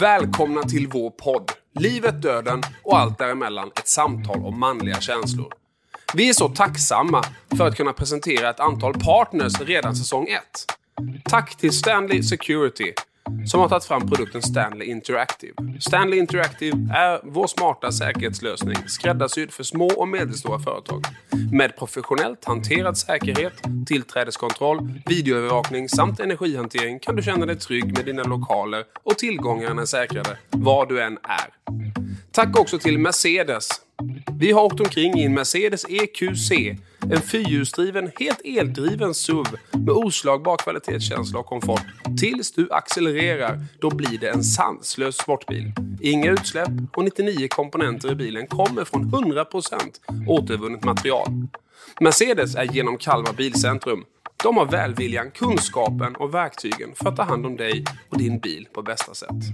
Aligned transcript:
Välkomna 0.00 0.62
till 0.62 0.88
vår 0.88 1.10
podd 1.10 1.52
Livet, 1.74 2.22
döden 2.22 2.62
och 2.82 2.98
allt 2.98 3.18
däremellan 3.18 3.70
ett 3.76 3.88
samtal 3.88 4.44
om 4.44 4.60
manliga 4.60 5.00
känslor. 5.00 5.52
Vi 6.14 6.28
är 6.28 6.32
så 6.32 6.48
tacksamma 6.48 7.24
för 7.56 7.68
att 7.68 7.76
kunna 7.76 7.92
presentera 7.92 8.50
ett 8.50 8.60
antal 8.60 8.94
partners 8.94 9.60
redan 9.60 9.96
säsong 9.96 10.26
1. 10.28 10.40
Tack 11.24 11.56
till 11.56 11.72
Stanley 11.72 12.22
Security 12.22 12.92
som 13.46 13.60
har 13.60 13.68
tagit 13.68 13.84
fram 13.84 14.08
produkten 14.08 14.42
Stanley 14.42 14.88
Interactive. 14.88 15.52
Stanley 15.80 16.18
Interactive 16.18 16.76
är 16.94 17.20
vår 17.22 17.46
smarta 17.46 17.92
säkerhetslösning 17.92 18.76
skräddarsydd 18.86 19.52
för 19.52 19.62
små 19.62 19.86
och 19.86 20.08
medelstora 20.08 20.58
företag. 20.58 21.04
Med 21.52 21.76
professionellt 21.76 22.44
hanterad 22.44 22.98
säkerhet, 22.98 23.52
tillträdeskontroll, 23.86 24.92
videoövervakning 25.06 25.88
samt 25.88 26.20
energihantering 26.20 26.98
kan 26.98 27.16
du 27.16 27.22
känna 27.22 27.46
dig 27.46 27.56
trygg 27.56 27.96
med 27.96 28.04
dina 28.04 28.22
lokaler 28.22 28.84
och 29.02 29.18
tillgångarna 29.18 29.82
är 29.82 29.86
säkrade 29.86 30.38
var 30.50 30.86
du 30.86 31.02
än 31.02 31.18
är. 31.22 31.74
Tack 32.32 32.58
också 32.58 32.78
till 32.78 32.98
Mercedes 32.98 33.68
vi 34.38 34.52
har 34.52 34.62
åkt 34.62 34.80
omkring 34.80 35.18
i 35.18 35.24
en 35.24 35.34
Mercedes 35.34 35.84
EQC, 35.88 36.50
en 37.10 37.22
fyrhjulsdriven, 37.22 38.10
helt 38.18 38.40
eldriven 38.44 39.14
SUV 39.14 39.46
med 39.72 39.90
oslagbar 39.90 40.56
kvalitetskänsla 40.56 41.38
och 41.38 41.46
komfort. 41.46 41.82
Tills 42.20 42.52
du 42.52 42.68
accelererar, 42.70 43.64
då 43.80 43.90
blir 43.90 44.18
det 44.18 44.28
en 44.28 44.44
sanslös 44.44 45.16
sportbil. 45.16 45.72
Inga 46.00 46.30
utsläpp 46.30 46.70
och 46.96 47.04
99 47.04 47.48
komponenter 47.48 48.12
i 48.12 48.14
bilen 48.14 48.46
kommer 48.46 48.84
från 48.84 49.04
100% 49.04 49.46
återvunnet 50.26 50.84
material. 50.84 51.28
Mercedes 52.00 52.54
är 52.54 52.64
genom 52.64 52.98
Kalmar 52.98 53.32
Bilcentrum. 53.32 54.04
De 54.42 54.56
har 54.56 54.66
välviljan, 54.66 55.30
kunskapen 55.30 56.16
och 56.16 56.34
verktygen 56.34 56.94
för 56.94 57.08
att 57.08 57.16
ta 57.16 57.22
hand 57.22 57.46
om 57.46 57.56
dig 57.56 57.84
och 58.08 58.18
din 58.18 58.38
bil 58.38 58.68
på 58.72 58.82
bästa 58.82 59.14
sätt. 59.14 59.44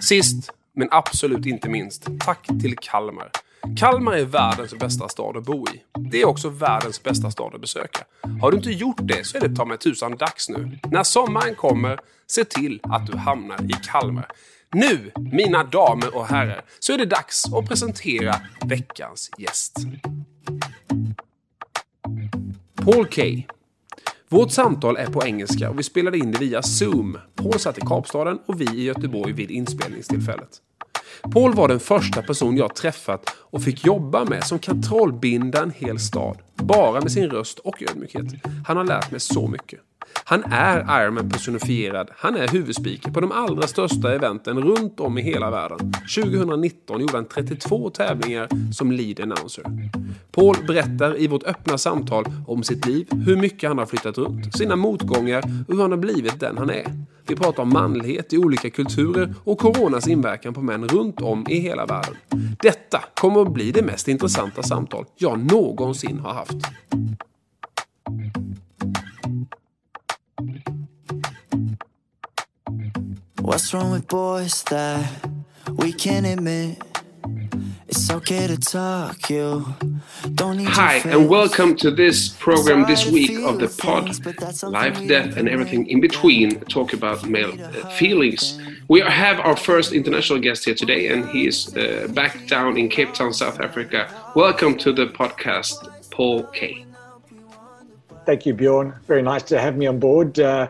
Sist, 0.00 0.50
men 0.74 0.88
absolut 0.90 1.46
inte 1.46 1.68
minst, 1.68 2.08
tack 2.20 2.46
till 2.46 2.76
Kalmar. 2.76 3.30
Kalmar 3.76 4.12
är 4.12 4.24
världens 4.24 4.74
bästa 4.74 5.08
stad 5.08 5.36
att 5.36 5.44
bo 5.44 5.66
i. 5.68 5.82
Det 6.10 6.22
är 6.22 6.28
också 6.28 6.48
världens 6.48 7.02
bästa 7.02 7.30
stad 7.30 7.54
att 7.54 7.60
besöka. 7.60 8.04
Har 8.40 8.50
du 8.50 8.56
inte 8.56 8.70
gjort 8.70 8.98
det 9.00 9.26
så 9.26 9.36
är 9.36 9.48
det 9.48 9.56
ta 9.56 9.64
mig 9.64 9.78
tusan 9.78 10.16
dags 10.16 10.48
nu. 10.48 10.78
När 10.90 11.02
sommaren 11.02 11.54
kommer, 11.54 11.98
se 12.26 12.44
till 12.44 12.80
att 12.82 13.06
du 13.06 13.16
hamnar 13.16 13.62
i 13.64 13.72
Kalmar. 13.90 14.26
Nu, 14.72 15.12
mina 15.16 15.64
damer 15.64 16.16
och 16.16 16.26
herrar, 16.26 16.64
så 16.78 16.92
är 16.92 16.98
det 16.98 17.04
dags 17.04 17.52
att 17.52 17.68
presentera 17.68 18.34
veckans 18.64 19.30
gäst. 19.38 19.76
Paul 22.74 23.06
K. 23.06 23.22
Vårt 24.28 24.50
samtal 24.50 24.96
är 24.96 25.06
på 25.06 25.24
engelska 25.24 25.70
och 25.70 25.78
vi 25.78 25.82
spelade 25.82 26.18
in 26.18 26.32
det 26.32 26.38
via 26.38 26.62
Zoom. 26.62 27.18
Paul 27.34 27.58
satt 27.58 27.78
i 27.78 27.80
Kapstaden 27.80 28.38
och 28.46 28.60
vi 28.60 28.64
i 28.64 28.84
Göteborg 28.84 29.32
vid 29.32 29.50
inspelningstillfället. 29.50 30.60
Paul 31.32 31.54
var 31.54 31.68
den 31.68 31.80
första 31.80 32.22
person 32.22 32.56
jag 32.56 32.74
träffat 32.74 33.30
och 33.34 33.62
fick 33.62 33.86
jobba 33.86 34.24
med 34.24 34.44
som 34.44 34.58
kan 34.58 34.82
trollbinda 34.82 35.62
en 35.62 35.72
hel 35.76 35.98
stad. 35.98 36.38
Bara 36.54 37.00
med 37.00 37.12
sin 37.12 37.30
röst 37.30 37.58
och 37.58 37.82
ödmjukhet. 37.82 38.26
Han 38.66 38.76
har 38.76 38.84
lärt 38.84 39.10
mig 39.10 39.20
så 39.20 39.48
mycket. 39.48 39.80
Han 40.24 40.44
är 40.44 41.02
Ironman 41.02 41.30
personifierad. 41.30 42.10
Han 42.16 42.36
är 42.36 42.48
huvudspiker 42.48 43.10
på 43.10 43.20
de 43.20 43.32
allra 43.32 43.66
största 43.66 44.14
eventen 44.14 44.60
runt 44.62 45.00
om 45.00 45.18
i 45.18 45.22
hela 45.22 45.50
världen. 45.50 45.92
2019 46.16 47.00
gjorde 47.00 47.16
han 47.16 47.24
32 47.24 47.90
tävlingar 47.90 48.48
som 48.72 48.92
lead 48.92 49.20
announcer. 49.20 49.64
Paul 50.32 50.56
berättar 50.66 51.20
i 51.20 51.26
vårt 51.26 51.44
öppna 51.44 51.78
samtal 51.78 52.24
om 52.46 52.62
sitt 52.62 52.86
liv, 52.86 53.08
hur 53.26 53.36
mycket 53.36 53.68
han 53.68 53.78
har 53.78 53.86
flyttat 53.86 54.18
runt, 54.18 54.56
sina 54.56 54.76
motgångar 54.76 55.38
och 55.68 55.74
hur 55.74 55.82
han 55.82 55.90
har 55.90 55.98
blivit 55.98 56.40
den 56.40 56.58
han 56.58 56.70
är. 56.70 56.86
Vi 57.26 57.36
pratar 57.36 57.62
om 57.62 57.68
manlighet 57.68 58.32
i 58.32 58.38
olika 58.38 58.70
kulturer 58.70 59.34
och 59.44 59.58
coronas 59.58 60.08
inverkan 60.08 60.54
på 60.54 60.60
män 60.60 60.88
runt 60.88 61.20
om 61.20 61.46
i 61.48 61.58
hela 61.58 61.86
världen. 61.86 62.16
Detta 62.62 63.04
kommer 63.14 63.42
att 63.42 63.52
bli 63.52 63.72
det 63.72 63.82
mest 63.82 64.08
intressanta 64.08 64.62
samtal 64.62 65.04
jag 65.16 65.52
någonsin 65.52 66.18
har 66.18 66.32
haft. 66.32 66.56
What's 73.42 73.74
wrong 73.74 73.90
with 73.90 74.06
boys 74.06 74.62
that 74.70 75.04
we 75.72 75.92
can't 75.92 76.24
admit? 76.24 76.80
It's 77.88 78.08
okay 78.08 78.46
to 78.46 78.56
talk, 78.56 79.28
you 79.28 79.66
don't 80.36 80.58
need 80.58 80.68
Hi, 80.68 80.98
and 81.04 81.28
welcome 81.28 81.74
to 81.76 81.90
this 81.90 82.28
program 82.28 82.86
this 82.86 83.04
week 83.04 83.32
of 83.40 83.58
the 83.58 83.66
pod 83.66 84.04
Life, 84.62 85.08
Death, 85.08 85.36
and 85.36 85.48
Everything 85.48 85.88
in 85.88 86.00
Between. 86.00 86.60
Talk 86.66 86.92
about 86.92 87.28
male 87.28 87.52
uh, 87.60 87.88
feelings. 87.90 88.60
We 88.86 89.00
have 89.00 89.40
our 89.40 89.56
first 89.56 89.92
international 89.92 90.38
guest 90.38 90.64
here 90.64 90.76
today, 90.76 91.08
and 91.08 91.28
he 91.28 91.48
is 91.48 91.76
uh, 91.76 92.06
back 92.14 92.46
down 92.46 92.78
in 92.78 92.88
Cape 92.88 93.12
Town, 93.12 93.32
South 93.32 93.58
Africa. 93.60 94.08
Welcome 94.36 94.78
to 94.78 94.92
the 94.92 95.06
podcast, 95.06 96.10
Paul 96.10 96.44
Kaye. 96.44 96.86
Thank 98.24 98.46
you, 98.46 98.54
Bjorn. 98.54 98.94
Very 99.08 99.22
nice 99.22 99.42
to 99.44 99.60
have 99.60 99.76
me 99.76 99.88
on 99.88 99.98
board. 99.98 100.38
Uh, 100.38 100.68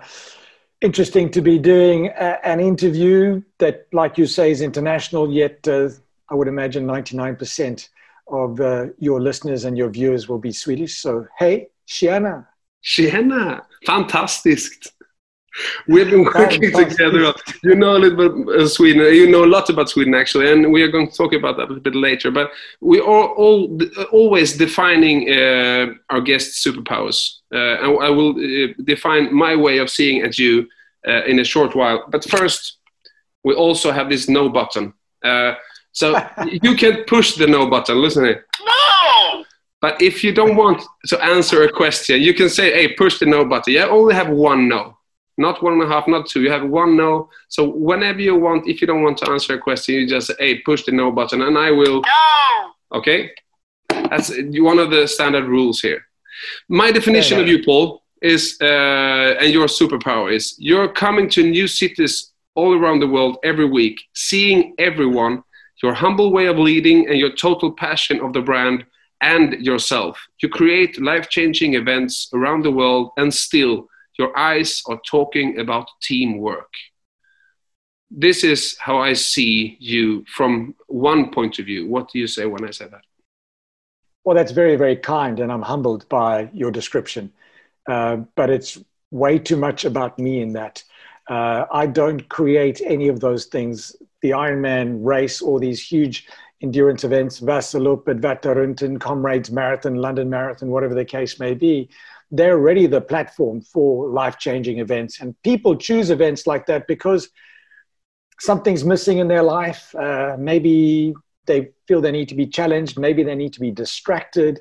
interesting 0.83 1.31
to 1.31 1.41
be 1.41 1.59
doing 1.59 2.09
a, 2.09 2.39
an 2.45 2.61
interview 2.61 3.43
that, 3.59 3.87
like 3.93 4.19
you 4.19 4.27
say, 4.27 4.51
is 4.51 4.61
international, 4.61 5.33
yet 5.33 5.67
uh, 5.67 5.89
I 6.29 6.35
would 6.35 6.49
imagine 6.49 6.87
99% 6.87 7.89
of 8.29 8.61
uh, 8.61 8.87
your 8.99 9.21
listeners 9.21 9.65
and 9.65 9.79
your 9.79 9.89
viewers 9.89 10.29
will 10.29 10.39
be 10.39 10.53
Swedish. 10.53 10.97
So, 10.99 11.27
hey, 11.39 11.69
Tjena! 11.87 12.47
Tjena! 12.83 13.63
Fantastiskt! 13.87 14.93
We've 15.87 16.09
been 16.09 16.25
working 16.25 16.73
together. 16.73 17.35
You 17.63 17.75
know 17.75 17.97
a 17.97 17.99
little 17.99 18.45
bit 18.45 18.61
of 18.61 18.71
Sweden. 18.71 19.03
You 19.15 19.31
know 19.31 19.45
a 19.45 19.47
lot 19.47 19.69
about 19.69 19.91
Sweden, 19.91 20.15
actually, 20.15 20.51
and 20.51 20.73
we 20.73 20.83
are 20.83 20.89
going 20.89 21.09
to 21.09 21.17
talk 21.17 21.33
about 21.35 21.57
that 21.57 21.65
a 21.65 21.69
little 21.69 21.83
bit 21.83 21.95
later. 21.95 22.31
But 22.31 22.53
we 22.81 23.01
are 23.01 23.05
all 23.05 23.79
always 24.11 24.57
defining 24.57 25.31
uh, 25.31 25.93
our 26.11 26.21
guests' 26.21 26.65
superpowers. 26.65 27.41
Uh, 27.53 27.77
and 27.83 28.03
I 28.03 28.09
will 28.09 28.31
uh, 28.31 28.73
define 28.85 29.35
my 29.35 29.55
way 29.55 29.79
of 29.79 29.91
seeing 29.91 30.23
at 30.23 30.39
you 30.39 30.67
uh, 31.07 31.25
in 31.25 31.39
a 31.39 31.45
short 31.45 31.75
while. 31.75 32.05
But 32.09 32.25
first, 32.25 32.79
we 33.45 33.55
also 33.55 33.93
have 33.93 34.09
this 34.09 34.29
no 34.29 34.49
button. 34.49 34.95
Uh, 35.23 35.55
so 35.93 36.19
you 36.63 36.75
can 36.77 37.05
push 37.05 37.35
the 37.35 37.47
no 37.47 37.69
button. 37.69 38.01
Listen 38.01 38.25
here. 38.25 38.47
No! 38.65 39.45
But 39.83 40.01
if 40.01 40.25
you 40.25 40.33
don't 40.33 40.57
want 40.57 40.81
to 41.07 41.23
answer 41.23 41.65
a 41.65 41.73
question, 41.73 42.23
you 42.23 42.33
can 42.33 42.49
say, 42.49 42.73
hey, 42.73 42.95
push 42.95 43.19
the 43.19 43.27
no 43.27 43.45
button. 43.45 43.75
You 43.75 43.81
only 43.81 44.15
have 44.15 44.31
one 44.31 44.69
no 44.69 44.97
not 45.47 45.63
one 45.63 45.75
and 45.75 45.83
a 45.83 45.89
half, 45.95 46.09
not 46.09 46.27
two. 46.27 46.43
You 46.43 46.53
have 46.57 46.65
one 46.83 46.97
no. 46.97 47.29
So 47.49 47.61
whenever 47.91 48.21
you 48.21 48.35
want, 48.47 48.69
if 48.73 48.81
you 48.81 48.87
don't 48.87 49.03
want 49.03 49.19
to 49.19 49.31
answer 49.31 49.55
a 49.55 49.59
question, 49.59 49.97
you 49.97 50.07
just 50.09 50.29
say, 50.29 50.35
hey, 50.39 50.53
push 50.61 50.85
the 50.85 50.93
no 50.93 51.13
button, 51.19 51.43
and 51.43 51.59
I 51.59 51.71
will. 51.81 52.01
No. 52.01 52.99
Okay, 52.99 53.31
that's 54.11 54.29
one 54.71 54.79
of 54.79 54.89
the 54.91 55.07
standard 55.07 55.47
rules 55.57 55.81
here. 55.81 56.01
My 56.69 56.91
definition 56.99 57.39
yeah, 57.39 57.45
yeah. 57.45 57.53
of 57.55 57.61
you, 57.61 57.65
Paul, 57.65 58.03
is 58.35 58.57
uh, 58.61 59.41
and 59.41 59.53
your 59.53 59.67
superpower 59.67 60.33
is 60.33 60.55
you're 60.59 60.93
coming 61.05 61.29
to 61.31 61.43
new 61.43 61.67
cities 61.67 62.15
all 62.55 62.73
around 62.79 63.01
the 63.01 63.13
world 63.17 63.39
every 63.45 63.69
week, 63.81 63.97
seeing 64.15 64.75
everyone. 64.79 65.43
Your 65.83 65.95
humble 65.95 66.31
way 66.31 66.47
of 66.47 66.59
leading 66.59 67.09
and 67.09 67.19
your 67.19 67.33
total 67.35 67.73
passion 67.73 68.21
of 68.21 68.33
the 68.33 68.41
brand 68.41 68.85
and 69.21 69.55
yourself. 69.69 70.15
You 70.41 70.49
create 70.49 71.01
life 71.01 71.29
changing 71.29 71.75
events 71.75 72.29
around 72.33 72.65
the 72.65 72.71
world 72.71 73.11
and 73.17 73.35
still 73.35 73.89
your 74.23 74.37
eyes 74.39 74.83
are 74.87 75.01
talking 75.17 75.49
about 75.59 75.87
teamwork. 76.01 76.73
This 78.11 78.45
is 78.53 78.77
how 78.79 78.99
I 78.99 79.15
see 79.15 79.77
you 79.81 80.25
from 80.37 80.75
one 80.87 81.23
point 81.37 81.59
of 81.59 81.65
view. 81.67 81.83
What 81.95 82.05
do 82.11 82.19
you 82.23 82.29
say 82.37 82.45
when 82.47 82.65
I 82.65 82.71
say 82.71 82.87
that? 82.95 83.05
Well, 84.25 84.37
that's 84.37 84.53
very, 84.53 84.77
very 84.77 84.97
kind, 84.97 85.41
and 85.41 85.51
I'm 85.51 85.67
humbled 85.73 86.03
by 86.09 86.35
your 86.53 86.71
description. 86.71 87.33
Uh, 87.95 88.17
but 88.39 88.49
it's 88.51 88.73
way 89.11 89.39
too 89.39 89.57
much 89.57 89.85
about 89.85 90.19
me 90.19 90.41
in 90.45 90.53
that. 90.53 90.85
Uh, 91.29 91.65
I 91.83 91.87
don't 91.87 92.23
create 92.29 92.81
any 92.85 93.09
of 93.09 93.19
those 93.19 93.47
things. 93.47 93.97
The 94.21 94.31
Ironman 94.31 94.89
race 95.13 95.43
or 95.43 95.59
these 95.59 95.81
huge 95.95 96.17
endurance 96.61 97.03
events, 97.03 97.41
Vasaloop, 97.41 98.05
Advatarunten, 98.05 99.01
Comrades 99.01 99.51
Marathon, 99.51 99.97
London 99.97 100.31
Marathon, 100.31 100.71
whatever 100.71 100.95
the 100.95 101.05
case 101.17 101.41
may 101.41 101.55
be, 101.55 101.89
they're 102.33 102.55
already 102.55 102.87
the 102.87 103.01
platform 103.01 103.61
for 103.61 104.09
life 104.09 104.39
changing 104.39 104.79
events. 104.79 105.21
And 105.21 105.41
people 105.43 105.77
choose 105.77 106.09
events 106.09 106.47
like 106.47 106.65
that 106.67 106.87
because 106.87 107.29
something's 108.41 108.85
missing 108.85 109.19
in 109.19 109.29
their 109.29 109.43
life. 109.43 109.95
Uh, 109.95 110.37
maybe 110.39 111.15
they 111.47 111.69
feel 111.87 112.01
they 112.01 112.11
need 112.11 112.31
to 112.31 112.35
be 112.35 112.47
challenged. 112.47 112.99
Maybe 112.99 113.23
they 113.23 113.35
need 113.35 113.53
to 113.53 113.61
be 113.61 113.71
distracted. 113.71 114.61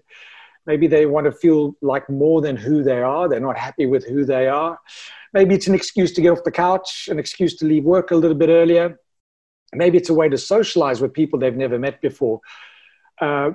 Maybe 0.65 0.85
they 0.88 1.06
want 1.06 1.25
to 1.25 1.31
feel 1.31 1.75
like 1.81 2.09
more 2.09 2.41
than 2.41 2.57
who 2.57 2.83
they 2.83 3.01
are. 3.01 3.29
They're 3.29 3.39
not 3.39 3.57
happy 3.57 3.85
with 3.85 4.06
who 4.06 4.25
they 4.25 4.47
are. 4.47 4.77
Maybe 5.33 5.56
it's 5.56 5.67
an 5.67 5.74
excuse 5.74 6.12
to 6.13 6.21
get 6.21 6.31
off 6.31 6.44
the 6.44 6.51
couch, 6.51 7.07
an 7.09 7.19
excuse 7.19 7.56
to 7.57 7.65
leave 7.65 7.85
work 7.85 8.12
a 8.12 8.15
little 8.15 8.38
bit 8.38 8.50
earlier. 8.50 9.00
Maybe 9.74 9.97
it's 9.97 10.09
a 10.09 10.13
way 10.13 10.27
to 10.27 10.38
socialize 10.38 11.00
with 11.00 11.13
people 11.13 11.39
they've 11.39 11.56
never 11.56 11.79
met 11.79 12.01
before. 12.01 12.41
Uh, 13.19 13.51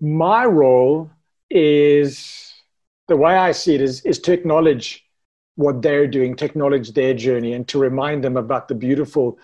my 0.00 0.44
role 0.44 1.10
is 1.48 2.49
the 3.10 3.16
way 3.16 3.34
I 3.34 3.50
see 3.50 3.74
it 3.74 3.80
is, 3.80 4.00
is 4.02 4.20
to 4.20 4.32
acknowledge 4.32 5.04
what 5.56 5.82
they're 5.82 6.06
doing, 6.06 6.36
to 6.36 6.44
acknowledge 6.44 6.92
their 6.92 7.12
journey, 7.12 7.52
and 7.54 7.66
to 7.68 7.78
remind 7.78 8.22
them 8.22 8.36
about 8.36 8.68
the 8.68 8.74
beautiful 8.76 9.36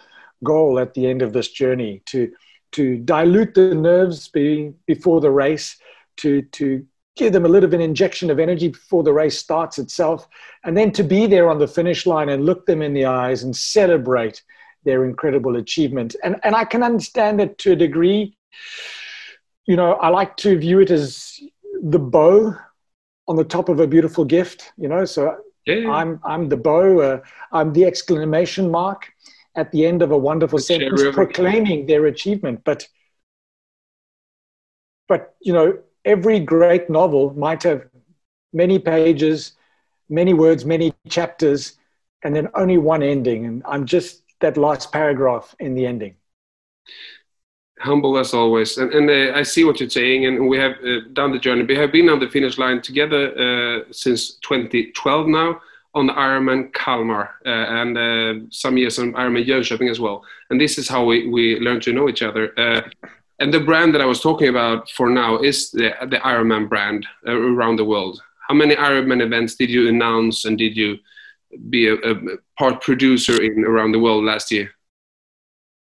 goal 0.45 0.79
at 0.79 0.95
the 0.95 1.07
end 1.07 1.21
of 1.21 1.33
this 1.33 1.49
journey 1.51 2.03
to 2.07 2.33
to 2.73 2.99
dilute 2.99 3.55
the 3.55 3.75
nerves 3.75 4.29
be, 4.29 4.73
before 4.87 5.21
the 5.21 5.31
race, 5.31 5.77
to 6.19 6.43
to 6.59 6.87
give 7.17 7.33
them 7.33 7.45
a 7.45 7.49
little 7.49 7.69
bit 7.69 7.77
of 7.77 7.81
an 7.81 7.91
injection 7.91 8.31
of 8.31 8.39
energy 8.39 8.69
before 8.69 9.03
the 9.03 9.13
race 9.13 9.37
starts 9.37 9.79
itself, 9.79 10.29
and 10.65 10.77
then 10.77 10.93
to 10.93 11.03
be 11.03 11.27
there 11.27 11.51
on 11.51 11.59
the 11.59 11.67
finish 11.67 12.07
line 12.07 12.29
and 12.29 12.47
look 12.47 12.67
them 12.67 12.83
in 12.83 12.95
the 12.95 13.05
eyes 13.05 13.43
and 13.43 13.57
celebrate 13.57 14.45
their 14.85 15.05
incredible 15.05 15.57
achievement. 15.57 16.15
And 16.23 16.37
and 16.45 16.55
I 16.55 16.65
can 16.65 16.85
understand 16.85 17.41
that 17.41 17.59
to 17.59 17.73
a 17.73 17.77
degree. 17.77 18.37
You 19.67 19.75
know, 19.75 19.95
I 19.95 20.09
like 20.11 20.37
to 20.37 20.57
view 20.57 20.79
it 20.79 20.93
as 20.93 21.41
the 21.83 21.99
bow 21.99 22.55
on 23.29 23.37
the 23.37 23.45
top 23.45 23.69
of 23.69 23.81
a 23.81 23.87
beautiful 23.87 24.25
gift. 24.25 24.73
You 24.77 24.89
know, 24.89 25.05
so 25.05 25.39
yeah. 25.67 25.91
I'm 25.91 26.21
I'm 26.25 26.49
the 26.49 26.57
bow. 26.57 27.01
Uh, 27.01 27.21
I'm 27.53 27.73
the 27.73 27.85
exclamation 27.85 28.71
mark 28.71 29.13
at 29.57 29.73
the 29.73 29.87
end 29.87 30.03
of 30.03 30.11
a 30.11 30.19
wonderful 30.19 30.59
sentence, 30.59 31.03
proclaiming 31.13 31.87
their 31.87 32.07
achievement. 32.07 32.63
But 32.65 32.87
but 35.09 35.35
you 35.41 35.53
know, 35.53 35.79
every 36.05 36.41
great 36.41 36.91
novel 36.91 37.33
might 37.37 37.63
have 37.63 37.87
many 38.53 38.79
pages, 38.79 39.53
many 40.09 40.35
words, 40.35 40.65
many 40.65 40.95
chapters, 41.09 41.79
and 42.23 42.35
then 42.35 42.49
only 42.55 42.79
one 42.79 43.03
ending. 43.03 43.47
And 43.47 43.63
I'm 43.67 43.87
just 43.87 44.23
that 44.41 44.57
last 44.57 44.93
paragraph 44.93 45.55
in 45.59 45.75
the 45.75 45.87
ending 45.87 46.17
humble 47.81 48.19
as 48.19 48.33
always. 48.35 48.79
And, 48.79 48.93
and 48.93 49.11
uh, 49.11 49.39
i 49.39 49.43
see 49.43 49.65
what 49.65 49.81
you're 49.81 49.91
saying 49.91 50.27
and 50.27 50.49
we 50.49 50.59
have 50.59 50.73
uh, 50.85 51.01
done 51.13 51.33
the 51.33 51.39
journey. 51.39 51.65
We 51.65 51.77
have 51.77 51.93
been 51.93 52.09
on 52.09 52.21
the 52.21 52.29
finish 52.29 52.59
line 52.59 52.81
together 52.83 53.33
uh, 53.39 53.85
since 53.91 54.35
2012 54.37 55.27
now 55.29 55.61
on 55.95 56.07
the 56.07 56.13
ironman 56.13 56.73
kalmar 56.73 57.31
uh, 57.45 57.49
and 57.49 57.97
uh, 57.99 58.47
some 58.51 58.77
years 58.77 58.99
on 58.99 59.13
ironman 59.13 59.47
jönköping 59.47 59.91
as 59.91 60.01
well. 60.01 60.25
And 60.51 60.61
this 60.61 60.79
is 60.79 60.89
how 60.89 61.05
we, 61.05 61.29
we 61.29 61.59
learn 61.61 61.81
to 61.81 61.93
know 61.93 62.09
each 62.09 62.23
other. 62.23 62.53
Uh, 62.59 62.83
and 63.39 63.53
the 63.53 63.61
brand 63.61 63.95
that 63.95 64.01
i 64.01 64.07
was 64.07 64.21
talking 64.21 64.49
about 64.49 64.91
for 64.91 65.11
now 65.11 65.39
is 65.39 65.71
the, 65.71 65.93
the 66.09 66.19
ironman 66.19 66.69
brand 66.69 67.07
around 67.27 67.77
the 67.77 67.85
world. 67.85 68.23
How 68.49 68.55
many 68.55 68.77
ironman 68.77 69.23
events 69.23 69.57
did 69.57 69.71
you 69.71 69.89
announce 69.89 70.45
and 70.45 70.57
did 70.57 70.77
you 70.77 70.99
be 71.69 71.89
a, 71.89 71.95
a 71.95 72.15
part 72.59 72.81
producer 72.81 73.43
in 73.43 73.65
around 73.65 73.93
the 73.93 73.99
world 73.99 74.25
last 74.25 74.51
year 74.51 74.76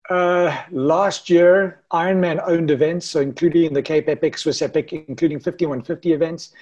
uh, 0.09 0.63
last 0.71 1.30
year, 1.30 1.83
Ironman 1.92 2.42
owned 2.48 2.71
events, 2.71 3.06
so 3.06 3.21
including 3.21 3.74
the 3.74 3.81
Cape 3.81 4.07
Epic, 4.07 4.38
Swiss 4.38 4.62
Epic, 4.62 4.94
including 4.94 5.39
5150 5.39 6.13
events, 6.13 6.54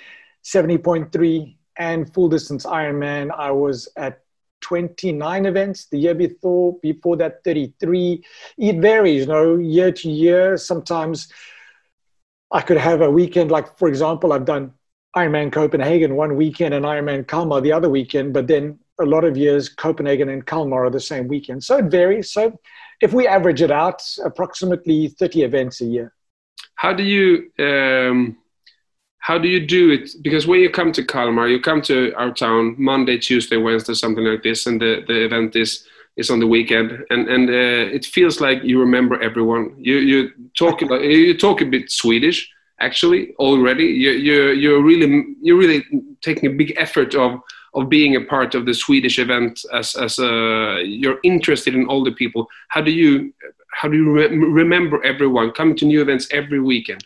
70.3, 0.44 1.56
and 1.78 2.14
full 2.14 2.30
distance 2.30 2.66
Ironman. 2.66 3.32
I 3.38 3.52
was 3.52 3.90
at 3.98 4.22
29 4.62 5.46
events. 5.46 5.86
The 5.88 6.00
year 6.00 6.16
before, 6.16 6.78
before 6.82 7.18
that, 7.18 7.44
33. 7.44 8.24
It 8.58 8.80
varies, 8.80 9.22
you 9.22 9.28
know, 9.28 9.58
year 9.58 9.92
to 9.92 10.10
year. 10.10 10.58
Sometimes 10.58 11.32
I 12.52 12.62
could 12.62 12.78
have 12.78 13.02
a 13.02 13.10
weekend, 13.10 13.52
like 13.52 13.78
for 13.78 13.88
example, 13.88 14.34
I've 14.34 14.46
done 14.46 14.74
Ironman 15.16 15.52
Copenhagen 15.52 16.16
one 16.16 16.36
weekend 16.36 16.74
and 16.74 16.86
Ironman 16.86 17.28
Kalmar 17.28 17.62
the 17.62 17.72
other 17.72 17.90
weekend, 17.90 18.34
but 18.34 18.48
then 18.48 18.80
a 19.00 19.06
lot 19.06 19.24
of 19.24 19.38
years 19.38 19.70
Copenhagen 19.70 20.30
and 20.30 20.46
Kalmar 20.46 20.86
are 20.86 20.90
the 20.90 21.00
same 21.00 21.28
weekend. 21.28 21.64
So 21.64 21.78
it 21.78 21.86
varies. 21.86 22.32
So 22.32 22.58
if 23.02 23.14
we 23.14 23.28
average 23.28 23.62
it 23.62 23.72
out, 23.72 24.02
approximately 24.24 25.10
30 25.10 25.44
events 25.44 25.82
a 25.82 25.86
year. 25.86 26.14
How 26.76 26.94
do 26.94 27.04
you 27.04 27.52
um, 27.60 28.38
how 29.20 29.40
do 29.40 29.48
you 29.48 29.66
do 29.66 29.92
it? 29.92 30.12
Because 30.22 30.46
when 30.46 30.60
you 30.60 30.70
come 30.70 30.92
to 30.92 31.04
Kalmar, 31.04 31.48
you 31.48 31.60
come 31.60 31.82
to 31.84 32.14
our 32.16 32.32
town 32.32 32.76
Monday, 32.78 33.18
Tuesday, 33.18 33.58
Wednesday, 33.58 33.96
something 33.96 34.24
like 34.24 34.44
this, 34.44 34.68
and 34.68 34.80
the, 34.80 35.04
the 35.08 35.26
event 35.26 35.56
is 35.56 35.84
is 36.16 36.30
on 36.30 36.40
the 36.40 36.48
weekend, 36.48 37.04
and 37.10 37.28
and 37.28 37.50
uh, 37.50 37.96
it 37.96 38.06
feels 38.06 38.40
like 38.40 38.64
you 38.64 38.80
remember 38.80 39.20
everyone. 39.22 39.76
You 39.80 39.96
you 39.98 40.30
talk 40.58 40.82
about, 40.82 41.02
you 41.02 41.36
talk 41.38 41.62
a 41.62 41.66
bit 41.66 41.90
Swedish 41.90 42.48
actually 42.80 43.34
already. 43.40 43.86
You 43.86 44.12
you 44.12 44.52
you're 44.52 44.84
really 44.84 45.26
you're 45.42 45.58
really 45.58 45.84
taking 46.22 46.52
a 46.52 46.54
big 46.54 46.74
effort 46.78 47.16
of 47.16 47.40
of 47.76 47.90
being 47.90 48.16
a 48.16 48.22
part 48.22 48.56
of 48.56 48.66
the 48.66 48.74
Swedish 48.74 49.20
event 49.20 49.64
as 49.74 49.96
as 49.96 50.18
a, 50.18 50.82
you're 50.84 51.20
interested 51.24 51.76
in 51.76 51.86
all 51.88 52.04
the 52.04 52.12
people. 52.12 52.48
How 52.70 52.82
do 52.82 52.92
you 52.92 53.34
how 53.74 53.90
do 53.90 53.98
you 53.98 54.12
re 54.12 54.28
remember 54.28 55.04
everyone 55.04 55.52
coming 55.52 55.76
to 55.78 55.86
new 55.86 56.02
events 56.02 56.28
every 56.32 56.62
weekend? 56.62 57.06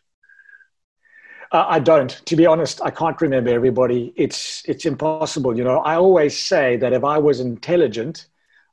Uh, 1.51 1.65
I 1.67 1.79
don't. 1.79 2.11
To 2.27 2.35
be 2.35 2.45
honest, 2.45 2.79
I 2.83 2.91
can't 2.91 3.19
remember 3.19 3.49
everybody. 3.49 4.13
It's 4.15 4.63
it's 4.65 4.85
impossible. 4.85 5.57
You 5.57 5.63
know, 5.63 5.79
I 5.79 5.95
always 5.95 6.39
say 6.39 6.77
that 6.77 6.93
if 6.93 7.03
I 7.03 7.17
was 7.17 7.39
intelligent, 7.39 8.27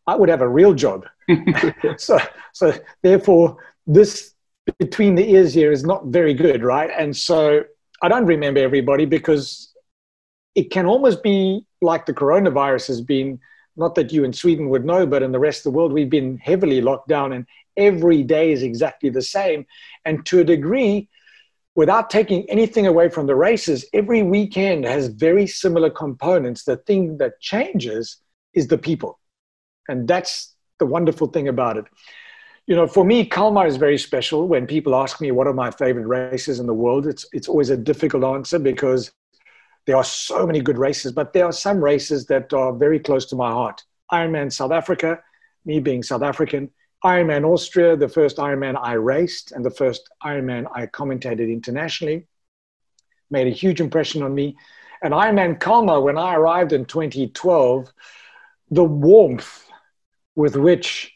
I 0.07 0.15
would 0.15 0.29
have 0.29 0.43
a 0.43 0.49
real 0.49 0.75
job. 0.75 1.07
so 1.97 2.19
so 2.53 2.75
therefore, 3.03 3.57
this 3.87 4.35
between 4.79 5.15
the 5.15 5.31
ears 5.31 5.55
here 5.55 5.73
is 5.73 5.85
not 5.85 6.07
very 6.07 6.35
good, 6.35 6.63
right? 6.63 6.91
And 6.97 7.17
so 7.17 7.65
I 8.03 8.09
don't 8.09 8.27
remember 8.27 8.61
everybody 8.61 9.07
because 9.07 9.73
it 10.57 10.71
can 10.71 10.87
almost 10.87 11.23
be 11.23 11.65
like 11.83 12.07
the 12.07 12.15
coronavirus 12.15 12.89
has 12.89 13.01
been 13.01 13.39
not 13.77 13.95
that 13.95 14.11
you 14.11 14.25
in 14.25 14.33
Sweden 14.33 14.71
would 14.71 14.87
know, 14.87 15.07
but 15.07 15.23
in 15.23 15.33
the 15.33 15.39
rest 15.39 15.61
of 15.61 15.65
the 15.73 15.77
world, 15.77 15.93
we've 15.93 16.11
been 16.11 16.39
heavily 16.39 16.81
locked 16.81 17.09
down 17.09 17.33
and 17.33 17.47
every 17.77 18.23
day 18.23 18.51
is 18.51 18.63
exactly 18.63 19.11
the 19.11 19.21
same. 19.21 19.67
And 20.07 20.25
to 20.27 20.41
a 20.41 20.45
degree, 20.45 21.11
without 21.75 22.09
taking 22.09 22.49
anything 22.49 22.87
away 22.87 23.11
from 23.11 23.27
the 23.27 23.35
races, 23.35 23.85
every 23.93 24.23
weekend 24.23 24.87
has 24.87 25.09
very 25.09 25.47
similar 25.47 25.91
components. 25.91 26.65
The 26.65 26.79
thing 26.79 27.19
that 27.19 27.39
changes 27.41 28.17
is 28.55 28.69
the 28.69 28.79
people. 28.79 29.19
And 29.89 30.09
that's 30.09 30.55
the 30.79 30.87
wonderful 30.87 31.27
thing 31.27 31.49
about 31.49 31.77
it. 31.77 31.85
You 32.67 32.77
know, 32.77 32.87
for 32.87 33.05
me, 33.05 33.27
Kalmar 33.27 33.67
is 33.67 33.77
very 33.77 33.99
special. 33.99 34.49
When 34.49 34.67
people 34.67 34.95
ask 34.97 35.21
me 35.21 35.31
what 35.33 35.47
are 35.47 35.53
my 35.53 35.71
favorite 35.71 36.07
races 36.07 36.59
in 36.59 36.67
the 36.67 36.75
world, 36.75 37.07
it's, 37.07 37.27
it's 37.33 37.47
always 37.47 37.69
a 37.69 37.77
difficult 37.77 38.25
answer 38.25 38.59
because 38.59 39.13
there 39.87 39.97
are 39.97 40.05
so 40.05 40.47
many 40.47 40.61
good 40.61 40.79
races, 40.79 41.13
but 41.13 41.33
there 41.33 41.47
are 41.47 41.53
some 41.53 41.83
races 41.83 42.27
that 42.27 42.53
are 42.53 42.73
very 42.73 42.99
close 42.99 43.27
to 43.27 43.37
my 43.37 43.51
heart. 43.51 43.85
Ironman 44.13 44.53
South 44.53 44.73
Africa, 44.73 45.21
me 45.65 45.81
being 45.81 46.03
South 46.03 46.23
African, 46.23 46.71
Ironman 47.05 47.45
Austria, 47.45 47.97
the 47.97 48.09
first 48.09 48.39
Ironman 48.39 48.77
I 48.81 48.95
raced 48.95 49.53
and 49.53 49.65
the 49.65 49.71
first 49.71 50.09
Ironman 50.25 50.67
I 50.75 50.87
commentated 50.87 51.51
internationally, 51.51 52.27
made 53.31 53.47
a 53.47 53.51
huge 53.51 53.81
impression 53.81 54.23
on 54.23 54.35
me. 54.35 54.57
And 55.03 55.15
Ironman 55.15 55.61
Kalmar, 55.61 56.01
when 56.01 56.19
I 56.19 56.35
arrived 56.35 56.73
in 56.73 56.85
2012, 56.85 57.93
the 58.71 58.85
warmth 58.85 59.69
with 60.35 60.57
which 60.57 61.13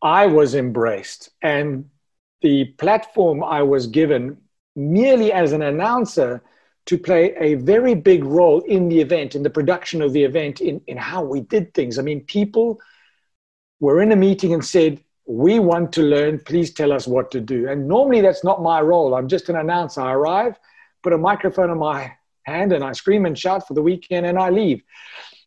I 0.00 0.26
was 0.26 0.54
embraced 0.54 1.30
and 1.42 1.90
the 2.40 2.64
platform 2.78 3.44
I 3.44 3.62
was 3.62 3.86
given 3.86 4.38
merely 4.74 5.32
as 5.32 5.52
an 5.52 5.62
announcer 5.62 6.42
to 6.86 6.98
play 6.98 7.34
a 7.36 7.54
very 7.54 7.94
big 7.94 8.24
role 8.24 8.60
in 8.62 8.88
the 8.88 9.00
event, 9.00 9.34
in 9.34 9.42
the 9.42 9.50
production 9.50 10.02
of 10.02 10.12
the 10.12 10.24
event, 10.24 10.60
in, 10.60 10.80
in 10.86 10.96
how 10.96 11.22
we 11.22 11.40
did 11.40 11.72
things. 11.74 11.98
I 11.98 12.02
mean, 12.02 12.22
people 12.24 12.80
were 13.80 14.02
in 14.02 14.12
a 14.12 14.16
meeting 14.16 14.52
and 14.52 14.64
said, 14.64 15.00
We 15.26 15.58
want 15.58 15.92
to 15.94 16.02
learn, 16.02 16.40
please 16.40 16.72
tell 16.72 16.92
us 16.92 17.06
what 17.06 17.30
to 17.32 17.40
do. 17.40 17.68
And 17.68 17.86
normally 17.86 18.20
that's 18.20 18.44
not 18.44 18.62
my 18.62 18.80
role. 18.80 19.14
I'm 19.14 19.28
just 19.28 19.48
an 19.48 19.56
announcer. 19.56 20.00
I 20.00 20.12
arrive, 20.12 20.58
put 21.02 21.12
a 21.12 21.18
microphone 21.18 21.70
in 21.70 21.78
my 21.78 22.12
hand, 22.44 22.72
and 22.72 22.82
I 22.82 22.92
scream 22.92 23.26
and 23.26 23.38
shout 23.38 23.66
for 23.68 23.74
the 23.74 23.82
weekend 23.82 24.26
and 24.26 24.38
I 24.38 24.50
leave. 24.50 24.82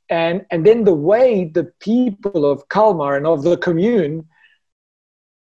And, 0.10 0.46
and 0.52 0.66
then 0.66 0.84
the 0.84 0.94
way 0.94 1.46
the 1.46 1.66
people 1.80 2.50
of 2.50 2.70
Kalmar 2.70 3.18
and 3.18 3.26
of 3.26 3.44
the 3.44 3.58
commune 3.58 4.28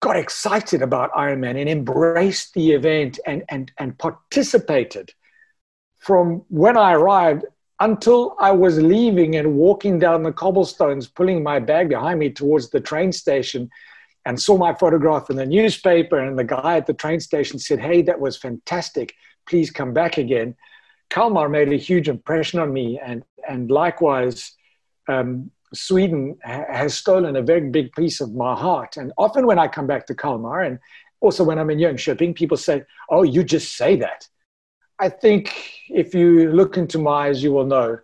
got 0.00 0.16
excited 0.16 0.82
about 0.82 1.12
Ironman 1.12 1.58
and 1.60 1.68
embraced 1.68 2.54
the 2.54 2.72
event 2.72 3.18
and, 3.26 3.42
and, 3.48 3.70
and 3.78 3.98
participated 3.98 5.12
from 6.04 6.44
when 6.48 6.76
I 6.76 6.92
arrived 6.92 7.46
until 7.80 8.36
I 8.38 8.52
was 8.52 8.78
leaving 8.78 9.36
and 9.36 9.54
walking 9.54 9.98
down 9.98 10.22
the 10.22 10.32
cobblestones, 10.32 11.08
pulling 11.08 11.42
my 11.42 11.58
bag 11.58 11.88
behind 11.88 12.20
me 12.20 12.30
towards 12.30 12.68
the 12.70 12.80
train 12.80 13.10
station, 13.10 13.70
and 14.26 14.40
saw 14.40 14.56
my 14.56 14.74
photograph 14.74 15.30
in 15.30 15.36
the 15.36 15.46
newspaper. 15.46 16.18
And 16.18 16.38
the 16.38 16.44
guy 16.44 16.76
at 16.76 16.86
the 16.86 16.94
train 16.94 17.20
station 17.20 17.58
said, 17.58 17.80
Hey, 17.80 18.02
that 18.02 18.20
was 18.20 18.36
fantastic. 18.36 19.14
Please 19.46 19.70
come 19.70 19.92
back 19.92 20.18
again. 20.18 20.54
Kalmar 21.10 21.48
made 21.48 21.72
a 21.72 21.76
huge 21.76 22.08
impression 22.08 22.60
on 22.60 22.72
me. 22.72 23.00
And, 23.02 23.22
and 23.48 23.70
likewise, 23.70 24.52
um, 25.08 25.50
Sweden 25.72 26.36
ha- 26.44 26.64
has 26.70 26.94
stolen 26.94 27.36
a 27.36 27.42
very 27.42 27.68
big 27.70 27.92
piece 27.92 28.20
of 28.20 28.34
my 28.34 28.54
heart. 28.54 28.96
And 28.96 29.12
often 29.18 29.46
when 29.46 29.58
I 29.58 29.68
come 29.68 29.86
back 29.86 30.06
to 30.06 30.14
Kalmar, 30.14 30.62
and 30.62 30.78
also 31.20 31.44
when 31.44 31.58
I'm 31.58 31.70
in 31.70 31.78
Jönköping, 31.78 32.34
people 32.34 32.56
say, 32.56 32.84
Oh, 33.10 33.22
you 33.22 33.42
just 33.42 33.76
say 33.76 33.96
that. 33.96 34.28
I 34.98 35.08
think 35.08 35.52
if 35.88 36.14
you 36.14 36.52
look 36.52 36.76
into 36.76 36.98
my 36.98 37.28
eyes, 37.28 37.42
you 37.42 37.52
will 37.52 37.66
know. 37.66 37.98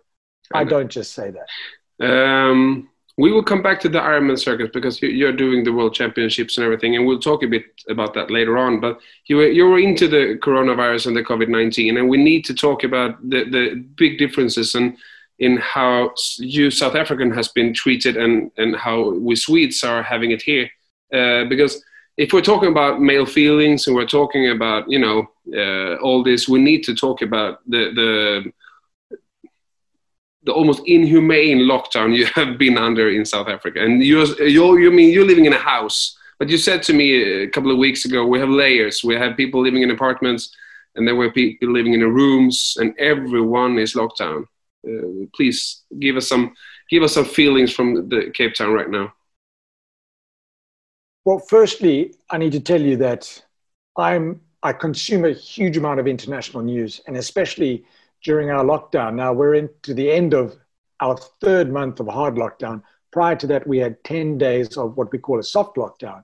I 0.53 0.63
don't 0.65 0.91
just 0.91 1.13
say 1.13 1.31
that. 1.31 2.05
Um, 2.05 2.89
we 3.17 3.31
will 3.31 3.43
come 3.43 3.61
back 3.61 3.79
to 3.81 3.89
the 3.89 3.99
Ironman 3.99 4.39
circuit 4.39 4.73
because 4.73 5.01
you're 5.01 5.31
doing 5.31 5.63
the 5.63 5.71
World 5.71 5.93
Championships 5.93 6.57
and 6.57 6.65
everything, 6.65 6.95
and 6.95 7.05
we'll 7.05 7.19
talk 7.19 7.43
a 7.43 7.47
bit 7.47 7.65
about 7.89 8.13
that 8.15 8.31
later 8.31 8.57
on. 8.57 8.79
But 8.79 8.99
you 9.27 9.37
were 9.37 9.47
you 9.47 9.65
were 9.65 9.79
into 9.79 10.07
the 10.07 10.37
coronavirus 10.41 11.07
and 11.07 11.15
the 11.15 11.23
COVID 11.23 11.47
nineteen, 11.47 11.97
and 11.97 12.09
we 12.09 12.17
need 12.17 12.45
to 12.45 12.53
talk 12.53 12.83
about 12.83 13.21
the 13.29 13.45
the 13.45 13.75
big 13.95 14.17
differences 14.17 14.75
and 14.75 14.97
in 15.39 15.57
how 15.57 16.13
you 16.37 16.69
South 16.71 16.95
African 16.95 17.31
has 17.31 17.49
been 17.49 17.73
treated 17.73 18.17
and 18.17 18.51
and 18.57 18.75
how 18.75 19.11
we 19.11 19.35
Swedes 19.35 19.83
are 19.83 20.03
having 20.03 20.31
it 20.31 20.41
here. 20.41 20.69
uh, 21.13 21.45
because 21.45 21.83
if 22.17 22.33
we're 22.33 22.41
talking 22.41 22.69
about 22.69 23.01
male 23.01 23.25
feelings 23.25 23.87
and 23.87 23.95
we're 23.95 24.05
talking 24.05 24.49
about 24.49 24.89
you 24.89 24.99
know 24.99 25.27
uh, 25.55 25.95
all 25.95 26.23
this, 26.23 26.47
we 26.47 26.59
need 26.59 26.83
to 26.83 26.95
talk 26.95 27.21
about 27.21 27.59
the 27.67 27.91
the 27.93 28.51
the 30.43 30.51
almost 30.51 30.81
inhumane 30.85 31.59
lockdown 31.59 32.15
you 32.15 32.25
have 32.35 32.57
been 32.57 32.77
under 32.77 33.09
in 33.09 33.25
South 33.25 33.47
Africa. 33.47 33.83
And 33.83 34.03
you 34.03 34.25
you 34.39 34.77
you 34.77 34.91
mean 34.91 35.13
you're 35.13 35.25
living 35.25 35.45
in 35.45 35.53
a 35.53 35.57
house, 35.75 36.17
but 36.39 36.49
you 36.49 36.57
said 36.57 36.83
to 36.83 36.93
me 36.93 37.43
a 37.43 37.49
couple 37.49 37.71
of 37.71 37.77
weeks 37.77 38.05
ago 38.05 38.25
we 38.25 38.39
have 38.39 38.49
layers. 38.49 39.03
We 39.03 39.15
have 39.15 39.37
people 39.37 39.61
living 39.61 39.83
in 39.83 39.91
apartments, 39.91 40.55
and 40.95 41.07
there 41.07 41.15
were 41.15 41.31
people 41.31 41.71
living 41.71 41.93
in 41.93 42.01
rooms, 42.01 42.77
and 42.79 42.97
everyone 42.97 43.77
is 43.77 43.95
locked 43.95 44.19
down. 44.19 44.47
Uh, 44.87 45.27
please 45.35 45.83
give 45.99 46.17
us 46.17 46.27
some 46.27 46.53
give 46.89 47.03
us 47.03 47.13
some 47.13 47.25
feelings 47.25 47.71
from 47.71 48.09
the 48.09 48.31
Cape 48.33 48.55
Town 48.55 48.73
right 48.73 48.89
now. 48.89 49.13
Well, 51.23 51.37
firstly, 51.37 52.15
I 52.31 52.37
need 52.37 52.51
to 52.53 52.59
tell 52.59 52.81
you 52.81 52.97
that 52.97 53.43
I'm 53.95 54.41
I 54.63 54.73
consume 54.73 55.25
a 55.25 55.31
huge 55.31 55.77
amount 55.77 55.99
of 55.99 56.07
international 56.07 56.63
news, 56.63 57.01
and 57.07 57.17
especially 57.17 57.83
during 58.23 58.51
our 58.51 58.63
lockdown. 58.63 59.15
Now 59.15 59.33
we're 59.33 59.55
into 59.55 59.93
the 59.93 60.11
end 60.11 60.33
of 60.33 60.55
our 60.99 61.17
third 61.17 61.71
month 61.71 61.99
of 61.99 62.07
hard 62.07 62.35
lockdown. 62.35 62.83
Prior 63.11 63.35
to 63.37 63.47
that, 63.47 63.67
we 63.67 63.79
had 63.79 64.03
10 64.03 64.37
days 64.37 64.77
of 64.77 64.95
what 64.97 65.11
we 65.11 65.17
call 65.17 65.39
a 65.39 65.43
soft 65.43 65.77
lockdown. 65.77 66.23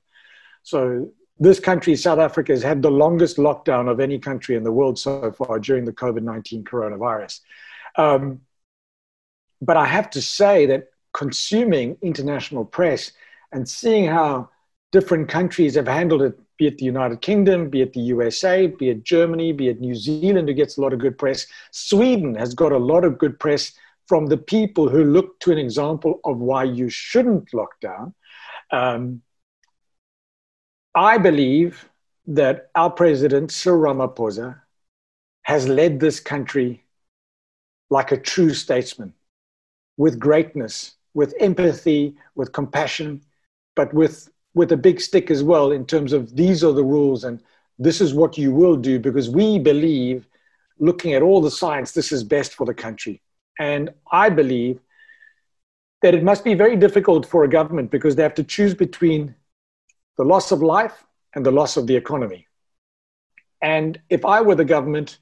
So 0.64 1.10
this 1.40 1.60
country, 1.60 1.96
South 1.96 2.20
Africa, 2.20 2.52
has 2.52 2.64
had 2.64 2.82
the 2.82 2.92
longest 2.92 3.38
lockdown 3.38 3.90
of 3.90 4.00
any 4.00 4.20
country 4.20 4.56
in 4.56 4.64
the 4.64 4.72
world 4.72 4.98
so 4.98 5.32
far 5.32 5.60
during 5.60 5.86
the 5.86 5.94
COVID 5.94 6.24
19 6.24 6.64
coronavirus. 6.64 7.40
Um, 7.96 8.42
but 9.62 9.78
I 9.78 9.86
have 9.86 10.10
to 10.12 10.22
say 10.22 10.68
that 10.68 10.90
consuming 11.14 11.98
international 12.02 12.64
press 12.64 13.12
and 13.52 13.68
seeing 13.68 14.06
how 14.06 14.50
different 14.92 15.30
countries 15.30 15.76
have 15.76 15.88
handled 15.88 16.22
it, 16.22 16.40
be 16.58 16.68
it 16.68 16.78
the 16.78 16.86
United 16.86 17.22
Kingdom, 17.22 17.70
be 17.70 17.82
it 17.82 17.94
the 17.94 18.00
USA, 18.02 18.68
be 18.68 18.90
it 18.90 19.04
Germany, 19.04 19.52
be 19.52 19.68
it 19.70 19.80
New 19.80 19.96
Zealand, 19.96 20.48
who 20.48 20.54
gets 20.54 20.78
a 20.78 20.82
lot 20.82 20.94
of 20.94 21.00
good 21.00 21.18
press. 21.18 21.46
Sweden 21.72 22.36
has 22.36 22.54
got 22.54 22.72
a 22.72 22.78
lot 22.78 23.04
of 23.04 23.18
good 23.18 23.40
press 23.40 23.74
from 24.08 24.28
the 24.28 24.38
people 24.38 24.90
who 24.90 25.04
look 25.04 25.40
to 25.42 25.52
an 25.52 25.58
example 25.58 26.20
of 26.24 26.38
why 26.38 26.64
you 26.64 26.90
shouldn't 26.90 27.54
lock 27.54 27.80
down. 27.82 28.14
Um, 28.72 29.22
I 30.96 31.18
believe 31.18 31.88
that 32.28 32.70
our 32.76 32.90
president, 32.90 33.52
Cyril 33.52 33.94
Ramaphosa, 33.94 34.62
has 35.44 35.68
led 35.68 36.00
this 36.00 36.20
country 36.20 36.84
like 37.90 38.12
a 38.12 38.18
true 38.18 38.54
statesman 38.54 39.14
with 39.96 40.20
greatness, 40.20 40.96
with 41.14 41.34
empathy, 41.40 42.16
with 42.36 42.52
compassion, 42.52 43.22
but 43.76 43.94
with 43.94 44.30
with 44.58 44.72
a 44.72 44.78
big 44.78 45.00
stick 45.00 45.32
as 45.32 45.44
well 45.44 45.72
in 45.72 45.86
terms 45.86 46.12
of 46.12 46.36
these 46.36 46.64
are 46.64 46.74
the 46.74 46.84
rules 46.84 47.24
and 47.24 47.42
this 47.80 48.02
is 48.02 48.14
what 48.14 48.38
you 48.38 48.52
will 48.52 48.76
do 48.76 49.00
because 49.00 49.30
we 49.30 49.60
believe, 49.60 50.28
looking 50.80 51.14
at 51.14 51.22
all 51.22 51.42
the 51.42 51.52
science, 51.52 51.92
this 51.92 52.12
is 52.12 52.24
best 52.24 52.54
for 52.54 52.66
the 52.66 52.74
country. 52.74 53.22
And 53.60 53.92
I 54.12 54.30
believe 54.30 54.80
that 56.02 56.14
it 56.14 56.24
must 56.24 56.44
be 56.44 56.54
very 56.54 56.76
difficult 56.76 57.26
for 57.26 57.44
a 57.44 57.50
government 57.50 57.92
because 57.92 58.16
they 58.16 58.24
have 58.24 58.36
to 58.36 58.44
choose 58.44 58.74
between 58.74 59.36
the 60.18 60.26
loss 60.26 60.52
of 60.52 60.62
life 60.62 61.06
and 61.36 61.46
the 61.46 61.52
loss 61.52 61.78
of 61.78 61.88
the 61.88 61.96
economy. 61.96 62.48
And 63.62 64.00
if 64.10 64.26
I 64.26 64.42
were 64.42 64.56
the 64.56 64.66
government, 64.66 65.20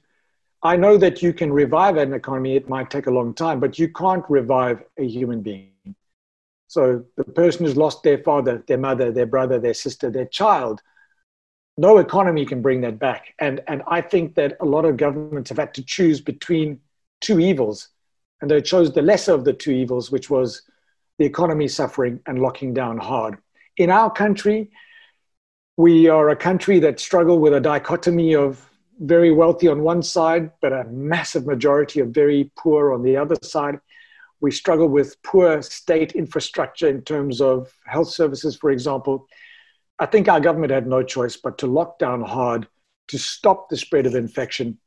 I 0.62 0.76
know 0.76 0.96
that 0.98 1.22
you 1.22 1.32
can 1.32 1.52
revive 1.52 1.96
an 1.96 2.12
economy. 2.12 2.56
It 2.56 2.68
might 2.68 2.90
take 2.90 3.06
a 3.06 3.10
long 3.10 3.34
time, 3.34 3.60
but 3.60 3.78
you 3.78 3.88
can't 3.88 4.24
revive 4.28 4.82
a 4.98 5.06
human 5.06 5.40
being. 5.42 5.75
So 6.68 7.04
the 7.16 7.24
person 7.24 7.64
who's 7.64 7.76
lost 7.76 8.02
their 8.02 8.18
father, 8.18 8.62
their 8.66 8.78
mother, 8.78 9.12
their 9.12 9.26
brother, 9.26 9.58
their 9.58 9.74
sister, 9.74 10.10
their 10.10 10.26
child, 10.26 10.82
no 11.78 11.98
economy 11.98 12.44
can 12.46 12.62
bring 12.62 12.80
that 12.80 12.98
back. 12.98 13.34
And, 13.38 13.62
and 13.68 13.82
I 13.86 14.00
think 14.00 14.34
that 14.34 14.56
a 14.60 14.64
lot 14.64 14.84
of 14.84 14.96
governments 14.96 15.50
have 15.50 15.58
had 15.58 15.74
to 15.74 15.84
choose 15.84 16.20
between 16.20 16.80
two 17.20 17.38
evils. 17.38 17.88
And 18.40 18.50
they 18.50 18.60
chose 18.60 18.92
the 18.92 19.02
lesser 19.02 19.32
of 19.32 19.44
the 19.44 19.52
two 19.52 19.70
evils, 19.70 20.10
which 20.10 20.28
was 20.28 20.62
the 21.18 21.24
economy 21.24 21.68
suffering 21.68 22.20
and 22.26 22.40
locking 22.40 22.74
down 22.74 22.98
hard. 22.98 23.38
In 23.76 23.90
our 23.90 24.10
country, 24.10 24.70
we 25.76 26.08
are 26.08 26.30
a 26.30 26.36
country 26.36 26.78
that 26.80 27.00
struggle 27.00 27.38
with 27.38 27.54
a 27.54 27.60
dichotomy 27.60 28.34
of 28.34 28.68
very 28.98 29.30
wealthy 29.30 29.68
on 29.68 29.82
one 29.82 30.02
side, 30.02 30.50
but 30.62 30.72
a 30.72 30.84
massive 30.84 31.46
majority 31.46 32.00
of 32.00 32.08
very 32.08 32.50
poor 32.56 32.92
on 32.94 33.02
the 33.02 33.16
other 33.16 33.36
side. 33.42 33.78
We 34.40 34.50
struggle 34.50 34.88
with 34.88 35.22
poor 35.22 35.62
state 35.62 36.12
infrastructure 36.12 36.88
in 36.88 37.02
terms 37.02 37.40
of 37.40 37.72
health 37.86 38.08
services, 38.08 38.56
for 38.56 38.70
example. 38.70 39.26
I 39.98 40.06
think 40.06 40.28
our 40.28 40.40
government 40.40 40.72
had 40.72 40.86
no 40.86 41.02
choice 41.02 41.36
but 41.36 41.58
to 41.58 41.66
lock 41.66 41.98
down 41.98 42.22
hard 42.22 42.68
to 43.08 43.18
stop 43.18 43.68
the 43.68 43.76
spread 43.76 44.06
of 44.06 44.14
infection, 44.14 44.78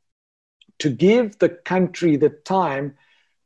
to 0.80 0.90
give 0.90 1.40
the 1.40 1.50
country 1.50 2.16
the 2.16 2.30
time 2.30 2.96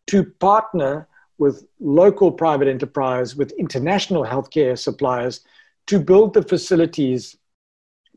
to 0.07 0.23
partner 0.23 1.07
with 1.37 1.65
local 1.79 2.31
private 2.31 2.67
enterprise, 2.67 3.35
with 3.35 3.51
international 3.53 4.23
healthcare 4.23 4.77
suppliers 4.77 5.41
to 5.87 5.99
build 5.99 6.33
the 6.33 6.41
facilities 6.43 7.37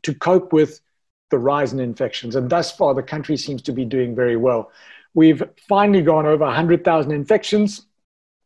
to 0.03 0.13
cope 0.13 0.53
with 0.53 0.81
the 1.29 1.37
rise 1.37 1.73
in 1.73 1.79
infections. 1.79 2.35
And 2.35 2.49
thus 2.49 2.71
far, 2.71 2.93
the 2.93 3.03
country 3.03 3.37
seems 3.37 3.61
to 3.63 3.73
be 3.73 3.85
doing 3.85 4.15
very 4.15 4.37
well. 4.37 4.71
We've 5.17 5.41
finally 5.67 6.03
gone 6.03 6.27
over 6.27 6.45
100,000 6.45 7.11
infections. 7.11 7.87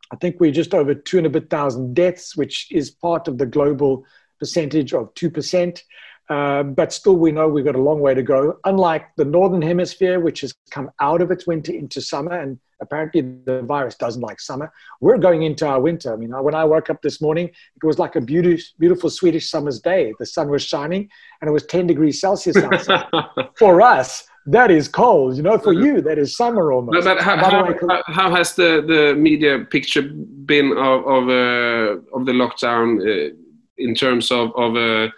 I 0.09 0.15
think 0.15 0.39
we're 0.39 0.53
just 0.53 0.73
over 0.73 0.95
two 0.95 1.17
and 1.17 1.27
a 1.27 1.29
bit 1.29 1.49
thousand 1.49 1.93
deaths, 1.93 2.37
which 2.37 2.71
is 2.71 2.89
part 2.89 3.27
of 3.27 3.37
the 3.37 3.45
global 3.45 4.05
percentage 4.39 4.93
of 4.93 5.13
2%. 5.15 5.81
Uh, 6.29 6.63
but 6.63 6.93
still, 6.93 7.17
we 7.17 7.33
know 7.33 7.49
we've 7.49 7.65
got 7.65 7.75
a 7.75 7.81
long 7.81 7.99
way 7.99 8.13
to 8.13 8.23
go. 8.23 8.57
Unlike 8.63 9.05
the 9.17 9.25
Northern 9.25 9.61
Hemisphere, 9.61 10.21
which 10.21 10.39
has 10.39 10.53
come 10.69 10.89
out 11.01 11.21
of 11.21 11.29
its 11.29 11.45
winter 11.45 11.73
into 11.73 11.99
summer, 11.99 12.39
and 12.39 12.57
apparently 12.79 13.19
the 13.19 13.63
virus 13.63 13.95
doesn't 13.95 14.21
like 14.21 14.39
summer, 14.39 14.71
we're 15.01 15.17
going 15.17 15.43
into 15.43 15.67
our 15.67 15.81
winter. 15.81 16.13
I 16.13 16.15
mean, 16.15 16.31
when 16.41 16.55
I 16.55 16.63
woke 16.63 16.89
up 16.89 17.01
this 17.01 17.19
morning, 17.19 17.47
it 17.49 17.85
was 17.85 17.99
like 17.99 18.15
a 18.15 18.21
beautiful, 18.21 18.63
beautiful 18.79 19.09
Swedish 19.09 19.49
summer's 19.49 19.81
day. 19.81 20.13
The 20.19 20.25
sun 20.25 20.47
was 20.47 20.63
shining, 20.63 21.09
and 21.41 21.49
it 21.49 21.51
was 21.51 21.65
10 21.65 21.87
degrees 21.87 22.21
Celsius 22.21 22.55
outside. 22.55 23.07
For 23.57 23.81
us, 23.81 24.25
that 24.47 24.71
is 24.71 24.87
cold. 24.87 25.37
You 25.37 25.43
know, 25.43 25.57
for 25.57 25.73
you, 25.73 26.01
that 26.01 26.17
is 26.17 26.35
summer 26.35 26.71
almost. 26.71 27.03
But, 27.03 27.15
but 27.15 27.23
how, 27.23 27.37
how, 27.37 27.65
way, 27.65 28.01
how, 28.07 28.33
has 28.35 28.55
the, 28.55 28.83
the 28.85 29.15
media 29.15 29.59
picture 29.59 30.01
been 30.01 30.71
of 30.71 31.05
of, 31.05 31.29
uh, 31.29 32.17
of 32.17 32.25
the 32.25 32.31
lockdown 32.31 32.99
uh, 33.01 33.35
in 33.77 33.93
terms 33.95 34.31
of 34.31 34.51
of 34.55 34.75
uh, 34.75 35.09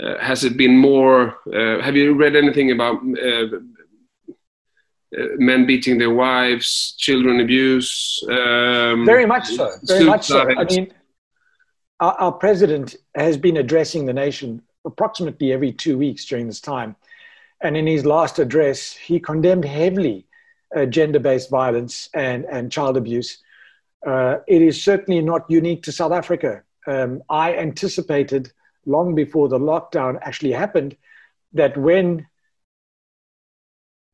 uh 0.00 0.18
has 0.20 0.44
it 0.44 0.56
been 0.56 0.76
more? 0.76 1.38
Uh, 1.52 1.80
have 1.82 1.96
you 1.96 2.14
read 2.14 2.36
anything 2.36 2.70
about 2.70 2.96
uh, 2.96 3.46
men 5.38 5.66
beating 5.66 5.96
their 5.96 6.14
wives, 6.14 6.94
children 6.98 7.40
abuse? 7.40 8.22
Um, 8.28 9.06
Very 9.06 9.26
much 9.26 9.46
so. 9.48 9.70
Very 9.84 10.04
much 10.04 10.26
so. 10.26 10.40
I 10.40 10.64
mean, 10.64 10.92
our, 12.00 12.12
our 12.14 12.32
president 12.32 12.96
has 13.14 13.38
been 13.38 13.56
addressing 13.56 14.04
the 14.04 14.12
nation 14.12 14.60
approximately 14.84 15.52
every 15.52 15.72
two 15.72 15.96
weeks 15.96 16.26
during 16.26 16.46
this 16.46 16.60
time 16.60 16.94
and 17.60 17.76
in 17.76 17.86
his 17.86 18.04
last 18.04 18.38
address, 18.38 18.92
he 18.92 19.18
condemned 19.18 19.64
heavily 19.64 20.26
uh, 20.74 20.86
gender 20.86 21.18
based 21.18 21.50
violence 21.50 22.08
and, 22.14 22.44
and 22.46 22.70
child 22.70 22.96
abuse. 22.96 23.38
Uh, 24.06 24.38
it 24.46 24.62
is 24.62 24.82
certainly 24.82 25.20
not 25.20 25.50
unique 25.50 25.82
to 25.82 25.92
South 25.92 26.12
Africa. 26.12 26.62
Um, 26.86 27.22
I 27.28 27.54
anticipated 27.56 28.52
long 28.84 29.14
before 29.14 29.48
the 29.48 29.58
lockdown 29.58 30.18
actually 30.22 30.52
happened 30.52 30.96
that 31.52 31.76
when 31.76 32.26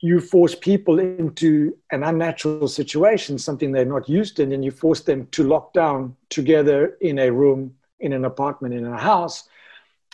you 0.01 0.21
force 0.21 0.55
people 0.55 0.99
into 0.99 1.77
an 1.91 2.03
unnatural 2.03 2.67
situation, 2.67 3.39
something 3.39 3.71
they're 3.71 3.85
not 3.85 4.09
used 4.09 4.37
to, 4.37 4.43
and 4.43 4.51
then 4.51 4.63
you 4.63 4.71
force 4.71 5.01
them 5.03 5.29
to 5.31 5.45
lock 5.45 5.73
down 5.73 6.17
together 6.29 6.97
in 7.01 7.19
a 7.19 7.31
room, 7.31 7.75
in 8.01 8.13
an 8.13 8.25
apartment, 8.25 8.75
in 8.75 8.85
a 8.85 8.99
house, 8.99 9.49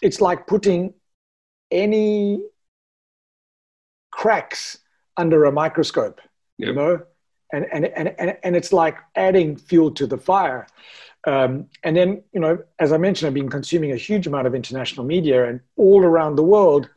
it's 0.03 0.21
like 0.21 0.47
putting 0.47 0.93
any 1.71 2.43
cracks 4.19 4.79
under 5.17 5.45
a 5.45 5.53
microscope, 5.53 6.21
yep. 6.59 6.69
you 6.69 6.75
know, 6.75 7.01
and, 7.53 7.67
and, 7.73 7.85
and, 7.85 8.09
and, 8.19 8.37
and 8.43 8.57
it's 8.57 8.73
like 8.73 8.97
adding 9.15 9.57
fuel 9.57 9.93
to 9.93 10.09
the 10.09 10.19
fire. 10.19 10.67
Um, 11.25 11.69
and 11.85 11.97
then, 11.97 12.25
you 12.33 12.41
know, 12.41 12.59
as 12.81 12.91
I 12.93 12.97
mentioned, 12.97 13.29
I've 13.29 13.35
been 13.35 13.49
consuming 13.49 13.93
a 13.93 13.97
huge 13.97 14.27
amount 14.27 14.49
of 14.49 14.57
international 14.57 15.07
media 15.07 15.49
and 15.49 15.61
all 15.77 16.03
around 16.03 16.35
the 16.35 16.43
world, 16.43 16.91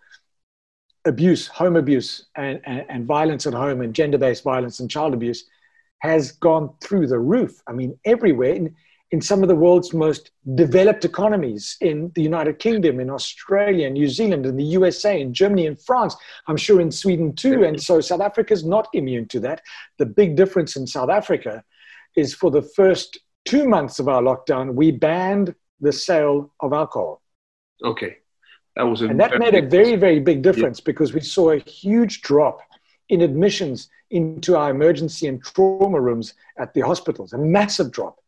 abuse, 1.05 1.45
home 1.45 1.75
abuse, 1.75 2.25
and, 2.35 2.59
and, 2.65 2.85
and 2.89 3.05
violence 3.05 3.45
at 3.45 3.53
home, 3.53 3.81
and 3.81 3.93
gender 3.93 4.17
based 4.17 4.43
violence 4.43 4.79
and 4.79 4.89
child 4.89 5.13
abuse 5.13 5.45
has 5.99 6.31
gone 6.31 6.73
through 6.81 7.05
the 7.05 7.19
roof. 7.19 7.61
I 7.67 7.73
mean, 7.73 7.99
everywhere. 8.03 8.53
In, 8.53 8.75
in 9.11 9.19
some 9.19 9.41
of 9.43 9.49
the 9.49 9.55
world's 9.55 9.93
most 9.93 10.31
developed 10.55 11.03
economies 11.03 11.75
in 11.81 12.11
the 12.15 12.21
United 12.21 12.59
Kingdom, 12.59 12.99
in 12.99 13.09
Australia, 13.09 13.89
New 13.89 14.07
Zealand, 14.07 14.45
in 14.45 14.55
the 14.55 14.63
USA, 14.63 15.19
in 15.19 15.33
Germany, 15.33 15.65
in 15.65 15.75
France, 15.75 16.15
I'm 16.47 16.55
sure 16.55 16.79
in 16.79 16.91
Sweden 16.91 17.35
too. 17.35 17.65
And 17.65 17.81
so 17.81 17.99
South 17.99 18.21
Africa 18.21 18.53
is 18.53 18.63
not 18.63 18.87
immune 18.93 19.27
to 19.29 19.39
that. 19.41 19.61
The 19.97 20.05
big 20.05 20.37
difference 20.37 20.77
in 20.77 20.87
South 20.87 21.09
Africa 21.09 21.63
is 22.15 22.33
for 22.33 22.51
the 22.51 22.61
first 22.61 23.19
two 23.45 23.67
months 23.67 23.99
of 23.99 24.07
our 24.07 24.21
lockdown, 24.21 24.73
we 24.73 24.91
banned 24.91 25.55
the 25.79 25.91
sale 25.91 26.53
of 26.59 26.73
alcohol. 26.73 27.21
Okay, 27.83 28.17
that 28.75 28.83
was 28.83 29.01
a 29.01 29.07
and 29.07 29.19
that 29.19 29.39
made 29.39 29.55
a 29.55 29.67
very 29.67 29.95
very 29.95 30.19
big 30.19 30.41
difference 30.41 30.79
yeah. 30.79 30.85
because 30.85 31.13
we 31.13 31.21
saw 31.21 31.51
a 31.51 31.57
huge 31.57 32.21
drop 32.21 32.59
in 33.09 33.21
admissions 33.21 33.89
into 34.11 34.55
our 34.55 34.69
emergency 34.71 35.27
and 35.27 35.43
trauma 35.43 35.99
rooms 35.99 36.33
at 36.57 36.73
the 36.73 36.81
hospitals, 36.81 37.33
a 37.33 37.37
massive 37.37 37.91
drop. 37.91 38.19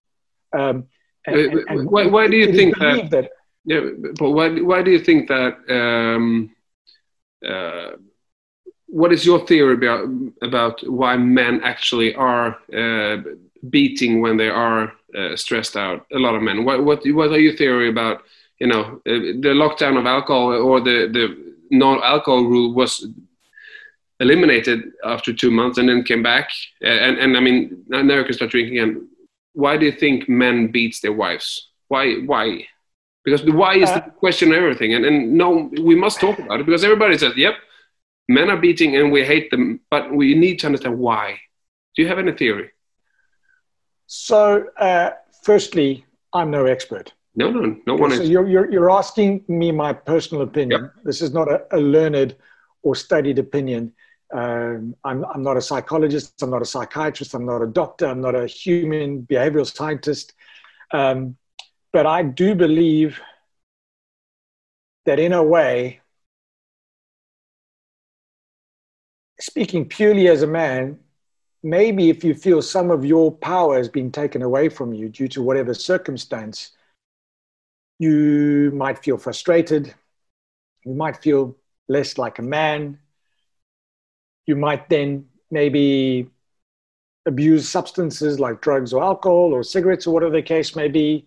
Um, 0.53 0.88
and, 1.25 1.36
and, 1.36 1.69
and 1.69 1.91
why, 1.91 2.05
why, 2.05 2.27
do 2.27 2.38
you 2.38 2.53
think 2.53 2.77
that, 2.79 3.10
that, 3.12 3.29
Yeah, 3.65 3.81
but 4.19 4.31
why 4.31 4.50
why 4.60 4.81
do 4.83 4.91
you 4.91 5.00
think 5.00 5.29
that? 5.29 5.57
Um, 5.69 6.51
uh, 7.48 7.91
what 8.88 9.12
is 9.12 9.25
your 9.25 9.45
theory 9.48 9.74
about 9.74 10.07
about 10.41 10.81
why 10.88 11.17
men 11.17 11.62
actually 11.63 12.13
are 12.15 12.57
uh, 12.75 13.17
beating 13.69 14.22
when 14.22 14.38
they 14.38 14.50
are 14.50 14.93
uh, 15.17 15.36
stressed 15.36 15.75
out? 15.75 16.05
A 16.13 16.19
lot 16.19 16.36
of 16.36 16.41
men. 16.41 16.65
What 16.65 16.83
what 16.83 17.05
what 17.05 17.31
are 17.31 17.39
your 17.39 17.55
theory 17.55 17.89
about? 17.89 18.22
You 18.60 18.67
know, 18.67 19.01
uh, 19.07 19.39
the 19.45 19.53
lockdown 19.55 19.98
of 19.98 20.05
alcohol 20.05 20.53
or 20.53 20.79
the 20.79 21.07
the 21.12 21.53
non-alcohol 21.72 22.43
rule 22.43 22.74
was 22.74 23.07
eliminated 24.19 24.91
after 25.03 25.33
two 25.33 25.51
months 25.51 25.77
and 25.77 25.89
then 25.89 26.03
came 26.03 26.22
back. 26.24 26.50
And 26.81 27.17
and 27.17 27.38
I 27.38 27.39
mean, 27.39 27.83
now 27.88 28.17
you 28.17 28.24
can 28.24 28.33
start 28.33 28.51
drinking 28.51 28.77
again. 28.77 29.07
Why 29.53 29.77
do 29.77 29.86
you 29.86 29.91
think 29.91 30.27
men 30.27 30.67
beats 30.67 31.00
their 31.01 31.13
wives? 31.13 31.69
Why 31.88 32.15
why? 32.25 32.67
Because 33.24 33.43
the 33.43 33.51
why 33.51 33.75
is 33.75 33.89
the 33.89 34.03
uh, 34.03 34.10
question 34.10 34.51
of 34.51 34.57
everything. 34.57 34.93
And 34.93 35.05
and 35.05 35.33
no, 35.33 35.72
we 35.81 35.95
must 35.95 36.19
talk 36.19 36.39
about 36.39 36.60
it 36.60 36.65
because 36.65 36.83
everybody 36.83 37.17
says, 37.17 37.33
"Yep, 37.38 37.55
men 38.27 38.50
are 38.50 38.57
beating 38.57 38.95
and 38.95 39.12
we 39.12 39.24
hate 39.24 39.51
them, 39.51 39.79
but 39.89 40.13
we 40.13 40.36
need 40.36 40.60
to 40.60 40.67
understand 40.67 40.98
why. 40.98 41.39
Do 41.95 42.01
you 42.01 42.07
have 42.07 42.19
any 42.19 42.31
theory? 42.31 42.72
So, 44.07 44.65
uh, 44.77 45.12
firstly, 45.43 46.05
I'm 46.33 46.51
no 46.51 46.65
expert. 46.65 47.13
No, 47.36 47.50
no, 47.50 47.77
no 47.88 47.95
one 47.95 48.12
so 48.12 48.22
is. 48.22 48.29
You're, 48.29 48.48
you're, 48.48 48.72
you're 48.72 48.91
asking 48.91 49.43
me 49.48 49.72
my 49.72 49.93
personal 49.93 50.43
opinion. 50.43 50.83
Yep. 50.83 50.93
This 51.03 51.22
is 51.22 51.33
not 51.33 51.51
a, 51.51 51.65
a, 51.72 51.79
learned 51.79 52.36
or 52.83 52.95
studied 52.95 53.39
opinion. 53.39 53.91
Um, 54.33 54.95
I'm, 55.03 55.23
I'm 55.25 55.43
not 55.43 55.57
a 55.57 55.61
psychologist. 55.61 56.41
I'm 56.41 56.49
not 56.49 56.61
a 56.61 56.65
psychiatrist. 56.65 57.33
I'm 57.35 57.45
not 57.45 57.61
a 57.61 57.67
doctor. 57.67 58.07
I'm 58.07 58.21
not 58.21 58.35
a 58.35 58.47
human 58.47 59.23
behavioral 59.23 59.71
scientist. 59.71 60.33
Um, 60.91 61.37
but 61.91 62.07
I 62.07 62.23
do 62.23 62.55
believe 62.55 63.19
that 65.05 65.19
in 65.19 65.33
a 65.33 65.43
way, 65.43 66.01
speaking 69.39 69.87
purely 69.87 70.27
as 70.27 70.41
a 70.41 70.47
man, 70.47 70.97
maybe 71.61 72.09
if 72.09 72.23
you 72.23 72.33
feel 72.33 72.61
some 72.61 72.89
of 72.89 73.05
your 73.05 73.31
power 73.31 73.77
has 73.77 73.89
been 73.89 74.11
taken 74.11 74.41
away 74.41 74.69
from 74.69 74.93
you 74.93 75.09
due 75.09 75.27
to 75.27 75.43
whatever 75.43 75.73
circumstance, 75.73 76.71
you 77.99 78.71
might 78.73 79.03
feel 79.03 79.17
frustrated. 79.17 79.93
You 80.85 80.93
might 80.95 81.21
feel 81.21 81.55
less 81.87 82.17
like 82.17 82.39
a 82.39 82.41
man. 82.41 82.99
You 84.45 84.55
might 84.55 84.89
then 84.89 85.25
maybe 85.51 86.27
abuse 87.25 87.69
substances 87.69 88.39
like 88.39 88.62
drugs 88.62 88.93
or 88.93 89.03
alcohol 89.03 89.53
or 89.53 89.63
cigarettes 89.63 90.05
or 90.05 90.13
whatever 90.13 90.33
the 90.33 90.41
case 90.41 90.75
may 90.75 90.88
be. 90.88 91.25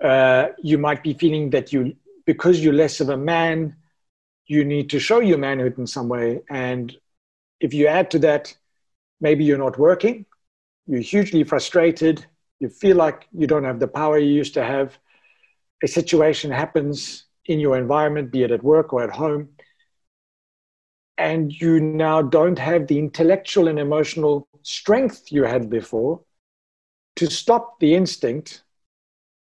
Uh, 0.00 0.48
you 0.62 0.78
might 0.78 1.02
be 1.02 1.14
feeling 1.14 1.50
that 1.50 1.72
you, 1.72 1.94
because 2.26 2.60
you're 2.60 2.72
less 2.72 3.00
of 3.00 3.08
a 3.08 3.16
man, 3.16 3.76
you 4.46 4.64
need 4.64 4.90
to 4.90 4.98
show 4.98 5.20
your 5.20 5.38
manhood 5.38 5.78
in 5.78 5.86
some 5.86 6.08
way. 6.08 6.40
And 6.48 6.96
if 7.60 7.74
you 7.74 7.86
add 7.86 8.10
to 8.12 8.18
that, 8.20 8.56
maybe 9.20 9.44
you're 9.44 9.58
not 9.58 9.78
working, 9.78 10.26
you're 10.86 11.00
hugely 11.00 11.44
frustrated, 11.44 12.24
you 12.58 12.68
feel 12.68 12.96
like 12.96 13.26
you 13.32 13.46
don't 13.46 13.64
have 13.64 13.80
the 13.80 13.88
power 13.88 14.18
you 14.18 14.32
used 14.32 14.54
to 14.54 14.64
have, 14.64 14.98
a 15.82 15.88
situation 15.88 16.50
happens 16.50 17.24
in 17.46 17.58
your 17.58 17.76
environment, 17.76 18.30
be 18.30 18.42
it 18.42 18.50
at 18.50 18.62
work 18.62 18.92
or 18.92 19.02
at 19.02 19.10
home, 19.10 19.48
and 21.20 21.52
you 21.60 21.80
now 21.80 22.22
don't 22.22 22.58
have 22.58 22.86
the 22.86 22.98
intellectual 22.98 23.68
and 23.68 23.78
emotional 23.78 24.48
strength 24.62 25.30
you 25.30 25.44
had 25.44 25.68
before 25.68 26.20
to 27.16 27.30
stop 27.30 27.78
the 27.80 27.94
instinct, 27.94 28.62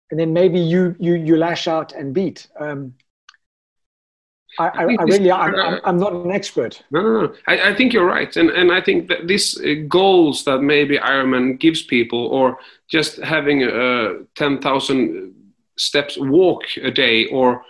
and 0.10 0.20
then 0.20 0.32
maybe 0.32 0.60
you 0.60 0.96
you 1.00 1.14
you 1.16 1.36
lash 1.36 1.68
out 1.68 1.92
and 1.92 2.14
beat. 2.14 2.48
Um, 2.60 2.94
I, 4.60 4.68
I, 4.68 4.82
I 5.00 5.04
really, 5.04 5.32
I'm, 5.32 5.80
I'm, 5.84 5.98
not 5.98 6.14
an 6.14 6.32
expert. 6.32 6.82
No, 6.90 7.02
no, 7.02 7.22
no. 7.22 7.36
I, 7.46 7.70
I 7.70 7.76
think 7.76 7.94
you're 7.94 8.06
right, 8.06 8.36
and 8.38 8.50
and 8.50 8.72
I 8.72 8.82
think 8.82 9.08
that 9.10 9.28
these 9.28 9.60
uh, 9.60 9.76
goals 9.88 10.46
that 10.46 10.60
maybe 10.62 10.98
Ironman 10.98 11.60
gives 11.60 11.84
people, 11.84 12.28
or 12.28 12.58
just 12.88 13.18
having 13.18 13.64
a 13.64 14.20
ten 14.36 14.62
thousand 14.62 15.34
steps 15.78 16.18
walk 16.18 16.64
a 16.82 16.90
day, 16.90 17.26
or 17.26 17.64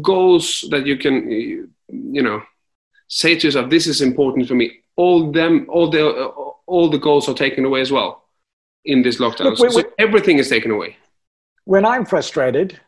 goals 0.00 0.64
that 0.70 0.86
you 0.86 0.96
can, 0.96 1.30
you 1.88 2.22
know, 2.22 2.42
say 3.08 3.36
to 3.36 3.46
yourself, 3.46 3.70
"This 3.70 3.86
is 3.86 4.00
important 4.00 4.48
for 4.48 4.54
me." 4.54 4.80
All 4.96 5.30
them, 5.32 5.66
all 5.68 5.90
the, 5.90 6.06
uh, 6.08 6.28
all 6.66 6.88
the 6.88 6.98
goals 6.98 7.28
are 7.28 7.34
taken 7.34 7.64
away 7.64 7.80
as 7.80 7.92
well 7.92 8.24
in 8.84 9.02
this 9.02 9.18
lockdown. 9.18 9.44
Look, 9.44 9.58
wait. 9.58 9.72
So 9.72 9.82
everything 9.98 10.38
is 10.38 10.48
taken 10.48 10.70
away. 10.70 10.96
When 11.64 11.84
I'm 11.84 12.04
frustrated, 12.04 12.80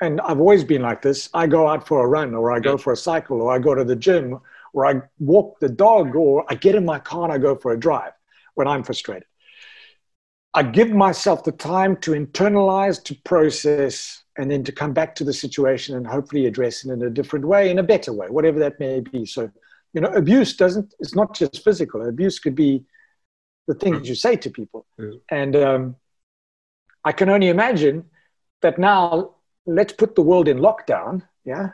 and 0.00 0.20
I've 0.20 0.40
always 0.40 0.64
been 0.64 0.82
like 0.82 1.02
this. 1.02 1.28
I 1.34 1.46
go 1.46 1.68
out 1.68 1.86
for 1.86 2.04
a 2.04 2.08
run, 2.08 2.34
or 2.34 2.52
I 2.52 2.60
go 2.60 2.76
for 2.76 2.92
a 2.92 2.96
cycle, 2.96 3.42
or 3.42 3.52
I 3.52 3.58
go 3.58 3.74
to 3.74 3.84
the 3.84 3.96
gym, 3.96 4.38
or 4.72 4.86
I 4.86 5.02
walk 5.18 5.58
the 5.60 5.68
dog, 5.68 6.14
or 6.14 6.44
I 6.48 6.54
get 6.54 6.74
in 6.74 6.84
my 6.84 6.98
car 6.98 7.24
and 7.24 7.32
I 7.32 7.38
go 7.38 7.56
for 7.56 7.72
a 7.72 7.78
drive 7.78 8.12
when 8.54 8.68
I'm 8.68 8.82
frustrated. 8.82 9.24
I 10.54 10.62
give 10.62 10.90
myself 10.90 11.44
the 11.44 11.52
time 11.52 11.96
to 11.98 12.12
internalize, 12.12 13.02
to 13.04 13.14
process, 13.24 14.22
and 14.36 14.50
then 14.50 14.64
to 14.64 14.72
come 14.72 14.92
back 14.92 15.14
to 15.16 15.24
the 15.24 15.32
situation 15.32 15.96
and 15.96 16.06
hopefully 16.06 16.46
address 16.46 16.84
it 16.84 16.92
in 16.92 17.02
a 17.02 17.10
different 17.10 17.44
way, 17.44 17.70
in 17.70 17.78
a 17.78 17.82
better 17.82 18.12
way, 18.12 18.28
whatever 18.28 18.58
that 18.60 18.78
may 18.80 19.00
be. 19.00 19.26
So, 19.26 19.50
you 19.98 20.02
know, 20.02 20.12
abuse 20.12 20.54
doesn't, 20.54 20.94
it's 21.00 21.16
not 21.16 21.34
just 21.34 21.64
physical. 21.64 22.08
Abuse 22.08 22.38
could 22.38 22.54
be 22.54 22.84
the 23.66 23.74
things 23.74 24.08
you 24.08 24.14
say 24.14 24.36
to 24.36 24.48
people. 24.48 24.86
Mm. 24.96 25.20
And 25.28 25.56
um, 25.56 25.96
I 27.02 27.10
can 27.10 27.28
only 27.28 27.48
imagine 27.48 28.04
that 28.62 28.78
now 28.78 29.34
let's 29.66 29.92
put 29.92 30.14
the 30.14 30.22
world 30.22 30.46
in 30.46 30.58
lockdown, 30.58 31.22
yeah? 31.44 31.70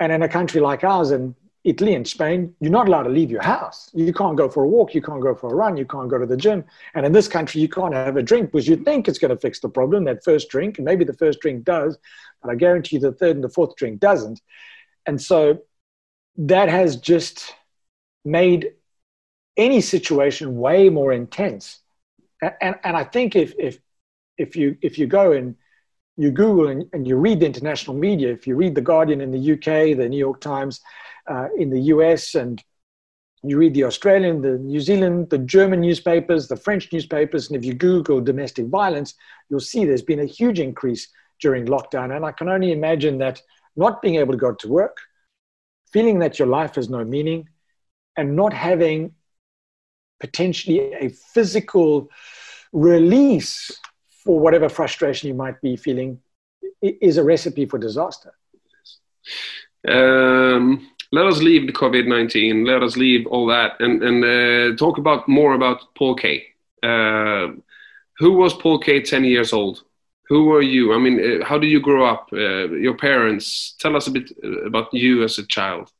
And 0.00 0.10
in 0.10 0.24
a 0.24 0.28
country 0.28 0.60
like 0.60 0.82
ours, 0.82 1.12
in 1.12 1.36
Italy 1.62 1.94
and 1.94 2.08
Spain, 2.08 2.56
you're 2.58 2.72
not 2.72 2.88
allowed 2.88 3.04
to 3.04 3.10
leave 3.10 3.30
your 3.30 3.42
house. 3.42 3.88
You 3.94 4.12
can't 4.12 4.36
go 4.36 4.48
for 4.48 4.64
a 4.64 4.68
walk, 4.68 4.92
you 4.92 5.00
can't 5.00 5.22
go 5.22 5.36
for 5.36 5.52
a 5.52 5.54
run, 5.54 5.76
you 5.76 5.86
can't 5.86 6.08
go 6.08 6.18
to 6.18 6.26
the 6.26 6.36
gym. 6.36 6.64
And 6.96 7.06
in 7.06 7.12
this 7.12 7.28
country, 7.28 7.60
you 7.60 7.68
can't 7.68 7.94
have 7.94 8.16
a 8.16 8.22
drink 8.22 8.50
because 8.50 8.66
you 8.66 8.74
think 8.74 9.06
it's 9.06 9.20
going 9.20 9.30
to 9.30 9.40
fix 9.40 9.60
the 9.60 9.68
problem, 9.68 10.02
that 10.06 10.24
first 10.24 10.48
drink, 10.48 10.78
and 10.78 10.84
maybe 10.84 11.04
the 11.04 11.12
first 11.12 11.38
drink 11.38 11.62
does, 11.62 11.98
but 12.42 12.50
I 12.50 12.56
guarantee 12.56 12.96
you 12.96 13.02
the 13.02 13.12
third 13.12 13.36
and 13.36 13.44
the 13.44 13.48
fourth 13.48 13.76
drink 13.76 14.00
doesn't. 14.00 14.40
And 15.06 15.22
so 15.22 15.60
that 16.38 16.68
has 16.68 16.96
just 16.96 17.54
made 18.24 18.72
any 19.56 19.80
situation 19.80 20.56
way 20.56 20.88
more 20.88 21.12
intense. 21.12 21.80
And, 22.40 22.54
and, 22.60 22.74
and 22.84 22.96
I 22.96 23.04
think 23.04 23.34
if, 23.34 23.54
if, 23.58 23.78
if, 24.38 24.54
you, 24.54 24.76
if 24.80 24.98
you 24.98 25.06
go 25.06 25.32
and 25.32 25.56
you 26.16 26.30
Google 26.30 26.68
and, 26.68 26.84
and, 26.92 27.06
you 27.06 27.16
read 27.16 27.40
the 27.40 27.46
international 27.46 27.96
media, 27.96 28.32
if 28.32 28.46
you 28.46 28.54
read 28.54 28.74
The 28.74 28.80
Guardian 28.80 29.20
in 29.20 29.32
the 29.32 29.52
UK, 29.52 29.96
the 29.96 30.08
New 30.08 30.18
York 30.18 30.40
Times 30.40 30.80
uh, 31.28 31.48
in 31.56 31.70
the 31.70 31.80
US, 31.92 32.34
and 32.34 32.62
you 33.42 33.58
read 33.58 33.74
the 33.74 33.84
Australian, 33.84 34.40
the 34.40 34.58
New 34.58 34.80
Zealand, 34.80 35.30
the 35.30 35.38
German 35.38 35.80
newspapers, 35.80 36.48
the 36.48 36.56
French 36.56 36.92
newspapers, 36.92 37.48
and 37.48 37.56
if 37.56 37.64
you 37.64 37.74
Google 37.74 38.20
domestic 38.20 38.66
violence, 38.66 39.14
you'll 39.48 39.60
see 39.60 39.84
there's 39.84 40.02
been 40.02 40.20
a 40.20 40.24
huge 40.24 40.60
increase 40.60 41.08
during 41.40 41.66
lockdown. 41.66 42.14
And 42.14 42.24
I 42.24 42.32
can 42.32 42.48
only 42.48 42.72
imagine 42.72 43.18
that 43.18 43.40
not 43.76 44.02
being 44.02 44.16
able 44.16 44.32
to 44.32 44.38
go 44.38 44.54
to 44.54 44.68
work, 44.68 44.98
feeling 45.92 46.18
that 46.20 46.38
your 46.38 46.48
life 46.48 46.74
has 46.76 46.88
no 46.88 47.04
meaning, 47.04 47.48
and 48.16 48.36
not 48.36 48.52
having 48.52 49.12
potentially 50.20 50.92
a 50.92 51.08
physical 51.08 52.10
release 52.72 53.78
for 54.24 54.38
whatever 54.38 54.68
frustration 54.68 55.28
you 55.28 55.34
might 55.34 55.60
be 55.60 55.76
feeling 55.76 56.20
is 56.82 57.16
a 57.16 57.24
recipe 57.24 57.66
for 57.66 57.78
disaster. 57.78 58.32
Um, 59.86 60.90
let 61.12 61.26
us 61.26 61.38
leave 61.38 61.66
the 61.66 61.72
COVID 61.72 62.06
19, 62.06 62.64
let 62.64 62.82
us 62.82 62.96
leave 62.96 63.26
all 63.26 63.46
that 63.46 63.80
and, 63.80 64.02
and 64.02 64.24
uh, 64.24 64.76
talk 64.76 64.98
about 64.98 65.28
more 65.28 65.54
about 65.54 65.94
Paul 65.94 66.14
Kaye. 66.14 66.44
Uh, 66.82 67.52
who 68.18 68.32
was 68.32 68.52
Paul 68.54 68.78
Kaye 68.80 69.00
10 69.00 69.24
years 69.24 69.52
old? 69.52 69.84
Who 70.28 70.44
were 70.44 70.62
you? 70.62 70.92
I 70.92 70.98
mean, 70.98 71.18
uh, 71.18 71.44
how 71.44 71.58
did 71.58 71.68
you 71.68 71.80
grow 71.80 72.04
up? 72.04 72.28
Uh, 72.32 72.68
your 72.70 72.96
parents? 72.96 73.74
Tell 73.78 73.96
us 73.96 74.06
a 74.06 74.10
bit 74.10 74.30
uh, 74.44 74.66
about 74.66 74.92
you 74.92 75.24
as 75.24 75.38
a 75.38 75.46
child. 75.46 75.90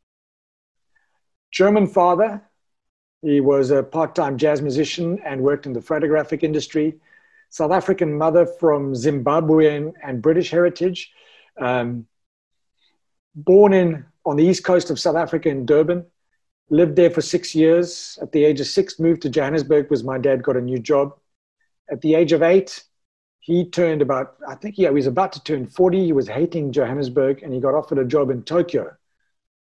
German 1.50 1.86
father. 1.86 2.42
He 3.22 3.40
was 3.40 3.70
a 3.70 3.82
part 3.82 4.14
time 4.14 4.38
jazz 4.38 4.62
musician 4.62 5.18
and 5.24 5.40
worked 5.40 5.66
in 5.66 5.72
the 5.72 5.82
photographic 5.82 6.44
industry. 6.44 7.00
South 7.50 7.72
African 7.72 8.16
mother 8.16 8.46
from 8.46 8.92
Zimbabwean 8.92 9.94
and 10.02 10.22
British 10.22 10.50
heritage, 10.50 11.10
um, 11.58 12.06
born 13.34 13.72
in 13.72 14.04
on 14.26 14.36
the 14.36 14.44
east 14.44 14.62
coast 14.62 14.90
of 14.90 15.00
South 15.00 15.16
Africa 15.16 15.48
in 15.48 15.64
Durban, 15.64 16.04
lived 16.68 16.94
there 16.96 17.10
for 17.10 17.22
six 17.22 17.54
years. 17.54 18.18
At 18.20 18.32
the 18.32 18.44
age 18.44 18.60
of 18.60 18.66
six, 18.66 19.00
moved 19.00 19.22
to 19.22 19.30
Johannesburg 19.30 19.86
because 19.86 20.04
my 20.04 20.18
dad 20.18 20.42
got 20.42 20.56
a 20.56 20.60
new 20.60 20.78
job. 20.78 21.18
At 21.90 22.02
the 22.02 22.14
age 22.14 22.32
of 22.32 22.42
eight, 22.42 22.84
he 23.48 23.64
turned 23.64 24.02
about, 24.02 24.36
I 24.46 24.56
think 24.56 24.74
he 24.74 24.86
was 24.90 25.06
about 25.06 25.32
to 25.32 25.42
turn 25.42 25.66
40. 25.66 26.04
He 26.04 26.12
was 26.12 26.28
hating 26.28 26.70
Johannesburg 26.70 27.42
and 27.42 27.50
he 27.50 27.60
got 27.60 27.74
offered 27.74 27.96
a 27.96 28.04
job 28.04 28.28
in 28.28 28.42
Tokyo. 28.42 28.94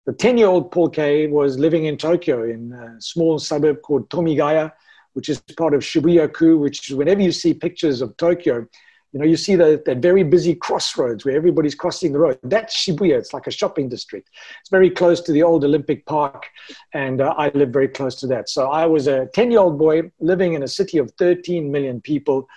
The 0.05 0.13
10 0.13 0.37
year 0.37 0.47
old 0.47 0.71
Paul 0.71 0.89
Kaye 0.89 1.27
was 1.27 1.59
living 1.59 1.83
in 1.83 1.97
Tokyo 1.97 2.45
in 2.49 2.71
a 2.71 3.01
small 3.01 3.37
suburb 3.37 3.81
called 3.81 4.09
Tomigaya, 4.09 4.71
which 5.11 5.27
is 5.27 5.41
part 5.57 5.73
of 5.73 5.81
Shibuya-ku, 5.81 6.57
which 6.57 6.89
is 6.89 6.95
whenever 6.95 7.21
you 7.21 7.33
see 7.33 7.53
pictures 7.53 8.01
of 8.01 8.15
Tokyo, 8.15 8.65
you 9.11 9.19
know, 9.19 9.25
you 9.25 9.35
see 9.35 9.57
the, 9.57 9.83
that 9.85 9.97
very 9.97 10.23
busy 10.23 10.55
crossroads 10.55 11.25
where 11.25 11.35
everybody's 11.35 11.75
crossing 11.75 12.13
the 12.13 12.19
road. 12.19 12.39
That's 12.43 12.73
Shibuya. 12.77 13.17
It's 13.17 13.33
like 13.33 13.47
a 13.47 13.51
shopping 13.51 13.89
district. 13.89 14.29
It's 14.61 14.69
very 14.69 14.89
close 14.89 15.19
to 15.21 15.33
the 15.33 15.43
old 15.43 15.65
Olympic 15.65 16.05
Park, 16.05 16.45
and 16.93 17.19
uh, 17.19 17.33
I 17.37 17.49
live 17.49 17.71
very 17.71 17.89
close 17.89 18.15
to 18.21 18.27
that. 18.27 18.47
So 18.47 18.67
I 18.67 18.85
was 18.85 19.07
a 19.07 19.25
10 19.33 19.51
year 19.51 19.59
old 19.59 19.77
boy 19.77 20.11
living 20.21 20.53
in 20.53 20.63
a 20.63 20.67
city 20.69 20.97
of 20.97 21.11
13 21.17 21.69
million 21.69 21.99
people, 21.99 22.47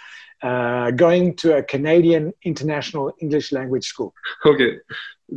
uh, 0.43 0.91
going 0.93 1.35
to 1.37 1.57
a 1.57 1.63
Canadian 1.63 2.33
international 2.45 3.13
English 3.21 3.53
language 3.53 3.87
school. 3.87 4.15
Okay. 4.45 4.79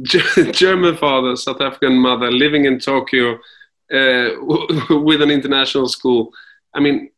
German 0.03 0.95
father, 0.97 1.35
South 1.35 1.59
African 1.59 1.95
mother, 1.97 2.31
living 2.31 2.65
in 2.65 2.79
Tokyo 2.79 3.33
uh, 3.93 4.29
with 4.89 5.21
an 5.21 5.31
international 5.31 5.87
school. 5.87 6.31
I 6.73 6.79
mean, 6.79 7.11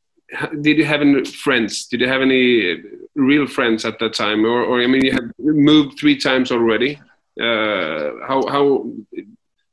did 0.61 0.77
you 0.77 0.85
have 0.85 1.01
any 1.01 1.23
friends? 1.25 1.85
Did 1.85 2.01
you 2.01 2.07
have 2.07 2.21
any 2.21 2.81
real 3.15 3.47
friends 3.47 3.85
at 3.85 3.99
that 3.99 4.13
time, 4.13 4.45
or, 4.45 4.63
or 4.63 4.81
I 4.81 4.87
mean, 4.87 5.05
you 5.05 5.11
had 5.11 5.31
moved 5.37 5.99
three 5.99 6.17
times 6.17 6.51
already. 6.51 6.99
Uh, 7.39 8.11
how 8.27 8.45
how 8.47 8.91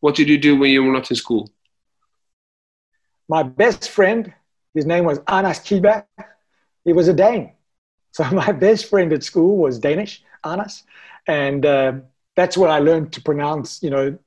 what 0.00 0.14
did 0.14 0.28
you 0.28 0.38
do 0.38 0.56
when 0.56 0.70
you 0.70 0.82
were 0.82 0.92
not 0.92 1.10
in 1.10 1.16
school? 1.16 1.50
My 3.28 3.42
best 3.42 3.90
friend, 3.90 4.32
his 4.74 4.86
name 4.86 5.04
was 5.04 5.20
Anas 5.28 5.60
Kiba. 5.60 6.04
He 6.84 6.92
was 6.92 7.08
a 7.08 7.12
Dane, 7.12 7.52
so 8.12 8.24
my 8.32 8.52
best 8.52 8.88
friend 8.88 9.12
at 9.12 9.22
school 9.22 9.56
was 9.56 9.78
Danish, 9.78 10.22
Anas, 10.44 10.84
and 11.26 11.64
uh, 11.66 11.92
that's 12.36 12.56
where 12.56 12.70
I 12.70 12.78
learned 12.78 13.12
to 13.14 13.22
pronounce. 13.22 13.82
You 13.82 13.90
know, 13.90 14.18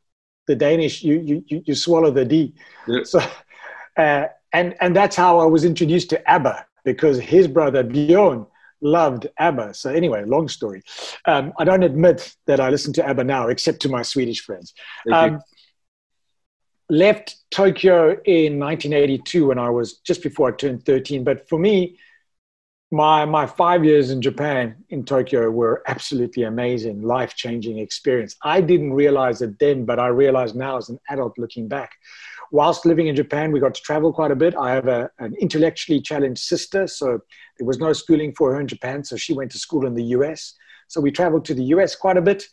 the 0.48 0.56
Danish. 0.56 1.04
You 1.04 1.43
you 1.48 1.63
you 1.65 1.76
swallow 1.76 2.12
the 2.12 2.26
D. 2.26 2.54
Yeah. 2.88 3.04
So. 3.04 3.22
Uh, 3.96 4.26
and 4.54 4.76
and 4.82 4.96
that's 4.96 5.15
how 5.15 5.39
I 5.39 5.46
was 5.46 5.65
introduced 5.65 6.10
to 6.12 6.30
ABBA 6.30 6.65
because 6.84 7.19
his 7.19 7.48
brother 7.48 7.84
Bjorn 7.84 8.46
loved 8.82 9.28
ABBA. 9.38 9.74
So 9.74 9.91
anyway, 9.91 10.24
long 10.26 10.48
story. 10.48 10.84
Um, 11.26 11.54
I 11.58 11.63
don't 11.63 11.84
admit 11.84 12.36
that 12.46 12.60
I 12.60 12.69
listen 12.69 12.93
to 12.93 13.08
ABBA 13.08 13.24
now, 13.24 13.48
except 13.48 13.82
to 13.82 13.89
my 13.89 14.02
Swedish 14.02 14.41
friends. 14.41 14.74
Um, 15.12 15.41
left 16.89 17.38
Tokyo 17.50 18.12
in 18.26 18.60
1982 18.60 19.48
when 19.48 19.58
I 19.58 19.69
was 19.69 19.98
just 20.00 20.22
before 20.22 20.50
I 20.50 20.52
turned 20.52 20.86
13. 20.86 21.24
But 21.24 21.48
for 21.48 21.58
me, 21.58 21.98
my 22.93 23.25
my 23.25 23.45
five 23.45 23.84
years 23.84 24.12
in 24.12 24.21
Japan 24.21 24.75
in 24.89 25.03
Tokyo 25.03 25.49
were 25.49 25.84
absolutely 25.88 26.43
amazing, 26.43 27.01
life 27.01 27.36
changing 27.36 27.79
experience. 27.79 28.36
I 28.43 28.62
didn't 28.62 28.93
realize 28.93 29.41
it 29.41 29.60
then, 29.60 29.84
but 29.84 29.99
I 29.99 30.08
realize 30.08 30.56
now 30.56 30.77
as 30.77 30.89
an 30.89 30.99
adult 31.10 31.38
looking 31.38 31.67
back 31.67 31.91
whilst 32.53 32.86
living 32.86 33.08
in 33.08 33.15
Japan, 33.15 33.51
we 33.51 33.60
got 33.60 33.73
to 33.73 33.82
travel 33.82 34.13
quite 34.13 34.29
a 34.29 34.36
bit. 34.36 34.56
I 34.56 34.71
have 34.71 34.88
a, 34.88 35.10
an 35.17 35.34
intellectually 35.41 35.99
challenged 35.99 36.41
sister, 36.43 36.86
so 36.86 37.19
there 37.58 37.65
was 37.65 37.79
no 37.79 37.91
schooling 37.93 38.34
for 38.36 38.53
her 38.53 38.62
in 38.62 38.67
Japan, 38.67 39.03
so 39.03 39.17
she 39.17 39.34
went 39.34 39.51
to 39.51 39.58
school 39.58 39.88
in 39.88 39.95
the 39.95 40.03
US. 40.17 40.53
So 40.88 41.01
we 41.01 41.12
traveled 41.12 41.45
to 41.45 41.56
the 41.56 41.63
US 41.75 41.95
quite 41.95 42.15
a 42.15 42.21
bit. 42.21 42.47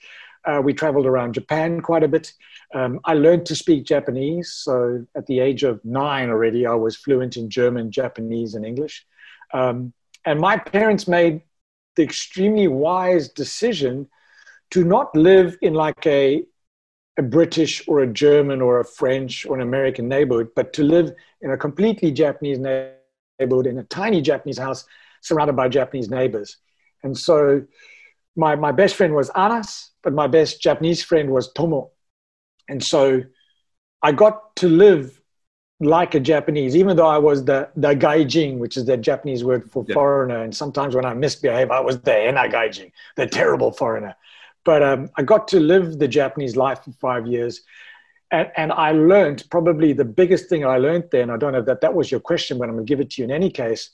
Uh, 0.46 0.62
we 0.64 0.72
traveled 0.72 1.04
around 1.04 1.34
Japan 1.34 1.82
quite 1.82 2.02
a 2.02 2.08
bit. 2.08 2.32
Um, 2.74 2.98
I 3.04 3.12
learned 3.12 3.44
to 3.46 3.54
speak 3.54 3.84
Japanese. 3.84 4.52
So 4.54 5.04
at 5.14 5.26
the 5.26 5.38
age 5.38 5.64
of 5.64 5.84
nine 5.84 6.30
already, 6.30 6.66
I 6.66 6.74
was 6.74 6.96
fluent 6.96 7.36
in 7.36 7.50
German, 7.50 7.90
Japanese, 7.90 8.54
and 8.54 8.64
English. 8.64 9.04
Um, 9.52 9.92
and 10.24 10.40
my 10.40 10.56
parents 10.56 11.08
made 11.08 11.42
the 11.96 12.02
extremely 12.02 12.68
wise 12.68 13.28
decision 13.28 14.08
to 14.70 14.84
not 14.84 15.14
live 15.14 15.56
in 15.62 15.74
like 15.74 16.06
a 16.06 16.44
a 17.18 17.22
British 17.22 17.86
or 17.86 18.00
a 18.00 18.06
German 18.06 18.62
or 18.62 18.80
a 18.80 18.84
French 18.84 19.44
or 19.44 19.56
an 19.56 19.62
American 19.62 20.08
neighborhood, 20.08 20.48
but 20.56 20.72
to 20.72 20.82
live 20.82 21.12
in 21.42 21.50
a 21.50 21.56
completely 21.56 22.10
Japanese 22.10 22.58
neighborhood 22.58 23.66
in 23.66 23.78
a 23.78 23.84
tiny 23.84 24.22
Japanese 24.22 24.58
house 24.58 24.86
surrounded 25.20 25.54
by 25.54 25.68
Japanese 25.68 26.08
neighbors. 26.08 26.56
And 27.02 27.16
so 27.16 27.62
my, 28.36 28.56
my 28.56 28.72
best 28.72 28.94
friend 28.94 29.14
was 29.14 29.28
Anas, 29.30 29.90
but 30.02 30.14
my 30.14 30.28
best 30.28 30.62
Japanese 30.62 31.02
friend 31.02 31.30
was 31.30 31.52
Tomo. 31.52 31.90
And 32.68 32.82
so 32.82 33.22
I 34.02 34.12
got 34.12 34.56
to 34.56 34.68
live 34.68 35.19
like 35.80 36.14
a 36.14 36.20
Japanese, 36.20 36.76
even 36.76 36.96
though 36.96 37.06
I 37.06 37.16
was 37.16 37.44
the, 37.44 37.68
the 37.74 37.94
gaijin, 37.96 38.58
which 38.58 38.76
is 38.76 38.84
the 38.84 38.98
Japanese 38.98 39.42
word 39.42 39.70
for 39.70 39.84
yeah. 39.88 39.94
foreigner. 39.94 40.42
And 40.42 40.54
sometimes 40.54 40.94
when 40.94 41.06
I 41.06 41.14
misbehave, 41.14 41.70
I 41.70 41.80
was 41.80 42.00
the 42.02 42.10
gaijin, 42.10 42.92
the 43.16 43.26
terrible 43.26 43.72
foreigner. 43.72 44.14
But 44.64 44.82
um, 44.82 45.10
I 45.16 45.22
got 45.22 45.48
to 45.48 45.60
live 45.60 45.98
the 45.98 46.06
Japanese 46.08 46.54
life 46.54 46.84
for 46.84 46.92
five 46.92 47.26
years. 47.26 47.62
And, 48.30 48.50
and 48.56 48.72
I 48.72 48.92
learned 48.92 49.44
probably 49.50 49.94
the 49.94 50.04
biggest 50.04 50.50
thing 50.50 50.66
I 50.66 50.76
learned 50.76 51.04
there, 51.10 51.22
and 51.22 51.32
I 51.32 51.38
don't 51.38 51.52
know 51.52 51.60
if 51.60 51.66
that 51.66 51.80
that 51.80 51.94
was 51.94 52.10
your 52.10 52.20
question, 52.20 52.58
but 52.58 52.68
I'm 52.68 52.74
going 52.74 52.86
to 52.86 52.88
give 52.88 53.00
it 53.00 53.10
to 53.12 53.22
you 53.22 53.24
in 53.24 53.30
any 53.30 53.50
case. 53.50 53.90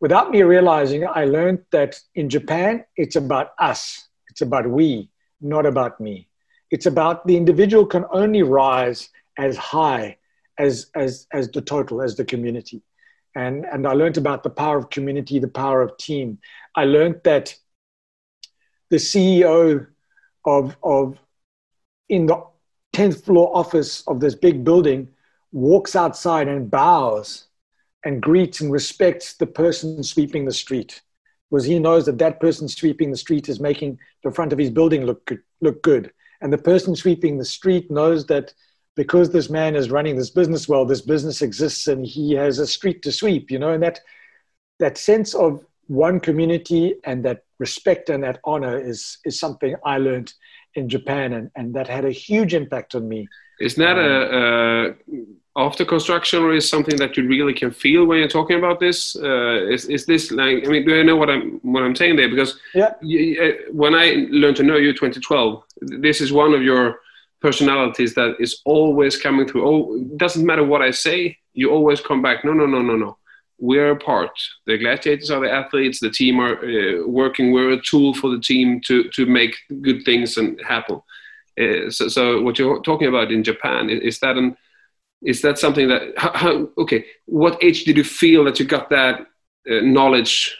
Without 0.00 0.30
me 0.30 0.42
realizing, 0.42 1.06
I 1.06 1.24
learned 1.24 1.64
that 1.72 1.98
in 2.14 2.28
Japan, 2.28 2.84
it's 2.96 3.16
about 3.16 3.50
us, 3.58 4.08
it's 4.28 4.42
about 4.42 4.66
we, 4.66 5.10
not 5.40 5.66
about 5.66 6.00
me. 6.00 6.28
It's 6.70 6.86
about 6.86 7.26
the 7.26 7.36
individual 7.36 7.84
can 7.84 8.04
only 8.10 8.42
rise 8.42 9.10
as 9.36 9.56
high 9.56 10.16
as, 10.58 10.90
as, 10.94 11.26
as 11.32 11.50
the 11.50 11.60
total, 11.60 12.02
as 12.02 12.16
the 12.16 12.24
community. 12.24 12.82
And, 13.34 13.64
and 13.64 13.86
I 13.86 13.92
learned 13.92 14.16
about 14.16 14.42
the 14.42 14.50
power 14.50 14.78
of 14.78 14.90
community, 14.90 15.38
the 15.38 15.48
power 15.48 15.82
of 15.82 15.96
team. 15.96 16.38
I 16.76 16.84
learned 16.84 17.20
that 17.24 17.54
the 18.90 18.96
CEO 18.96 19.86
of, 20.44 20.76
of 20.82 21.18
in 22.08 22.26
the 22.26 22.44
10th 22.94 23.24
floor 23.24 23.50
office 23.56 24.02
of 24.06 24.20
this 24.20 24.34
big 24.34 24.64
building 24.64 25.08
walks 25.50 25.96
outside 25.96 26.48
and 26.48 26.70
bows 26.70 27.46
and 28.04 28.22
greets 28.22 28.60
and 28.60 28.70
respects 28.70 29.34
the 29.34 29.46
person 29.46 30.02
sweeping 30.02 30.44
the 30.44 30.52
street 30.52 31.02
because 31.50 31.64
he 31.64 31.78
knows 31.78 32.06
that 32.06 32.18
that 32.18 32.40
person 32.40 32.68
sweeping 32.68 33.10
the 33.10 33.16
street 33.16 33.48
is 33.48 33.60
making 33.60 33.98
the 34.22 34.30
front 34.30 34.52
of 34.52 34.58
his 34.58 34.70
building 34.70 35.04
look 35.04 35.24
good, 35.26 35.40
look 35.60 35.82
good 35.82 36.12
and 36.40 36.52
the 36.52 36.58
person 36.58 36.94
sweeping 36.94 37.38
the 37.38 37.44
street 37.44 37.90
knows 37.90 38.26
that 38.26 38.52
because 38.96 39.30
this 39.30 39.50
man 39.50 39.74
is 39.74 39.90
running 39.90 40.16
this 40.16 40.30
business 40.30 40.68
well 40.68 40.84
this 40.84 41.00
business 41.00 41.42
exists 41.42 41.86
and 41.88 42.06
he 42.06 42.32
has 42.32 42.58
a 42.58 42.66
street 42.66 43.02
to 43.02 43.12
sweep 43.12 43.50
you 43.50 43.58
know 43.58 43.70
and 43.70 43.82
that 43.82 44.00
that 44.78 44.98
sense 44.98 45.34
of 45.34 45.64
one 45.86 46.18
community 46.20 46.94
and 47.04 47.24
that 47.24 47.44
respect 47.58 48.10
and 48.10 48.22
that 48.24 48.40
honor 48.44 48.78
is 48.78 49.18
is 49.24 49.38
something 49.38 49.74
I 49.84 49.98
learned 49.98 50.32
in 50.74 50.88
Japan 50.88 51.32
and, 51.34 51.50
and 51.54 51.74
that 51.74 51.88
had 51.88 52.04
a 52.04 52.10
huge 52.10 52.54
impact 52.54 52.94
on 52.94 53.08
me. 53.08 53.28
Is 53.60 53.76
that 53.76 53.96
a, 53.96 54.10
a 54.36 54.94
after 55.56 55.84
construction 55.84 56.42
or 56.42 56.52
is 56.52 56.68
something 56.68 56.96
that 56.96 57.16
you 57.16 57.28
really 57.28 57.54
can 57.54 57.70
feel 57.70 58.04
when 58.06 58.18
you're 58.18 58.28
talking 58.28 58.58
about 58.58 58.80
this? 58.80 59.14
Uh, 59.14 59.66
is, 59.68 59.84
is 59.86 60.04
this 60.04 60.32
like, 60.32 60.66
I 60.66 60.68
mean, 60.68 60.84
do 60.84 60.98
I 60.98 61.04
know 61.04 61.14
what 61.14 61.30
I'm, 61.30 61.60
what 61.62 61.84
I'm 61.84 61.94
saying 61.94 62.16
there? 62.16 62.28
Because 62.28 62.58
yeah. 62.74 62.94
you, 63.00 63.40
uh, 63.40 63.72
when 63.72 63.94
I 63.94 64.26
learned 64.30 64.56
to 64.56 64.64
know 64.64 64.76
you 64.76 64.92
2012, 64.92 65.62
this 65.82 66.20
is 66.20 66.32
one 66.32 66.54
of 66.54 66.62
your 66.62 66.98
personalities 67.46 68.12
that 68.14 68.32
is 68.38 68.52
always 68.64 69.14
coming 69.26 69.46
through. 69.46 69.64
Oh, 69.68 69.96
it 69.96 70.16
doesn't 70.24 70.46
matter 70.50 70.64
what 70.64 70.82
I 70.88 70.92
say, 71.06 71.18
you 71.52 71.66
always 71.70 72.00
come 72.00 72.20
back. 72.26 72.44
No, 72.44 72.52
no, 72.52 72.66
no, 72.66 72.80
no, 72.82 72.96
no 72.96 73.10
we're 73.58 73.90
a 73.90 73.96
part. 73.96 74.36
The 74.66 74.78
gladiators 74.78 75.30
are 75.30 75.40
the 75.40 75.50
athletes. 75.50 76.00
The 76.00 76.10
team 76.10 76.40
are 76.40 76.56
uh, 76.58 77.06
working. 77.06 77.52
We're 77.52 77.72
a 77.72 77.80
tool 77.80 78.14
for 78.14 78.30
the 78.30 78.40
team 78.40 78.80
to 78.86 79.08
to 79.16 79.26
make 79.26 79.54
good 79.80 80.04
things 80.04 80.36
and 80.36 80.60
happen. 80.60 81.00
Uh, 81.60 81.88
so, 81.90 82.08
so, 82.08 82.42
what 82.42 82.58
you're 82.58 82.82
talking 82.82 83.08
about 83.08 83.30
in 83.30 83.44
Japan 83.44 83.88
is, 83.88 84.18
that 84.20 84.36
an 84.36 84.56
is 85.22 85.40
that 85.42 85.58
something 85.58 85.88
that 85.88 86.02
how, 86.16 86.32
how, 86.34 86.68
okay? 86.78 87.04
What 87.26 87.62
age 87.62 87.84
did 87.84 87.96
you 87.96 88.04
feel 88.04 88.44
that 88.44 88.58
you 88.58 88.66
got 88.66 88.90
that 88.90 89.20
uh, 89.70 89.80
knowledge 89.96 90.56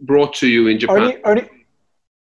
brought 0.00 0.34
to 0.34 0.46
you 0.46 0.68
in 0.68 0.78
Japan? 0.78 0.98
Only, 0.98 1.24
only, 1.24 1.50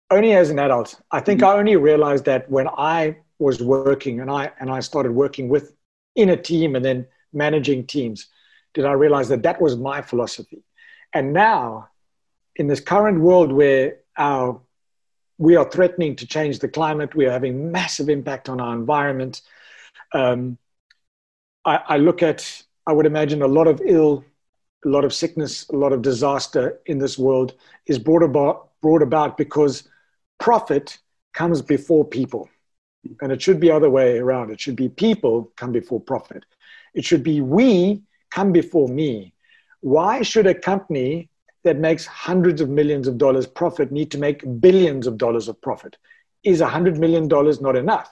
only 0.10 0.34
as 0.34 0.50
an 0.50 0.60
adult. 0.60 1.00
I 1.12 1.20
think 1.20 1.42
mm-hmm. 1.42 1.58
I 1.58 1.60
only 1.60 1.76
realized 1.76 2.26
that 2.26 2.50
when 2.50 2.68
I 2.70 3.18
was 3.40 3.62
working 3.62 4.20
and 4.20 4.32
I 4.32 4.52
and 4.60 4.70
I 4.70 4.80
started 4.80 5.12
working 5.12 5.50
with 5.50 5.74
in 6.16 6.30
a 6.30 6.38
team 6.38 6.76
and 6.76 6.84
then 6.84 7.08
managing 7.34 7.86
teams 7.86 8.28
did 8.74 8.86
I 8.86 8.92
realize 8.92 9.30
that 9.30 9.44
that 9.44 9.60
was 9.60 9.76
my 9.76 10.02
philosophy. 10.04 10.64
And 11.12 11.34
now, 11.34 11.90
in 12.56 12.68
this 12.68 12.80
current 12.80 13.20
world 13.22 13.52
where 13.52 13.98
our, 14.18 14.62
we 15.40 15.56
are 15.56 15.70
threatening 15.70 16.16
to 16.18 16.28
change 16.28 16.60
the 16.60 16.68
climate, 16.68 17.16
we 17.16 17.26
are 17.26 17.32
having 17.32 17.72
massive 17.72 18.08
impact 18.08 18.50
on 18.50 18.62
our 18.62 18.76
environment. 18.76 19.42
Um, 20.14 20.60
I, 21.66 21.80
I 21.88 21.98
look 21.98 22.22
at, 22.22 22.64
I 22.86 22.94
would 22.94 23.08
imagine, 23.08 23.42
a 23.42 23.48
lot 23.48 23.68
of 23.68 23.82
ill, 23.84 24.24
a 24.86 24.90
lot 24.90 25.06
of 25.06 25.14
sickness, 25.14 25.68
a 25.70 25.76
lot 25.76 25.92
of 25.92 26.04
disaster 26.04 26.80
in 26.86 27.00
this 27.00 27.18
world 27.18 27.56
is 27.88 27.98
brought 27.98 28.24
about, 28.24 28.72
brought 28.82 29.02
about 29.02 29.38
because 29.38 29.90
profit 30.40 31.00
comes 31.34 31.64
before 31.64 32.06
people. 32.06 32.48
And 33.22 33.32
it 33.32 33.42
should 33.42 33.60
be 33.60 33.72
other 33.72 33.90
way 33.90 34.20
around. 34.20 34.52
It 34.52 34.60
should 34.60 34.76
be 34.76 34.90
people 34.90 35.52
come 35.56 35.72
before 35.72 36.00
profit. 36.00 36.46
It 36.94 37.06
should 37.06 37.24
be 37.24 37.42
we 37.42 38.02
come 38.32 38.52
before 38.52 38.88
me. 38.88 39.34
Why 39.82 40.22
should 40.22 40.48
a 40.48 40.54
company 40.54 41.30
that 41.68 41.78
makes 41.78 42.06
hundreds 42.06 42.62
of 42.62 42.70
millions 42.70 43.08
of 43.10 43.18
dollars 43.18 43.46
profit 43.46 43.92
need 43.92 44.10
to 44.12 44.18
make 44.18 44.62
billions 44.62 45.06
of 45.06 45.18
dollars 45.18 45.50
of 45.50 45.62
profit. 45.62 45.98
Is 46.44 46.62
$100 46.62 46.98
million 46.98 47.28
not 47.28 47.76
enough? 47.76 48.10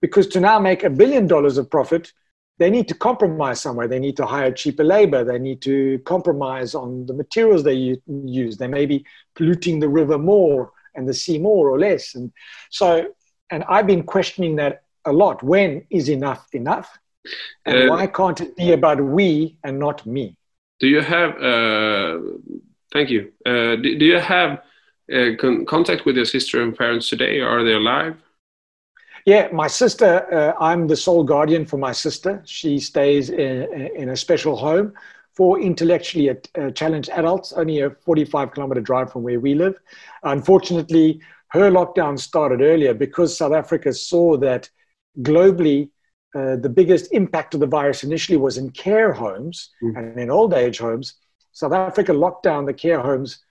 Because 0.00 0.26
to 0.28 0.40
now 0.40 0.58
make 0.58 0.82
a 0.82 0.90
billion 0.90 1.28
dollars 1.28 1.58
of 1.58 1.70
profit, 1.70 2.12
they 2.58 2.70
need 2.70 2.88
to 2.88 2.94
compromise 2.94 3.60
somewhere. 3.60 3.86
They 3.86 4.00
need 4.00 4.16
to 4.16 4.26
hire 4.26 4.50
cheaper 4.50 4.82
labor. 4.82 5.22
They 5.22 5.38
need 5.38 5.62
to 5.62 6.00
compromise 6.00 6.74
on 6.74 7.06
the 7.06 7.14
materials 7.14 7.62
they 7.62 7.96
use. 8.06 8.56
They 8.56 8.66
may 8.66 8.84
be 8.84 9.06
polluting 9.36 9.78
the 9.78 9.88
river 9.88 10.18
more 10.18 10.72
and 10.96 11.08
the 11.08 11.14
sea 11.14 11.38
more 11.38 11.70
or 11.70 11.78
less. 11.78 12.16
And 12.16 12.32
so, 12.70 13.14
and 13.52 13.62
I've 13.68 13.86
been 13.86 14.02
questioning 14.02 14.56
that 14.56 14.82
a 15.04 15.12
lot. 15.12 15.42
When 15.42 15.84
is 15.90 16.08
enough 16.08 16.48
enough? 16.54 16.98
And 17.66 17.76
uh, 17.78 17.92
why 17.92 18.06
can't 18.08 18.40
it 18.40 18.56
be 18.56 18.72
about 18.72 19.00
we 19.00 19.56
and 19.62 19.78
not 19.78 20.04
me? 20.06 20.36
Do 20.80 20.88
you 20.88 21.00
have, 21.00 21.30
uh, 21.40 22.18
thank 22.92 23.10
you. 23.10 23.30
Uh, 23.46 23.76
do, 23.76 23.98
do, 24.00 24.04
you 24.04 24.18
have 24.18 24.62
uh, 25.12 25.36
con 25.38 25.64
contact 25.66 26.04
with 26.04 26.16
your 26.16 26.24
sister 26.24 26.62
and 26.62 26.76
parents 26.76 27.08
today? 27.08 27.40
Are 27.40 27.62
they 27.62 27.74
alive? 27.74 28.16
Yeah, 29.24 29.48
my 29.52 29.68
sister, 29.68 30.10
uh, 30.34 30.52
I'm 30.58 30.88
the 30.88 30.96
sole 30.96 31.22
guardian 31.22 31.64
for 31.64 31.76
my 31.76 31.92
sister. 31.92 32.42
She 32.44 32.80
stays 32.80 33.30
in, 33.30 33.90
in 33.94 34.08
a 34.08 34.16
special 34.16 34.56
home 34.56 34.94
for 35.34 35.60
intellectually 35.60 36.30
uh, 36.30 36.70
challenged 36.70 37.10
adults, 37.10 37.52
only 37.52 37.80
a 37.80 37.90
45 37.90 38.52
kilometer 38.52 38.80
drive 38.80 39.12
from 39.12 39.22
where 39.22 39.38
we 39.38 39.54
live. 39.54 39.76
Unfortunately, 40.24 41.20
her 41.52 41.70
lockdown 41.70 42.18
started 42.18 42.60
earlier 42.62 42.94
because 42.94 43.36
South 43.36 43.52
Africa 43.52 43.92
saw 43.92 44.36
that 44.38 44.70
globally 45.20 45.90
uh, 46.34 46.56
the 46.56 46.68
biggest 46.68 47.12
impact 47.12 47.52
of 47.52 47.60
the 47.60 47.66
virus 47.66 48.04
initially 48.04 48.38
was 48.38 48.56
in 48.56 48.70
care 48.70 49.12
homes 49.12 49.70
mm. 49.82 49.96
and 49.96 50.18
in 50.18 50.30
old 50.30 50.54
age 50.54 50.78
homes. 50.78 51.14
South 51.52 51.72
Africa 51.72 52.14
locked 52.14 52.42
down 52.42 52.64
the 52.64 52.72
care 52.72 53.00
homes 53.00 53.44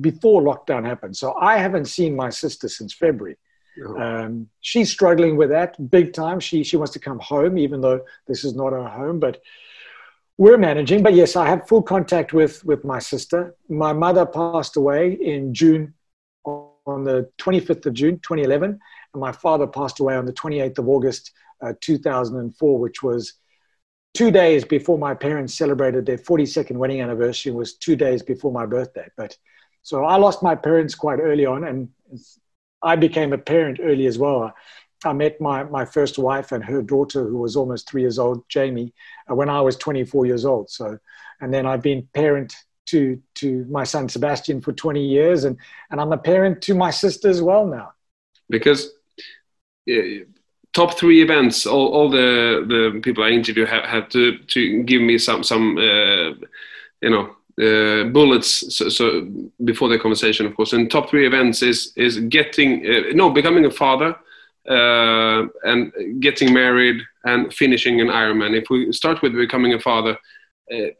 before 0.00 0.40
lockdown 0.42 0.86
happened. 0.86 1.16
So 1.16 1.34
I 1.34 1.56
haven't 1.56 1.86
seen 1.86 2.14
my 2.14 2.30
sister 2.30 2.68
since 2.68 2.94
February. 2.94 3.36
Oh. 3.84 4.00
Um, 4.00 4.48
she's 4.60 4.90
struggling 4.90 5.36
with 5.36 5.48
that 5.50 5.90
big 5.90 6.12
time. 6.12 6.38
She 6.38 6.62
she 6.62 6.76
wants 6.76 6.92
to 6.92 6.98
come 7.00 7.18
home, 7.18 7.58
even 7.58 7.80
though 7.80 8.00
this 8.28 8.44
is 8.44 8.54
not 8.54 8.72
her 8.72 8.88
home. 8.88 9.18
But 9.18 9.40
we're 10.38 10.58
managing. 10.58 11.02
But 11.02 11.14
yes, 11.14 11.34
I 11.34 11.48
have 11.48 11.66
full 11.66 11.82
contact 11.82 12.32
with 12.32 12.64
with 12.64 12.84
my 12.84 13.00
sister. 13.00 13.56
My 13.68 13.92
mother 13.92 14.26
passed 14.26 14.76
away 14.76 15.12
in 15.12 15.52
June, 15.54 15.94
on 16.90 17.04
the 17.04 17.28
25th 17.38 17.86
of 17.86 17.94
June, 17.94 18.16
2011, 18.16 18.78
and 19.14 19.20
my 19.20 19.32
father 19.32 19.66
passed 19.66 20.00
away 20.00 20.16
on 20.16 20.26
the 20.26 20.32
28th 20.32 20.78
of 20.78 20.88
August, 20.88 21.32
uh, 21.62 21.72
2004, 21.80 22.78
which 22.78 23.02
was 23.02 23.34
two 24.14 24.30
days 24.30 24.64
before 24.64 24.98
my 24.98 25.14
parents 25.14 25.54
celebrated 25.54 26.06
their 26.06 26.18
42nd 26.18 26.76
wedding 26.76 27.00
anniversary. 27.00 27.52
It 27.52 27.56
was 27.56 27.74
two 27.74 27.96
days 27.96 28.22
before 28.22 28.52
my 28.52 28.66
birthday. 28.66 29.08
But 29.16 29.36
so 29.82 30.04
I 30.04 30.16
lost 30.16 30.42
my 30.42 30.54
parents 30.54 30.94
quite 30.94 31.20
early 31.20 31.46
on, 31.46 31.64
and 31.64 31.88
I 32.82 32.96
became 32.96 33.32
a 33.32 33.38
parent 33.38 33.78
early 33.82 34.06
as 34.06 34.18
well. 34.18 34.52
I 35.04 35.12
met 35.14 35.40
my, 35.40 35.64
my 35.64 35.84
first 35.84 36.18
wife 36.18 36.52
and 36.52 36.62
her 36.64 36.82
daughter, 36.82 37.24
who 37.24 37.38
was 37.38 37.56
almost 37.56 37.88
three 37.88 38.02
years 38.02 38.18
old, 38.18 38.46
Jamie, 38.48 38.92
uh, 39.30 39.34
when 39.34 39.48
I 39.48 39.60
was 39.62 39.76
24 39.76 40.26
years 40.26 40.44
old. 40.44 40.70
So, 40.70 40.98
and 41.40 41.54
then 41.54 41.64
I've 41.64 41.82
been 41.82 42.06
parent 42.12 42.54
to 42.90 43.20
to 43.34 43.64
my 43.70 43.84
son 43.84 44.08
Sebastian 44.08 44.60
for 44.60 44.72
20 44.72 45.04
years, 45.04 45.44
and 45.44 45.56
and 45.90 46.00
I'm 46.00 46.12
a 46.12 46.18
parent 46.18 46.62
to 46.62 46.74
my 46.74 46.90
sister 46.90 47.28
as 47.28 47.42
well 47.42 47.66
now. 47.66 47.92
Because 48.48 48.92
top 50.72 50.98
three 50.98 51.22
events, 51.22 51.66
all, 51.66 51.88
all 51.88 52.10
the 52.10 52.64
the 52.68 53.00
people 53.00 53.24
I 53.24 53.30
interview 53.30 53.66
have, 53.66 53.84
have 53.84 54.08
to 54.10 54.38
to 54.38 54.82
give 54.84 55.02
me 55.02 55.18
some 55.18 55.42
some 55.42 55.76
uh, 55.78 56.30
you 57.00 57.10
know 57.10 57.36
uh, 57.60 58.04
bullets 58.04 58.74
so, 58.74 58.88
so, 58.88 59.28
before 59.64 59.88
the 59.88 59.98
conversation 59.98 60.46
of 60.46 60.54
course 60.56 60.72
and 60.72 60.90
top 60.90 61.10
three 61.10 61.26
events 61.26 61.62
is 61.62 61.92
is 61.96 62.18
getting 62.20 62.86
uh, 62.86 63.12
no 63.12 63.28
becoming 63.28 63.66
a 63.66 63.70
father 63.70 64.16
uh, 64.68 65.46
and 65.64 65.92
getting 66.20 66.54
married 66.54 67.02
and 67.24 67.52
finishing 67.52 68.00
an 68.00 68.06
ironman 68.06 68.56
if 68.56 68.70
we 68.70 68.90
start 68.92 69.20
with 69.20 69.34
becoming 69.34 69.74
a 69.74 69.80
father 69.80 70.16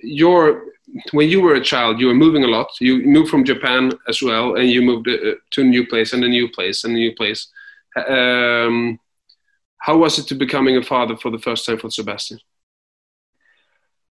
your 0.00 0.64
when 1.12 1.28
you 1.28 1.40
were 1.40 1.54
a 1.54 1.64
child 1.64 2.00
you 2.00 2.06
were 2.06 2.14
moving 2.14 2.44
a 2.44 2.48
lot 2.48 2.68
you 2.80 3.04
moved 3.04 3.30
from 3.30 3.44
japan 3.44 3.92
as 4.08 4.20
well 4.20 4.56
and 4.56 4.68
you 4.68 4.82
moved 4.82 5.08
uh, 5.08 5.34
to 5.50 5.60
a 5.60 5.64
new 5.64 5.86
place 5.86 6.12
and 6.12 6.24
a 6.24 6.28
new 6.28 6.48
place 6.50 6.84
and 6.84 6.94
a 6.94 6.96
new 6.96 7.14
place 7.14 7.48
um, 8.08 8.98
how 9.78 9.96
was 9.96 10.18
it 10.18 10.26
to 10.26 10.34
becoming 10.34 10.76
a 10.76 10.82
father 10.82 11.16
for 11.16 11.30
the 11.30 11.38
first 11.38 11.64
time 11.64 11.78
for 11.78 11.90
sebastian 11.90 12.38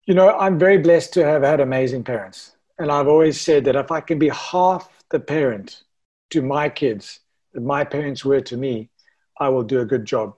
you 0.07 0.14
know, 0.14 0.38
I'm 0.38 0.57
very 0.57 0.79
blessed 0.79 1.12
to 1.14 1.25
have 1.25 1.42
had 1.42 1.61
amazing 1.61 2.05
parents. 2.05 2.53
And 2.79 2.92
I've 2.92 3.09
always 3.09 3.40
said 3.40 3.64
that 3.64 3.75
if 3.75 3.90
I 3.90 4.01
can 4.01 4.19
be 4.19 4.29
half 4.29 4.88
the 5.11 5.19
parent 5.19 5.83
to 6.31 6.42
my 6.42 6.69
kids 6.69 7.21
that 7.53 7.62
my 7.62 7.85
parents 7.85 8.25
were 8.25 8.40
to 8.42 8.57
me, 8.57 8.88
I 9.40 9.49
will 9.49 9.64
do 9.64 9.81
a 9.81 9.85
good 9.85 10.05
job. 10.05 10.37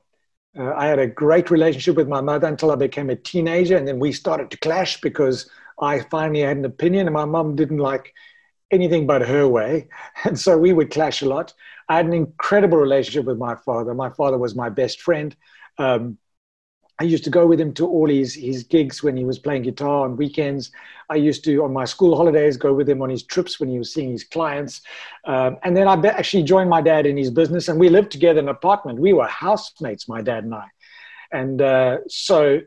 Uh, 0.59 0.73
I 0.75 0.87
had 0.87 0.99
a 0.99 1.07
great 1.07 1.51
relationship 1.51 1.97
with 1.97 2.09
my 2.09 2.21
mother 2.21 2.47
until 2.47 2.71
I 2.71 2.77
became 2.77 3.11
a 3.11 3.16
teenager, 3.16 3.77
and 3.77 3.87
then 3.87 3.99
we 3.99 4.12
started 4.12 4.51
to 4.51 4.57
clash 4.59 5.01
because 5.01 5.49
I 5.81 6.01
finally 6.01 6.40
had 6.40 6.57
an 6.57 6.64
opinion, 6.64 7.07
and 7.07 7.14
my 7.14 7.25
mom 7.25 7.55
didn't 7.55 7.79
like 7.79 8.12
anything 8.71 9.07
but 9.07 9.23
her 9.23 9.47
way. 9.47 9.88
And 10.25 10.38
so 10.38 10.59
we 10.59 10.73
would 10.73 10.90
clash 10.90 11.23
a 11.23 11.29
lot. 11.29 11.55
I 11.88 11.97
had 11.97 12.07
an 12.07 12.12
incredible 12.12 12.79
relationship 12.79 13.25
with 13.25 13.38
my 13.38 13.55
father. 13.55 13.94
My 13.94 14.11
father 14.11 14.37
was 14.37 14.55
my 14.55 14.68
best 14.68 15.01
friend. 15.01 15.35
Um, 15.79 16.18
I 17.00 17.04
used 17.04 17.24
to 17.24 17.30
go 17.30 17.46
with 17.46 17.61
him 17.61 17.72
to 17.74 17.87
all 17.87 18.08
his, 18.08 18.34
his 18.34 18.64
gigs 18.64 19.02
when 19.04 19.16
he 19.16 19.24
was 19.24 19.38
playing 19.38 19.62
guitar 19.62 20.04
on 20.04 20.16
weekends. 20.16 20.72
I 21.08 21.14
used 21.14 21.44
to, 21.44 21.62
on 21.62 21.72
my 21.72 21.84
school 21.84 22.16
holidays, 22.16 22.56
go 22.56 22.74
with 22.74 22.88
him 22.88 23.02
on 23.02 23.08
his 23.08 23.22
trips 23.22 23.61
when 23.61 23.68
he 23.68 23.78
was 23.78 23.92
seeing 23.92 24.11
his 24.11 24.24
clients. 24.24 24.82
Um, 25.24 25.58
and 25.62 25.76
then 25.76 25.87
I 25.87 25.94
actually 26.08 26.42
joined 26.42 26.68
my 26.68 26.80
dad 26.80 27.06
in 27.06 27.16
his 27.16 27.30
business, 27.30 27.68
and 27.68 27.78
we 27.78 27.88
lived 27.88 28.11
together 28.11 28.40
in 28.40 28.46
an 28.46 28.54
apartment. 28.54 28.98
We 28.98 29.12
were 29.12 29.28
housemates, 29.28 30.08
my 30.08 30.22
dad 30.22 30.42
and 30.44 30.54
I. 30.54 30.66
And 31.30 31.62
uh, 31.62 31.98
so 32.08 32.62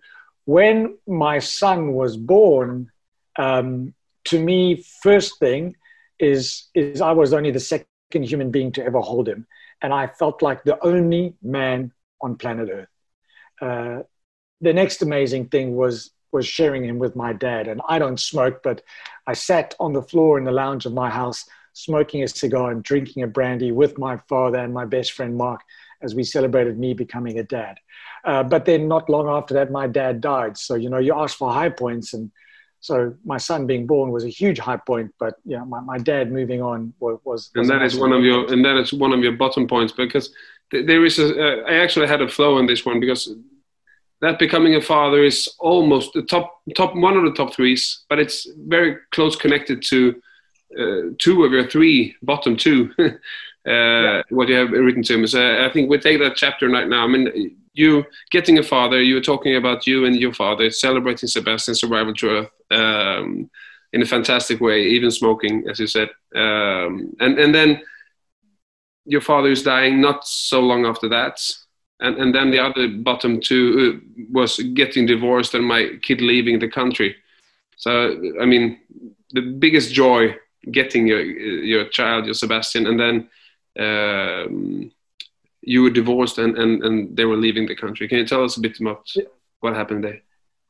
when 0.45 0.97
my 1.05 1.39
son 1.39 1.91
was 1.91 2.15
born, 2.15 2.89
um, 3.37 3.93
to 4.25 4.41
me, 4.41 4.85
first 5.01 5.39
thing 5.39 5.75
is, 6.19 6.69
is 6.73 7.01
I 7.01 7.11
was 7.11 7.33
only 7.33 7.51
the 7.51 7.59
second 7.59 8.23
human 8.23 8.49
being 8.49 8.71
to 8.73 8.85
ever 8.85 9.01
hold 9.01 9.27
him. 9.27 9.45
And 9.81 9.93
I 9.93 10.07
felt 10.07 10.41
like 10.41 10.63
the 10.63 10.81
only 10.85 11.35
man 11.41 11.91
on 12.21 12.37
planet 12.37 12.69
Earth. 12.69 12.87
Uh, 13.61 14.03
the 14.61 14.73
next 14.73 15.01
amazing 15.01 15.47
thing 15.47 15.75
was 15.75 16.11
was 16.31 16.47
sharing 16.47 16.85
him 16.85 16.97
with 16.97 17.15
my 17.15 17.33
dad. 17.33 17.67
And 17.67 17.81
I 17.87 17.99
don't 17.99 18.19
smoke, 18.19 18.61
but 18.63 18.81
I 19.27 19.33
sat 19.33 19.75
on 19.79 19.93
the 19.93 20.01
floor 20.01 20.37
in 20.37 20.45
the 20.45 20.51
lounge 20.51 20.85
of 20.85 20.93
my 20.93 21.09
house, 21.09 21.45
smoking 21.73 22.23
a 22.23 22.27
cigar 22.27 22.71
and 22.71 22.83
drinking 22.83 23.23
a 23.23 23.27
brandy 23.27 23.71
with 23.71 23.97
my 23.97 24.17
father 24.29 24.57
and 24.57 24.73
my 24.73 24.85
best 24.85 25.11
friend 25.11 25.35
Mark 25.35 25.61
as 26.01 26.15
we 26.15 26.23
celebrated 26.23 26.79
me 26.79 26.93
becoming 26.93 27.37
a 27.39 27.43
dad. 27.43 27.77
Uh, 28.23 28.43
but 28.43 28.65
then 28.65 28.87
not 28.87 29.09
long 29.09 29.27
after 29.27 29.53
that, 29.53 29.71
my 29.71 29.87
dad 29.87 30.21
died. 30.21 30.57
So 30.57 30.75
you 30.75 30.89
know, 30.89 30.99
you 30.99 31.13
ask 31.13 31.37
for 31.37 31.51
high 31.51 31.69
points, 31.69 32.13
and 32.13 32.31
so 32.79 33.13
my 33.25 33.37
son 33.37 33.67
being 33.67 33.85
born 33.85 34.11
was 34.11 34.23
a 34.23 34.29
huge 34.29 34.59
high 34.59 34.77
point. 34.77 35.13
But 35.19 35.35
yeah, 35.45 35.63
my, 35.63 35.81
my 35.81 35.97
dad 35.97 36.31
moving 36.31 36.61
on 36.61 36.93
was. 36.99 37.19
was 37.23 37.51
and 37.55 37.69
that 37.69 37.81
is 37.81 37.97
one 37.97 38.13
of 38.13 38.23
your 38.23 38.51
and 38.51 38.63
that 38.63 38.77
is 38.77 38.93
one 38.93 39.13
of 39.13 39.21
your 39.21 39.33
bottom 39.33 39.67
points 39.67 39.91
because 39.91 40.33
there 40.71 41.03
is 41.03 41.19
a. 41.19 41.27
Uh, 41.27 41.63
I 41.67 41.75
actually 41.75 42.07
had 42.07 42.21
a 42.21 42.29
flow 42.29 42.57
in 42.57 42.67
this 42.67 42.85
one 42.85 42.99
because 42.99 43.33
that 44.21 44.39
becoming 44.39 44.75
a 44.75 44.81
father 44.81 45.23
is 45.23 45.49
almost 45.59 46.13
the 46.13 46.21
top 46.21 46.61
top 46.75 46.95
one 46.95 47.17
of 47.17 47.23
the 47.23 47.33
top 47.33 47.53
threes, 47.53 48.03
but 48.07 48.19
it's 48.19 48.47
very 48.67 48.97
close 49.11 49.35
connected 49.35 49.81
to 49.83 50.21
uh, 50.79 51.01
two 51.19 51.43
of 51.43 51.51
your 51.51 51.67
three 51.67 52.15
bottom 52.21 52.55
two. 52.55 52.91
uh, 52.99 53.09
yeah. 53.65 54.21
What 54.29 54.47
you 54.47 54.55
have 54.55 54.71
written 54.71 55.03
to 55.03 55.13
him. 55.15 55.27
So 55.27 55.65
I 55.65 55.71
think 55.73 55.89
we 55.89 55.97
take 55.97 56.19
that 56.19 56.35
chapter 56.35 56.69
right 56.69 56.87
now. 56.87 57.03
I 57.03 57.07
mean, 57.07 57.57
you 57.73 58.05
getting 58.31 58.59
a 58.59 58.63
father. 58.63 59.01
You 59.01 59.15
were 59.15 59.21
talking 59.21 59.55
about 59.55 59.87
you 59.87 60.05
and 60.05 60.15
your 60.15 60.33
father 60.33 60.69
celebrating 60.69 61.27
Sebastian's 61.27 61.83
arrival 61.83 62.13
to 62.15 62.29
Earth 62.29 62.49
um, 62.69 63.49
in 63.93 64.01
a 64.01 64.05
fantastic 64.05 64.61
way, 64.61 64.83
even 64.83 65.09
smoking, 65.09 65.65
as 65.69 65.79
you 65.79 65.87
said, 65.87 66.09
um, 66.35 67.11
and 67.19 67.39
and 67.39 67.55
then 67.55 67.81
your 69.05 69.21
father 69.21 69.49
is 69.49 69.63
dying 69.63 69.99
not 69.99 70.27
so 70.27 70.59
long 70.59 70.85
after 70.85 71.09
that 71.09 71.41
and 72.01 72.17
and 72.17 72.35
then 72.35 72.51
the 72.51 72.59
other 72.59 72.87
bottom 72.87 73.39
two 73.39 73.65
uh, 73.71 74.25
was 74.31 74.57
getting 74.73 75.05
divorced 75.05 75.53
and 75.53 75.65
my 75.65 75.89
kid 76.01 76.21
leaving 76.21 76.59
the 76.59 76.67
country. 76.67 77.15
So 77.77 77.91
i 78.41 78.45
mean 78.45 78.79
the 79.31 79.41
biggest 79.41 79.93
joy 79.93 80.35
getting 80.71 81.07
your 81.07 81.21
your 81.21 81.85
child 81.89 82.25
your 82.25 82.33
sebastian 82.33 82.85
and 82.87 82.99
then 82.99 83.29
um, 83.79 84.91
you 85.61 85.83
were 85.83 85.89
divorced 85.89 86.37
and, 86.37 86.57
and 86.57 86.83
and 86.83 87.15
they 87.17 87.25
were 87.25 87.37
leaving 87.37 87.67
the 87.67 87.75
country. 87.75 88.07
Can 88.07 88.17
you 88.17 88.27
tell 88.27 88.43
us 88.43 88.57
a 88.57 88.61
bit 88.61 88.79
about 88.79 89.07
what 89.61 89.75
happened 89.75 90.03
there? 90.03 90.21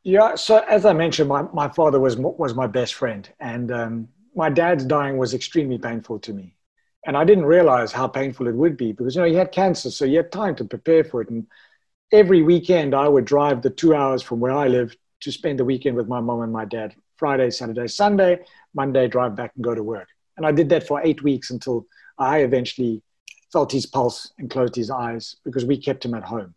Yeah 0.04 0.36
so 0.36 0.58
as 0.58 0.86
i 0.86 0.94
mentioned 0.94 1.30
my, 1.30 1.44
my 1.54 1.70
father 1.70 2.00
was 2.00 2.16
was 2.18 2.54
my 2.54 2.68
best 2.68 2.94
friend. 2.94 3.30
And 3.40 3.72
um, 3.72 4.08
my 4.36 4.50
dad's 4.50 4.86
dying 4.86 5.18
was 5.18 5.34
extremely 5.34 5.78
painful 5.78 6.20
to 6.20 6.34
me 6.34 6.56
and 7.06 7.18
I 7.18 7.24
didn't 7.24 7.46
realize 7.46 7.92
how 7.92 8.08
painful 8.08 8.48
it 8.48 8.56
would 8.56 8.78
be 8.78 8.92
because, 8.92 9.16
you 9.16 9.22
know, 9.22 9.28
he 9.28 9.36
had 9.36 9.52
cancer, 9.52 9.90
so 9.90 10.06
he 10.06 10.16
had 10.16 10.32
time 10.32 10.56
to 10.56 10.66
prepare 10.66 11.04
for 11.04 11.22
it. 11.22 11.30
And 11.30 11.48
every 12.12 12.44
weekend, 12.44 12.94
I 12.94 13.08
would 13.08 13.26
drive 13.26 13.62
the 13.62 13.70
two 13.70 13.96
hours 13.96 14.22
from 14.22 14.40
where 14.40 14.52
I 14.52 14.68
live 14.68 14.96
to 15.22 15.32
spend 15.32 15.60
the 15.60 15.66
weekend 15.66 15.96
with 15.96 16.08
my 16.08 16.20
mom 16.20 16.42
and 16.42 16.54
my 16.54 16.66
dad. 16.66 16.96
Friday, 17.18 17.50
Saturday, 17.52 17.88
Sunday, 17.88 18.40
Monday, 18.74 19.08
drive 19.08 19.36
back 19.36 19.52
and 19.56 19.64
go 19.64 19.76
to 19.76 19.84
work. 19.84 20.08
And 20.38 20.46
I 20.46 20.52
did 20.52 20.70
that 20.70 20.88
for 20.88 21.02
eight 21.04 21.24
weeks 21.24 21.52
until 21.52 21.86
I 22.18 22.40
eventually 22.40 23.02
felt 23.52 23.72
his 23.72 23.86
pulse 23.86 24.32
and 24.40 24.50
closed 24.50 24.76
his 24.76 24.90
eyes 24.90 25.36
because 25.44 25.66
we 25.66 25.78
kept 25.78 26.06
him 26.06 26.14
at 26.14 26.24
home. 26.24 26.56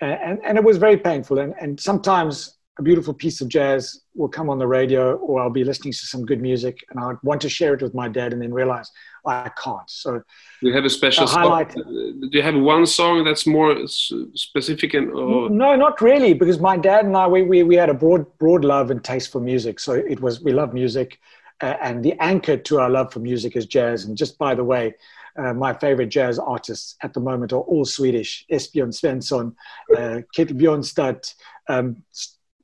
And, 0.00 0.40
and 0.44 0.58
it 0.58 0.64
was 0.64 0.78
very 0.78 0.96
painful. 0.96 1.38
And, 1.38 1.54
and 1.60 1.78
sometimes 1.78 2.56
a 2.78 2.82
beautiful 2.82 3.14
piece 3.14 3.40
of 3.40 3.48
jazz 3.48 4.00
will 4.14 4.28
come 4.28 4.50
on 4.50 4.58
the 4.58 4.66
radio 4.66 5.16
or 5.16 5.40
I'll 5.40 5.50
be 5.50 5.64
listening 5.64 5.92
to 5.92 6.06
some 6.06 6.24
good 6.24 6.40
music 6.40 6.78
and 6.90 6.98
I 6.98 7.12
want 7.22 7.40
to 7.42 7.48
share 7.48 7.74
it 7.74 7.82
with 7.82 7.94
my 7.94 8.08
dad 8.08 8.32
and 8.32 8.42
then 8.42 8.52
realize 8.52 8.90
I 9.26 9.50
can't. 9.62 9.88
So 9.88 10.22
do 10.60 10.68
you 10.68 10.74
have 10.74 10.84
a 10.84 10.90
special 10.90 11.26
highlight? 11.26 11.74
Do 11.74 12.28
you 12.32 12.42
have 12.42 12.54
one 12.54 12.86
song 12.86 13.24
that's 13.24 13.46
more 13.46 13.86
specific 13.86 14.94
and 14.94 15.10
or? 15.10 15.50
no, 15.50 15.76
not 15.76 16.00
really 16.00 16.34
because 16.34 16.58
my 16.60 16.76
dad 16.76 17.04
and 17.04 17.16
I, 17.16 17.26
we, 17.26 17.42
we, 17.42 17.62
we 17.62 17.76
had 17.76 17.90
a 17.90 17.94
broad, 17.94 18.26
broad 18.38 18.64
love 18.64 18.90
and 18.90 19.02
taste 19.02 19.32
for 19.32 19.40
music. 19.40 19.80
So 19.80 19.92
it 19.94 20.20
was, 20.20 20.40
we 20.40 20.52
love 20.52 20.74
music 20.74 21.18
uh, 21.60 21.76
and 21.80 22.04
the 22.04 22.14
anchor 22.20 22.56
to 22.56 22.80
our 22.80 22.90
love 22.90 23.12
for 23.12 23.20
music 23.20 23.56
is 23.56 23.66
jazz. 23.66 24.04
And 24.04 24.16
just 24.16 24.38
by 24.38 24.54
the 24.54 24.64
way, 24.64 24.94
uh, 25.36 25.52
my 25.52 25.74
favorite 25.74 26.08
jazz 26.08 26.38
artists 26.38 26.96
at 27.02 27.12
the 27.12 27.20
moment 27.20 27.52
are 27.52 27.60
all 27.60 27.84
Swedish. 27.84 28.44
Esbjörn 28.50 28.92
Svensson, 28.92 29.54
uh, 29.96 30.22
Kit 30.32 30.56
Bjornstad, 30.56 31.34
um, 31.68 32.02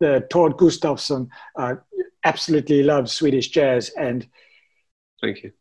uh, 0.05 0.21
Tord 0.31 0.57
Gustavsen. 0.57 1.29
Uh, 1.57 1.77
absolutely 2.25 2.83
love 2.83 3.11
Swedish 3.11 3.49
jazz. 3.49 3.91
And 3.91 4.27
thank 5.21 5.43
you. 5.43 5.53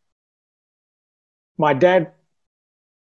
My 1.59 1.73
dad 1.75 2.11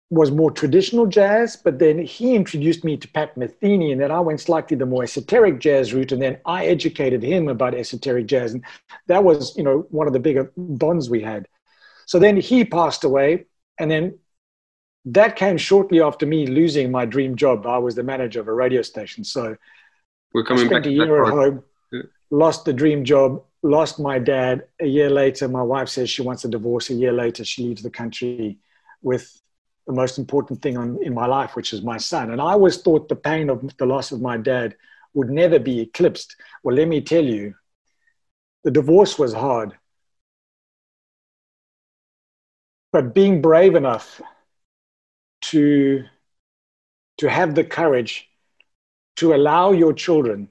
was 0.10 0.32
more 0.32 0.52
traditional 0.52 1.06
jazz, 1.06 1.58
but 1.58 1.80
then 1.80 2.00
he 2.00 2.34
introduced 2.34 2.86
me 2.86 2.96
to 2.96 3.08
Pat 3.10 3.36
Metheny, 3.36 3.92
and 3.92 4.00
then 4.00 4.10
I 4.10 4.22
went 4.22 4.40
slightly 4.40 4.78
the 4.78 4.86
more 4.86 5.04
esoteric 5.04 5.60
jazz 5.60 5.94
route, 5.94 6.14
and 6.14 6.22
then 6.22 6.40
I 6.46 6.66
educated 6.66 7.22
him 7.22 7.50
about 7.50 7.76
esoteric 7.76 8.26
jazz, 8.26 8.54
and 8.54 8.64
that 9.08 9.24
was, 9.24 9.56
you 9.58 9.64
know, 9.64 9.86
one 9.90 10.08
of 10.08 10.14
the 10.14 10.20
bigger 10.20 10.52
bonds 10.56 11.10
we 11.10 11.22
had. 11.22 11.48
So 12.06 12.20
then 12.20 12.38
he 12.38 12.64
passed 12.64 13.04
away, 13.04 13.48
and 13.78 13.92
then 13.92 14.18
that 15.04 15.36
came 15.36 15.58
shortly 15.58 16.02
after 16.02 16.26
me 16.26 16.48
losing 16.48 16.90
my 16.90 17.06
dream 17.06 17.36
job. 17.36 17.68
I 17.68 17.78
was 17.78 17.96
the 17.96 18.04
manager 18.04 18.40
of 18.40 18.48
a 18.48 18.54
radio 18.54 18.82
station. 18.82 19.26
So 19.26 19.58
we're 20.34 20.46
coming 20.46 20.64
I 20.64 20.68
spent 20.68 20.84
back 20.84 20.90
a 20.90 20.94
year 20.94 21.26
at 21.26 21.32
home, 21.32 21.64
yeah. 21.92 22.02
lost 22.32 22.64
the 22.64 22.74
dream 22.74 23.04
job, 23.04 23.44
lost 23.63 24.00
my 24.00 24.20
dad. 24.20 24.65
A 24.82 24.86
year 24.86 25.10
later, 25.10 25.48
my 25.48 25.62
wife 25.62 25.89
says 25.89 26.10
she 26.10 26.22
wants 26.22 26.46
a 26.46 26.50
divorce. 26.50 26.89
A 26.89 26.93
year 26.93 27.13
later, 27.13 27.43
she 27.43 27.63
leaves 27.63 27.84
the 27.84 27.89
country 27.89 28.58
with 29.02 29.41
the 29.86 29.93
most 29.93 30.17
important 30.17 30.62
thing 30.62 30.78
on, 30.78 31.00
in 31.02 31.13
my 31.13 31.26
life, 31.26 31.56
which 31.56 31.74
is 31.74 31.82
my 31.82 31.98
son. 31.98 32.32
And 32.32 32.41
I 32.41 32.52
always 32.52 32.78
thought 32.78 33.08
the 33.08 33.15
pain 33.15 33.50
of 33.50 33.76
the 33.78 33.86
loss 33.86 34.12
of 34.12 34.22
my 34.22 34.38
dad 34.38 34.76
would 35.13 35.30
never 35.30 35.60
be 35.60 35.80
eclipsed. 35.80 36.36
Well, 36.63 36.76
let 36.76 36.88
me 36.88 37.02
tell 37.02 37.24
you, 37.24 37.56
the 38.63 38.72
divorce 38.72 39.17
was 39.17 39.34
hard 39.34 39.78
but 42.91 43.13
being 43.13 43.41
brave 43.41 43.76
enough 43.76 44.22
to 45.41 46.04
to 47.17 47.30
have 47.30 47.56
the 47.56 47.63
courage 47.63 48.28
to 49.15 49.34
allow 49.34 49.72
your 49.72 49.93
children 49.93 50.50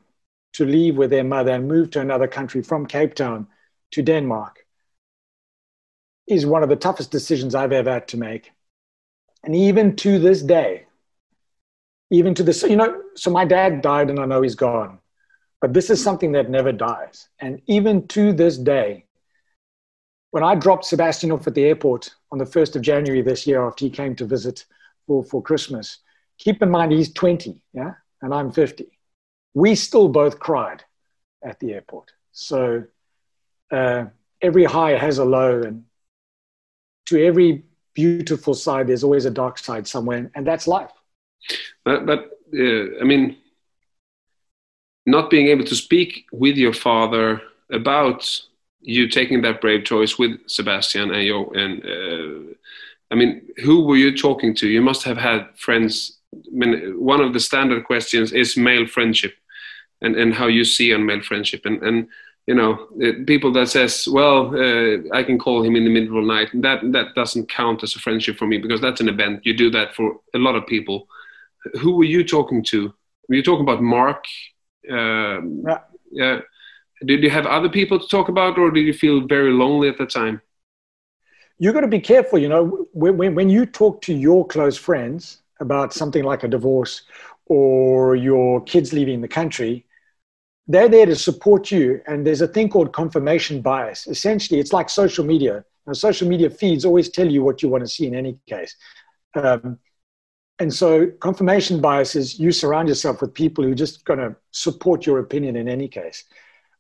to 0.57 0.65
leave 0.65 0.97
with 0.97 1.11
their 1.11 1.25
mother 1.25 1.53
and 1.53 1.69
move 1.69 1.91
to 1.91 2.01
another 2.01 2.27
country 2.27 2.63
from 2.63 2.87
Cape 2.87 3.15
Town 3.15 3.47
to 3.91 4.03
Denmark 4.03 4.65
is 6.27 6.47
one 6.47 6.63
of 6.63 6.71
the 6.71 6.77
toughest 6.77 7.11
decisions 7.11 7.55
I've 7.55 7.73
ever 7.73 7.93
had 7.93 8.09
to 8.09 8.17
make. 8.17 8.51
And 9.45 9.55
even 9.55 9.97
to 9.97 10.19
this 10.19 10.41
day, 10.41 10.87
even 12.11 12.35
to 12.35 12.43
this, 12.43 12.63
you 12.63 12.77
know, 12.77 13.03
so 13.17 13.31
my 13.31 13.45
dad 13.45 13.83
died 13.83 14.09
and 14.09 14.19
I 14.19 14.25
know 14.25 14.41
he's 14.41 14.55
gone, 14.55 14.99
but 15.61 15.75
this 15.75 15.91
is 15.91 16.03
something 16.03 16.33
that 16.33 16.49
never 16.49 16.73
dies. 16.73 17.29
And 17.39 17.61
even 17.67 18.09
to 18.09 18.33
this 18.33 18.57
day, 18.57 19.05
when 20.31 20.43
I 20.43 20.55
dropped 20.55 20.87
Sebastian 20.87 21.33
off 21.33 21.47
at 21.47 21.55
the 21.55 21.65
airport 21.65 22.15
on 22.33 22.39
the 22.39 22.45
1st 22.45 22.77
of 22.77 22.83
January 22.83 23.21
this 23.21 23.47
year 23.47 23.67
after 23.67 23.85
he 23.85 23.91
came 23.91 24.17
to 24.17 24.25
visit 24.25 24.65
for, 25.07 25.23
for 25.23 25.43
Christmas, 25.43 25.99
keep 26.39 26.63
in 26.63 26.71
mind 26.71 26.93
he's 26.93 27.13
20, 27.13 27.61
yeah, 27.75 27.93
and 28.23 28.33
I'm 28.33 28.51
50. 28.51 28.96
We 29.57 29.75
still 29.75 30.09
both 30.09 30.39
cried 30.39 30.85
at 31.43 31.59
the 31.61 31.73
airport. 31.73 32.13
So 32.33 32.85
uh, 33.73 34.05
every 34.43 34.65
high 34.65 34.99
has 34.99 35.17
a 35.17 35.25
low, 35.25 35.63
and 35.63 35.85
to 37.07 37.25
every 37.25 37.65
beautiful 37.95 38.53
side, 38.53 38.87
there's 38.87 39.03
always 39.03 39.25
a 39.25 39.31
dark 39.31 39.57
side 39.57 39.89
somewhere, 39.89 40.31
and 40.35 40.47
that's 40.47 40.67
life. 40.69 40.91
But, 41.87 42.05
but 42.05 42.19
uh, 42.55 43.01
I 43.01 43.05
mean, 43.05 43.39
not 45.07 45.31
being 45.31 45.49
able 45.49 45.65
to 45.65 45.75
speak 45.75 46.27
with 46.33 46.57
your 46.59 46.75
father 46.75 47.41
about 47.73 48.29
you 48.83 49.09
taking 49.09 49.41
that 49.41 49.63
brave 49.63 49.87
choice 49.87 50.19
with 50.19 50.33
Sebastian 50.47 51.13
and 51.13 51.25
your 51.25 51.57
and 51.57 51.83
uh, 51.83 52.53
I 53.11 53.15
mean, 53.15 53.49
who 53.65 53.87
were 53.87 53.97
you 53.97 54.15
talking 54.15 54.55
to? 54.57 54.69
You 54.69 54.83
must 54.83 55.05
have 55.05 55.17
had 55.17 55.49
friends. 55.57 56.19
I 56.35 56.39
mean, 56.53 57.01
one 57.01 57.23
of 57.23 57.33
the 57.33 57.41
standard 57.41 57.85
questions 57.85 58.33
is 58.33 58.57
male 58.59 58.87
friendship, 58.87 59.33
and 60.03 60.17
and 60.17 60.35
how 60.35 60.47
you 60.47 60.65
see 60.65 60.95
on 60.95 61.07
male 61.07 61.23
friendship, 61.23 61.65
and 61.65 61.83
and 61.83 62.09
you 62.47 62.55
know, 62.55 62.89
people 63.27 63.53
that 63.55 63.69
says, 63.69 64.07
well, 64.09 64.55
uh, 64.55 64.99
I 65.13 65.25
can 65.25 65.37
call 65.37 65.65
him 65.65 65.75
in 65.75 65.83
the 65.83 65.91
middle 65.91 66.17
of 66.17 66.25
the 66.25 66.33
night. 66.33 66.49
That 66.55 66.81
that 66.93 67.15
doesn't 67.15 67.49
count 67.49 67.83
as 67.83 67.97
a 67.97 67.99
friendship 67.99 68.37
for 68.37 68.47
me 68.47 68.59
because 68.59 68.81
that's 68.81 69.01
an 69.01 69.09
event. 69.09 69.45
You 69.45 69.55
do 69.55 69.71
that 69.71 69.95
for 69.95 70.21
a 70.35 70.39
lot 70.39 70.55
of 70.55 70.67
people. 70.67 71.09
Who 71.81 71.97
were 71.97 72.05
you 72.05 72.23
talking 72.25 72.63
to? 72.65 72.95
Were 73.29 73.35
you 73.35 73.43
talking 73.43 73.65
about 73.65 73.83
Mark? 73.83 74.25
Um, 74.89 75.65
yeah. 75.67 75.79
yeah 76.13 76.41
did 77.05 77.23
you 77.23 77.31
have 77.31 77.47
other 77.47 77.69
people 77.69 77.99
to 77.99 78.09
talk 78.09 78.29
about, 78.29 78.59
or 78.59 78.71
did 78.71 78.87
you 78.87 78.95
feel 78.95 79.27
very 79.27 79.53
lonely 79.53 79.89
at 79.89 79.99
the 79.99 80.07
time? 80.07 80.41
You 81.59 81.73
got 81.73 81.83
to 81.83 81.89
be 81.89 82.01
careful. 82.01 82.39
You 82.39 82.49
know, 82.49 82.87
when, 82.93 83.35
when 83.35 83.51
you 83.51 83.67
talk 83.67 84.01
to 84.03 84.15
your 84.15 84.47
close 84.47 84.77
friends 84.77 85.43
about 85.61 85.93
something 85.93 86.25
like 86.25 86.43
a 86.43 86.49
divorce 86.49 87.03
or 87.47 88.17
your 88.17 88.63
kids 88.63 88.93
leaving 88.93 89.21
the 89.21 89.29
country, 89.29 89.86
they're 90.69 90.89
there 90.89 91.07
to 91.07 91.17
support 91.17 91.71
you. 91.71 92.01
And 92.07 92.27
there's 92.27 92.41
a 92.41 92.49
thing 92.49 92.69
called 92.69 92.93
confirmation 92.93 93.61
bias. 93.61 94.07
Essentially, 94.07 94.61
it's 94.61 94.73
like 94.73 94.89
social 94.89 95.25
media. 95.25 95.65
Now, 95.87 95.93
social 95.93 96.29
media 96.29 96.51
feeds 96.51 96.85
always 96.85 97.09
tell 97.09 97.31
you 97.31 97.43
what 97.45 97.63
you 97.63 97.69
want 97.69 97.85
to 97.85 97.89
see 97.89 98.07
in 98.07 98.15
any 98.15 98.39
case. 98.49 98.75
Um, 99.35 99.79
and 100.59 100.73
so, 100.73 101.07
confirmation 101.21 101.81
bias 101.81 102.17
is 102.17 102.39
you 102.39 102.51
surround 102.51 102.89
yourself 102.89 103.21
with 103.21 103.35
people 103.35 103.63
who 103.63 103.73
are 103.73 103.77
just 103.77 104.05
going 104.05 104.19
to 104.19 104.35
support 104.51 105.07
your 105.07 105.19
opinion 105.19 105.55
in 105.57 105.69
any 105.69 105.87
case. 105.87 106.25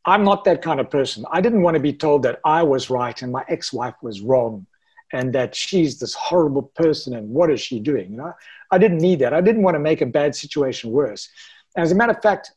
I'm 0.06 0.24
not 0.24 0.44
that 0.44 0.62
kind 0.62 0.80
of 0.80 0.88
person. 0.88 1.24
I 1.30 1.40
didn't 1.40 1.62
want 1.62 1.74
to 1.74 1.80
be 1.80 1.92
told 1.92 2.22
that 2.22 2.40
I 2.44 2.62
was 2.62 2.90
right 2.90 3.20
and 3.20 3.32
my 3.32 3.44
ex-wife 3.48 3.96
was 4.02 4.20
wrong 4.20 4.66
and 5.12 5.32
that 5.34 5.54
she's 5.54 5.98
this 5.98 6.14
horrible 6.14 6.62
person 6.62 7.14
and 7.14 7.28
what 7.28 7.50
is 7.50 7.60
she 7.60 7.80
doing? 7.80 8.12
You 8.12 8.18
know, 8.18 8.32
I 8.70 8.78
didn't 8.78 8.98
need 8.98 9.18
that. 9.20 9.34
I 9.34 9.40
didn't 9.40 9.62
want 9.62 9.74
to 9.74 9.80
make 9.80 10.00
a 10.00 10.06
bad 10.06 10.34
situation 10.34 10.90
worse. 10.90 11.28
As 11.76 11.92
a 11.92 11.94
matter 11.94 12.12
of 12.12 12.22
fact, 12.22 12.52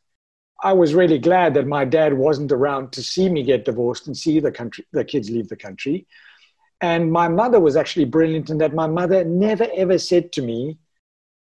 I 0.62 0.74
was 0.74 0.94
really 0.94 1.20
glad 1.20 1.54
that 1.54 1.68
my 1.68 1.86
dad 1.86 2.14
wasn't 2.14 2.52
around 2.52 2.92
to 2.94 3.04
see 3.04 3.30
me 3.30 3.44
get 3.44 3.66
divorced 3.66 4.08
and 4.08 4.16
see 4.16 4.40
the 4.40 4.52
country, 4.52 4.86
the 4.92 5.06
kids 5.06 5.30
leave 5.30 5.48
the 5.48 5.56
country. 5.56 6.08
And 6.82 7.12
my 7.12 7.28
mother 7.28 7.60
was 7.60 7.76
actually 7.76 8.06
brilliant 8.06 8.50
in 8.50 8.58
that 8.60 8.74
my 8.74 8.88
mother 8.88 9.24
never 9.24 9.68
ever 9.76 9.98
said 9.98 10.32
to 10.34 10.42
me, 10.42 10.78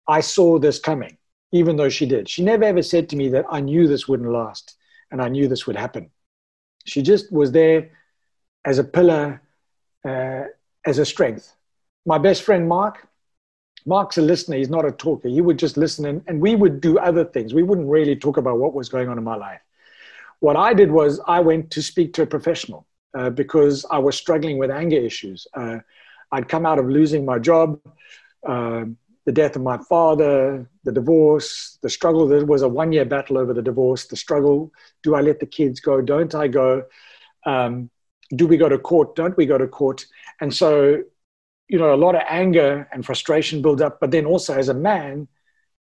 I 0.06 0.20
saw 0.20 0.58
this 0.58 0.78
coming, 0.78 1.16
even 1.52 1.76
though 1.76 1.88
she 1.88 2.06
did. 2.06 2.28
She 2.28 2.42
never 2.42 2.64
ever 2.64 2.82
said 2.82 3.08
to 3.10 3.16
me 3.16 3.28
that 3.30 3.46
I 3.50 3.60
knew 3.60 3.86
this 3.86 4.06
wouldn't 4.06 4.30
last 4.30 4.76
and 5.10 5.22
I 5.22 5.28
knew 5.28 5.48
this 5.48 5.66
would 5.66 5.76
happen. 5.76 6.10
She 6.84 7.02
just 7.02 7.32
was 7.32 7.52
there 7.52 7.90
as 8.64 8.78
a 8.78 8.84
pillar, 8.84 9.42
uh, 10.04 10.44
as 10.84 10.98
a 10.98 11.04
strength. 11.04 11.54
My 12.04 12.18
best 12.18 12.42
friend, 12.42 12.68
Mark, 12.68 13.08
Mark's 13.86 14.18
a 14.18 14.22
listener. 14.22 14.56
He's 14.56 14.70
not 14.70 14.86
a 14.86 14.92
talker. 14.92 15.28
He 15.28 15.40
would 15.40 15.58
just 15.58 15.76
listen, 15.76 16.06
and, 16.06 16.22
and 16.26 16.40
we 16.40 16.54
would 16.54 16.80
do 16.80 16.98
other 16.98 17.24
things. 17.24 17.52
We 17.52 17.62
wouldn't 17.62 17.88
really 17.88 18.16
talk 18.16 18.36
about 18.36 18.58
what 18.58 18.74
was 18.74 18.88
going 18.88 19.08
on 19.08 19.18
in 19.18 19.24
my 19.24 19.36
life. 19.36 19.60
What 20.40 20.56
I 20.56 20.74
did 20.74 20.90
was 20.90 21.20
I 21.26 21.40
went 21.40 21.70
to 21.72 21.82
speak 21.82 22.12
to 22.14 22.22
a 22.22 22.26
professional 22.26 22.86
uh, 23.16 23.30
because 23.30 23.84
I 23.90 23.98
was 23.98 24.16
struggling 24.16 24.58
with 24.58 24.70
anger 24.70 24.96
issues. 24.96 25.46
Uh, 25.54 25.78
I'd 26.32 26.48
come 26.48 26.66
out 26.66 26.78
of 26.78 26.88
losing 26.88 27.24
my 27.24 27.38
job. 27.38 27.78
Uh, 28.46 28.84
the 29.26 29.32
death 29.32 29.56
of 29.56 29.62
my 29.62 29.78
father, 29.78 30.68
the 30.84 30.92
divorce, 30.92 31.78
the 31.82 31.88
struggle. 31.88 32.26
There 32.28 32.44
was 32.44 32.62
a 32.62 32.68
one 32.68 32.92
year 32.92 33.04
battle 33.04 33.38
over 33.38 33.54
the 33.54 33.62
divorce, 33.62 34.06
the 34.06 34.16
struggle. 34.16 34.70
Do 35.02 35.14
I 35.14 35.22
let 35.22 35.40
the 35.40 35.46
kids 35.46 35.80
go? 35.80 36.02
Don't 36.02 36.34
I 36.34 36.48
go? 36.48 36.84
Um, 37.46 37.90
do 38.36 38.46
we 38.46 38.56
go 38.56 38.68
to 38.68 38.78
court? 38.78 39.16
Don't 39.16 39.36
we 39.36 39.46
go 39.46 39.56
to 39.56 39.66
court? 39.66 40.04
And 40.40 40.54
so, 40.54 41.02
you 41.68 41.78
know, 41.78 41.94
a 41.94 41.96
lot 41.96 42.14
of 42.14 42.22
anger 42.28 42.88
and 42.92 43.04
frustration 43.04 43.62
build 43.62 43.80
up. 43.80 44.00
But 44.00 44.10
then 44.10 44.26
also 44.26 44.54
as 44.54 44.68
a 44.68 44.74
man, 44.74 45.28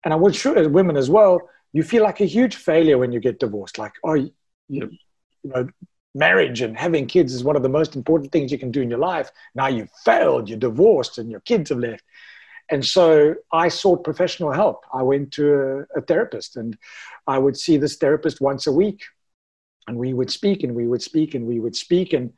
and 0.05 0.13
I 0.13 0.17
would 0.17 0.35
sure 0.35 0.59
as 0.59 0.69
women 0.69 0.97
as 0.97 1.11
well, 1.11 1.49
you 1.73 1.83
feel 1.83 2.03
like 2.03 2.21
a 2.21 2.27
huge 2.27 2.57
failure 2.57 2.99
when 2.99 3.13
you 3.13 3.21
get 3.21 3.41
divorced. 3.41 3.79
Like, 3.79 3.93
oh, 4.05 4.15
you, 4.15 4.31
you 4.69 4.91
know, 5.45 5.69
marriage 6.15 6.63
and 6.63 6.77
having 6.77 7.07
kids 7.07 7.35
is 7.35 7.45
one 7.45 7.57
of 7.57 7.63
the 7.63 7.69
most 7.69 7.95
important 7.95 8.33
things 8.33 8.51
you 8.51 8.59
can 8.59 8.71
do 8.71 8.81
in 8.81 8.89
your 8.89 8.99
life. 8.99 9.31
Now 9.55 9.67
you've 9.67 9.91
failed, 10.05 10.49
you're 10.49 10.59
divorced, 10.59 11.19
and 11.19 11.31
your 11.31 11.41
kids 11.41 11.69
have 11.69 11.79
left. 11.79 12.03
And 12.71 12.85
so 12.85 13.35
I 13.53 13.69
sought 13.69 14.03
professional 14.03 14.53
help. 14.53 14.85
I 14.93 15.03
went 15.03 15.33
to 15.33 15.87
a, 15.95 15.99
a, 15.99 16.01
therapist 16.01 16.57
and 16.57 16.77
I 17.27 17.39
would 17.39 17.57
see 17.57 17.77
this 17.77 17.97
therapist 17.97 18.41
once 18.41 18.67
a 18.67 18.73
week. 18.73 19.05
And 19.87 19.97
we 19.97 20.13
would 20.15 20.31
speak 20.31 20.65
and 20.65 20.75
we 20.75 20.89
would 20.89 21.03
speak 21.03 21.35
and 21.35 21.47
we 21.47 21.61
would 21.61 21.77
speak. 21.77 22.13
And 22.13 22.33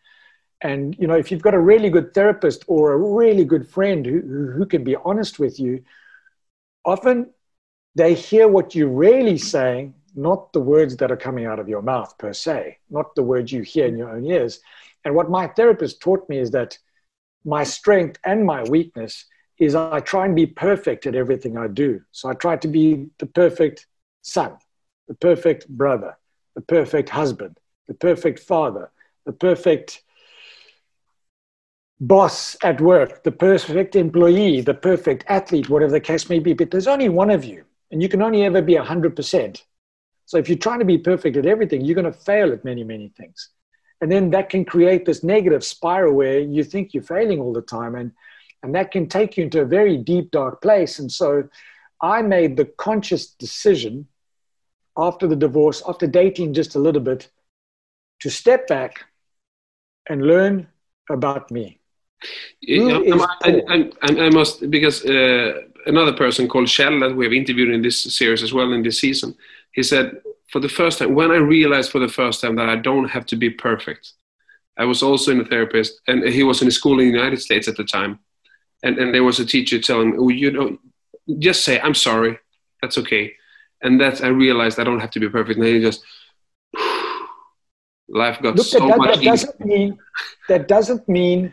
And 0.61 0.97
you 0.99 1.07
know, 1.07 1.15
if 1.15 1.31
you've 1.31 1.43
got 1.43 1.55
a 1.55 1.61
really 1.61 1.91
good 1.91 2.15
therapist 2.15 2.65
or 2.67 2.93
a 2.93 2.99
really 2.99 3.45
good 3.45 3.69
friend 3.69 4.05
who, 4.05 4.21
who 4.57 4.67
can 4.67 4.85
be 4.85 4.97
honest 4.97 5.39
with 5.39 5.61
you, 5.61 5.85
often 6.85 7.31
they 7.95 8.15
hear 8.15 8.49
what 8.49 8.75
you're 8.75 8.89
really 8.89 9.39
saying, 9.39 9.95
not 10.15 10.53
the 10.53 10.61
words 10.61 10.97
that 10.97 11.13
are 11.13 11.17
coming 11.17 11.47
out 11.47 11.59
of 11.59 11.69
your 11.69 11.83
mouth 11.83 12.17
per 12.19 12.33
se, 12.33 12.79
not 12.91 13.15
the 13.15 13.23
words 13.23 13.53
you 13.53 13.63
hear 13.63 13.87
in 13.87 13.97
your 13.97 14.11
own 14.11 14.25
ears. 14.25 14.61
And 15.05 15.15
what 15.15 15.31
my 15.31 15.47
therapist 15.47 16.01
taught 16.01 16.29
me 16.29 16.39
is 16.39 16.51
that 16.53 16.79
my 17.45 17.65
strength 17.65 18.19
and 18.25 18.45
my 18.45 18.63
weakness 18.65 19.25
is 19.59 19.75
I 19.75 20.01
try 20.01 20.25
and 20.25 20.37
be 20.37 20.47
perfect 20.47 21.07
at 21.07 21.15
everything 21.15 21.57
I 21.57 21.69
do. 21.69 22.01
So 22.13 22.29
I 22.29 22.35
try 22.35 22.57
to 22.57 22.69
be 22.69 23.09
the 23.19 23.27
perfect 23.27 23.87
son, 24.23 24.53
the 25.09 25.15
perfect 25.15 25.69
brother, 25.69 26.17
the 26.55 26.61
perfect 26.61 27.09
husband, 27.09 27.59
the 27.87 27.95
perfect 27.95 28.39
father, 28.41 28.91
the 29.25 29.33
perfect 29.33 30.03
boss 32.01 32.57
at 32.63 32.81
work, 32.81 33.25
the 33.25 33.33
perfect 33.33 33.97
employee, 33.97 34.61
the 34.61 34.75
perfect 34.75 35.25
athlete, 35.29 35.69
whatever 35.69 35.93
the 35.93 36.01
case 36.01 36.29
may 36.29 36.39
be. 36.39 36.53
But 36.53 36.71
there's 36.71 36.87
only 36.87 37.09
one 37.09 37.31
of 37.31 37.45
you, 37.45 37.65
and 37.91 38.03
you 38.03 38.09
can 38.09 38.23
only 38.23 38.45
ever 38.45 38.63
be 38.63 38.75
100%. 38.75 39.63
So 40.27 40.37
if 40.37 40.49
you're 40.49 40.59
trying 40.59 40.79
to 40.81 40.85
be 40.85 40.99
perfect 40.99 41.37
at 41.37 41.47
everything, 41.47 41.85
you're 41.85 41.95
going 41.95 42.05
to 42.05 42.13
fail 42.13 42.53
at 42.53 42.65
many, 42.65 42.85
many 42.85 43.09
things. 43.17 43.51
And 44.01 44.13
then 44.13 44.31
that 44.31 44.49
can 44.51 44.65
create 44.65 45.05
this 45.05 45.25
negative 45.25 45.65
spiral 45.65 46.15
where 46.15 46.39
you 46.39 46.63
think 46.63 46.95
you're 46.95 47.03
failing 47.03 47.41
all 47.41 47.53
the 47.53 47.63
time. 47.63 47.95
And, 47.95 48.13
and 48.63 48.75
that 48.75 48.91
can 48.91 49.09
take 49.09 49.37
you 49.37 49.45
into 49.45 49.61
a 49.61 49.65
very 49.65 49.97
deep, 49.97 50.31
dark 50.31 50.63
place. 50.63 50.99
And 50.99 51.11
so 51.11 51.49
I 52.01 52.23
made 52.23 52.57
the 52.57 52.67
conscious 52.67 53.27
decision 53.27 54.07
after 54.97 55.27
the 55.27 55.37
divorce, 55.37 55.83
after 55.89 56.07
dating 56.07 56.55
just 56.55 56.75
a 56.75 56.79
little 56.79 57.01
bit, 57.01 57.29
to 58.21 58.31
step 58.31 58.69
back 58.69 59.05
and 60.09 60.23
learn 60.23 60.69
about 61.09 61.51
me. 61.51 61.79
I, 62.69 63.91
I, 64.03 64.27
I, 64.27 64.31
must 64.31 64.69
because 64.71 65.05
uh, 65.05 65.63
another 65.87 66.13
person 66.13 66.49
called 66.49 66.69
Shell 66.69 67.01
that 67.01 67.15
we 67.15 67.25
have 67.25 67.33
interviewed 67.33 67.73
in 67.73 67.83
this 67.83 68.03
series 68.03 68.43
as 68.43 68.53
well 68.53 68.73
in 68.73 68.83
this 68.83 68.99
season. 68.99 69.37
He 69.73 69.83
said 69.83 70.21
for 70.51 70.61
the 70.61 70.69
first 70.69 70.99
time 70.99 71.15
when 71.15 71.31
I 71.31 71.37
realized 71.37 71.93
for 71.93 71.99
the 72.01 72.09
first 72.09 72.41
time 72.41 72.57
that 72.57 72.69
I 72.69 72.77
don't 72.77 73.09
have 73.09 73.27
to 73.27 73.37
be 73.37 73.51
perfect. 73.51 74.13
I 74.77 74.85
was 74.85 75.03
also 75.03 75.33
in 75.33 75.41
a 75.41 75.45
therapist, 75.45 76.01
and 76.07 76.23
he 76.25 76.45
was 76.45 76.63
in 76.63 76.69
a 76.69 76.71
school 76.71 77.01
in 77.01 77.11
the 77.11 77.19
United 77.19 77.41
States 77.41 77.67
at 77.67 77.77
the 77.77 77.85
time, 77.85 78.21
and 78.83 78.99
and 78.99 79.13
there 79.13 79.25
was 79.25 79.41
a 79.41 79.47
teacher 79.47 79.81
telling 79.81 80.13
me, 80.13 80.17
"Oh, 80.19 80.29
you 80.29 80.51
know, 80.53 80.79
just 81.39 81.65
say 81.65 81.81
I'm 81.81 81.95
sorry. 81.95 82.39
That's 82.81 82.99
okay." 82.99 83.33
And 83.83 84.01
that 84.01 84.23
I 84.23 84.29
realized 84.29 84.79
I 84.79 84.85
don't 84.85 85.01
have 85.01 85.11
to 85.13 85.21
be 85.21 85.29
perfect. 85.29 85.59
And 85.59 85.67
he 85.67 85.81
just 85.81 86.03
life 88.09 88.41
got 88.41 88.57
Look, 88.57 88.67
so 88.67 88.87
that, 88.87 88.99
much 88.99 89.17
that 89.17 89.25
doesn't 89.25 89.61
mean 89.61 89.99
that 90.49 90.69
doesn't 90.69 91.09
mean 91.09 91.53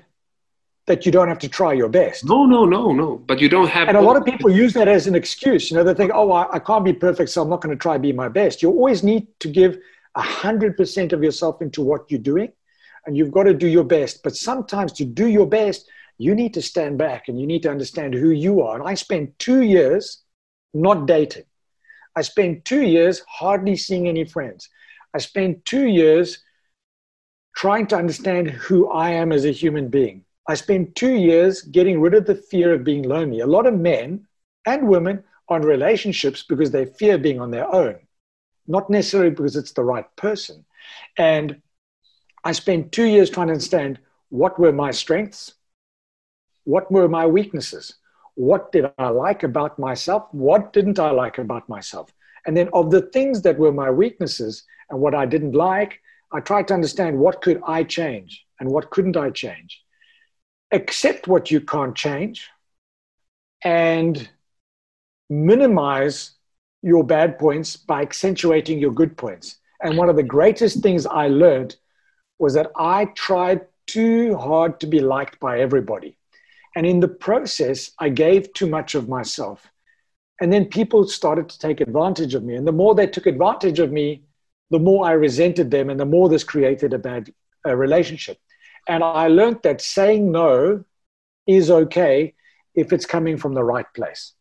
that 0.87 1.05
you 1.05 1.11
don't 1.11 1.27
have 1.27 1.39
to 1.39 1.49
try 1.49 1.73
your 1.73 1.89
best. 1.89 2.25
No, 2.25 2.45
no, 2.45 2.65
no, 2.65 2.91
no. 2.91 3.17
But 3.17 3.39
you 3.39 3.49
don't 3.49 3.67
have. 3.67 3.87
And 3.87 3.97
a 3.97 4.01
lot 4.01 4.17
of 4.17 4.25
people 4.25 4.51
use 4.51 4.73
that 4.73 4.87
as 4.87 5.07
an 5.07 5.15
excuse. 5.15 5.71
You 5.71 5.77
know, 5.77 5.83
they 5.83 5.93
think, 5.93 6.11
"Oh, 6.13 6.31
I, 6.31 6.53
I 6.53 6.59
can't 6.59 6.85
be 6.85 6.93
perfect, 6.93 7.29
so 7.31 7.41
I'm 7.41 7.49
not 7.49 7.61
going 7.61 7.75
to 7.75 7.81
try 7.81 7.97
be 7.97 8.13
my 8.13 8.27
best." 8.27 8.61
You 8.61 8.69
always 8.69 9.03
need 9.03 9.27
to 9.39 9.47
give 9.47 9.77
a 10.15 10.21
hundred 10.21 10.77
percent 10.77 11.11
of 11.11 11.23
yourself 11.23 11.61
into 11.61 11.81
what 11.81 12.09
you're 12.09 12.19
doing, 12.19 12.51
and 13.05 13.17
you've 13.17 13.31
got 13.31 13.43
to 13.43 13.53
do 13.53 13.67
your 13.67 13.83
best. 13.83 14.21
But 14.23 14.35
sometimes 14.35 14.91
to 14.93 15.05
do 15.05 15.27
your 15.27 15.47
best, 15.47 15.89
you 16.17 16.35
need 16.35 16.53
to 16.53 16.61
stand 16.61 16.97
back 16.97 17.27
and 17.27 17.39
you 17.39 17.47
need 17.47 17.63
to 17.63 17.71
understand 17.71 18.13
who 18.13 18.29
you 18.29 18.61
are. 18.61 18.79
And 18.79 18.87
I 18.87 18.93
spent 18.93 19.37
two 19.39 19.61
years 19.61 20.23
not 20.73 21.07
dating. 21.07 21.43
I 22.15 22.21
spent 22.21 22.63
two 22.63 22.81
years 22.81 23.21
hardly 23.27 23.75
seeing 23.75 24.07
any 24.07 24.23
friends. 24.23 24.69
I 25.13 25.17
spent 25.17 25.65
two 25.65 25.87
years 25.87 26.43
trying 27.55 27.87
to 27.87 27.97
understand 27.97 28.49
who 28.49 28.89
I 28.89 29.11
am 29.11 29.31
as 29.31 29.45
a 29.45 29.51
human 29.51 29.89
being. 29.89 30.23
I 30.47 30.53
spent 30.53 30.95
two 30.95 31.15
years 31.15 31.63
getting 31.63 31.99
rid 31.99 32.13
of 32.13 32.25
the 32.25 32.35
fear 32.35 32.73
of 32.73 32.83
being 32.83 33.03
lonely. 33.03 33.39
A 33.39 33.47
lot 33.47 33.65
of 33.65 33.73
men 33.73 34.27
and 34.67 34.87
women 34.87 35.23
in 35.49 35.61
relationships 35.61 36.43
because 36.43 36.71
they 36.71 36.85
fear 36.85 37.17
being 37.17 37.39
on 37.39 37.51
their 37.51 37.71
own, 37.73 37.97
not 38.67 38.89
necessarily 38.89 39.31
because 39.31 39.55
it's 39.55 39.71
the 39.71 39.83
right 39.83 40.05
person. 40.15 40.65
And 41.17 41.61
I 42.43 42.51
spent 42.51 42.91
two 42.91 43.05
years 43.05 43.29
trying 43.29 43.47
to 43.47 43.53
understand 43.53 43.99
what 44.29 44.59
were 44.59 44.71
my 44.71 44.91
strengths, 44.91 45.53
what 46.63 46.91
were 46.91 47.07
my 47.07 47.25
weaknesses, 47.25 47.95
what 48.35 48.71
did 48.71 48.91
I 48.97 49.09
like 49.09 49.43
about 49.43 49.79
myself, 49.79 50.27
what 50.31 50.73
didn't 50.73 50.99
I 50.99 51.09
like 51.09 51.37
about 51.37 51.67
myself. 51.69 52.13
And 52.45 52.55
then 52.55 52.69
of 52.73 52.91
the 52.91 53.01
things 53.01 53.41
that 53.43 53.57
were 53.57 53.71
my 53.71 53.89
weaknesses 53.89 54.63
and 54.91 54.99
what 54.99 55.15
I 55.15 55.25
didn't 55.25 55.53
like, 55.53 55.99
I 56.31 56.39
tried 56.39 56.67
to 56.67 56.75
understand 56.75 57.17
what 57.17 57.41
could 57.41 57.61
I 57.65 57.83
change 57.83 58.45
and 58.59 58.69
what 58.69 58.91
couldn't 58.91 59.17
I 59.17 59.31
change 59.31 59.84
accept 60.75 61.27
what 61.27 61.49
you 61.49 61.61
can't 61.61 61.95
change 61.95 62.49
and 63.63 64.29
minimize 65.29 66.31
your 66.83 67.03
bad 67.03 67.39
points 67.39 67.75
by 67.75 68.01
accentuating 68.01 68.77
your 68.77 68.91
good 68.91 69.17
points. 69.17 69.57
And 69.81 69.97
one 69.97 70.09
of 70.09 70.15
the 70.15 70.23
greatest 70.23 70.83
things 70.83 71.05
I 71.05 71.27
learned 71.27 71.75
was 72.37 72.53
that 72.53 72.71
I 72.75 73.05
tried 73.05 73.61
too 73.87 74.35
hard 74.35 74.79
to 74.81 74.87
be 74.87 74.99
liked 74.99 75.39
by 75.39 75.59
everybody. 75.59 76.17
And 76.75 76.85
in 76.85 76.99
the 76.99 77.07
process, 77.07 77.91
I 77.99 78.09
gave 78.09 78.53
too 78.53 78.67
much 78.67 78.95
of 78.95 79.07
myself. 79.07 79.65
And 80.41 80.51
then 80.51 80.65
people 80.65 81.07
started 81.07 81.47
to 81.49 81.59
take 81.59 81.79
advantage 81.79 82.35
of 82.35 82.43
me. 82.43 82.55
And 82.55 82.67
the 82.67 82.73
more 82.73 82.93
they 82.93 83.07
took 83.07 83.25
advantage 83.25 83.79
of 83.79 83.91
me, 83.91 84.23
the 84.69 84.79
more 84.79 85.05
I 85.05 85.13
resented 85.13 85.71
them, 85.71 85.89
and 85.89 85.99
the 85.99 86.05
more 86.05 86.27
this 86.27 86.43
created 86.43 86.93
a 86.93 86.99
bad 86.99 87.33
uh, 87.65 87.75
relationship. 87.75 88.37
And 88.87 89.03
I 89.03 89.27
learned 89.27 89.59
that 89.63 89.81
saying 89.81 90.31
no 90.31 90.83
is 91.47 91.71
okay 91.71 92.33
if 92.75 92.91
it's 92.93 93.05
coming 93.05 93.37
from 93.37 93.53
the 93.53 93.63
right 93.63 93.85
place. 93.93 94.33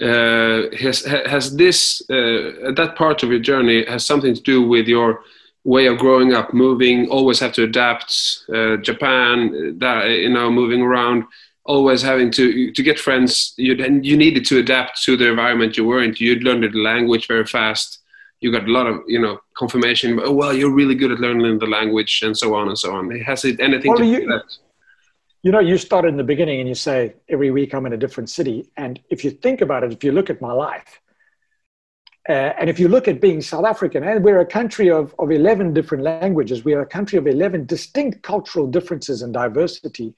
Uh, 0.00 0.64
has 0.78 1.04
has 1.04 1.56
this 1.56 2.02
uh, 2.10 2.72
that 2.76 2.94
part 2.96 3.22
of 3.22 3.30
your 3.30 3.38
journey 3.38 3.84
has 3.86 4.04
something 4.04 4.34
to 4.34 4.42
do 4.42 4.66
with 4.66 4.86
your 4.86 5.22
way 5.64 5.86
of 5.86 5.98
growing 5.98 6.34
up, 6.34 6.52
moving, 6.52 7.08
always 7.08 7.40
have 7.40 7.52
to 7.52 7.64
adapt, 7.64 8.44
uh, 8.54 8.76
Japan, 8.76 9.78
that 9.78 10.04
you 10.10 10.28
know, 10.28 10.50
moving 10.50 10.82
around, 10.82 11.24
always 11.64 12.02
having 12.02 12.30
to 12.32 12.70
to 12.72 12.82
get 12.82 12.98
friends. 12.98 13.54
You 13.56 13.74
you 14.02 14.16
needed 14.16 14.44
to 14.46 14.58
adapt 14.58 15.02
to 15.04 15.16
the 15.16 15.28
environment 15.30 15.76
you 15.78 15.84
were 15.84 16.02
in. 16.02 16.14
You'd 16.18 16.44
learned 16.44 16.64
the 16.64 16.78
language 16.78 17.26
very 17.26 17.46
fast 17.46 18.00
you 18.40 18.52
got 18.52 18.68
a 18.68 18.72
lot 18.72 18.86
of 18.86 19.00
you 19.06 19.20
know 19.20 19.38
confirmation 19.56 20.20
oh 20.22 20.32
well 20.32 20.52
you're 20.52 20.74
really 20.74 20.94
good 20.94 21.12
at 21.12 21.20
learning 21.20 21.58
the 21.58 21.66
language 21.66 22.20
and 22.22 22.36
so 22.36 22.54
on 22.54 22.68
and 22.68 22.78
so 22.78 22.94
on. 22.94 23.10
It 23.12 23.22
has 23.22 23.44
it 23.44 23.60
anything 23.60 23.90
well, 23.90 23.98
to 23.98 24.04
do 24.04 24.26
that? 24.26 24.44
you 25.46 25.52
know 25.52 25.60
you 25.60 25.78
start 25.78 26.04
in 26.04 26.16
the 26.16 26.24
beginning 26.24 26.58
and 26.58 26.68
you 26.68 26.74
say 26.74 27.14
every 27.28 27.52
week 27.52 27.72
i'm 27.72 27.86
in 27.86 27.92
a 27.92 27.96
different 27.96 28.28
city 28.28 28.68
and 28.76 28.98
if 29.10 29.24
you 29.24 29.30
think 29.30 29.60
about 29.60 29.84
it 29.84 29.92
if 29.92 30.02
you 30.02 30.10
look 30.10 30.28
at 30.28 30.40
my 30.40 30.52
life 30.52 31.00
uh, 32.28 32.50
and 32.58 32.68
if 32.68 32.80
you 32.80 32.88
look 32.88 33.06
at 33.06 33.20
being 33.20 33.40
south 33.40 33.64
african 33.64 34.02
and 34.02 34.24
we're 34.24 34.40
a 34.40 34.46
country 34.46 34.90
of, 34.90 35.14
of 35.20 35.30
11 35.30 35.72
different 35.72 36.02
languages 36.02 36.64
we 36.64 36.74
are 36.74 36.80
a 36.80 36.86
country 36.86 37.16
of 37.16 37.28
11 37.28 37.64
distinct 37.66 38.22
cultural 38.22 38.66
differences 38.66 39.22
and 39.22 39.32
diversity 39.32 40.16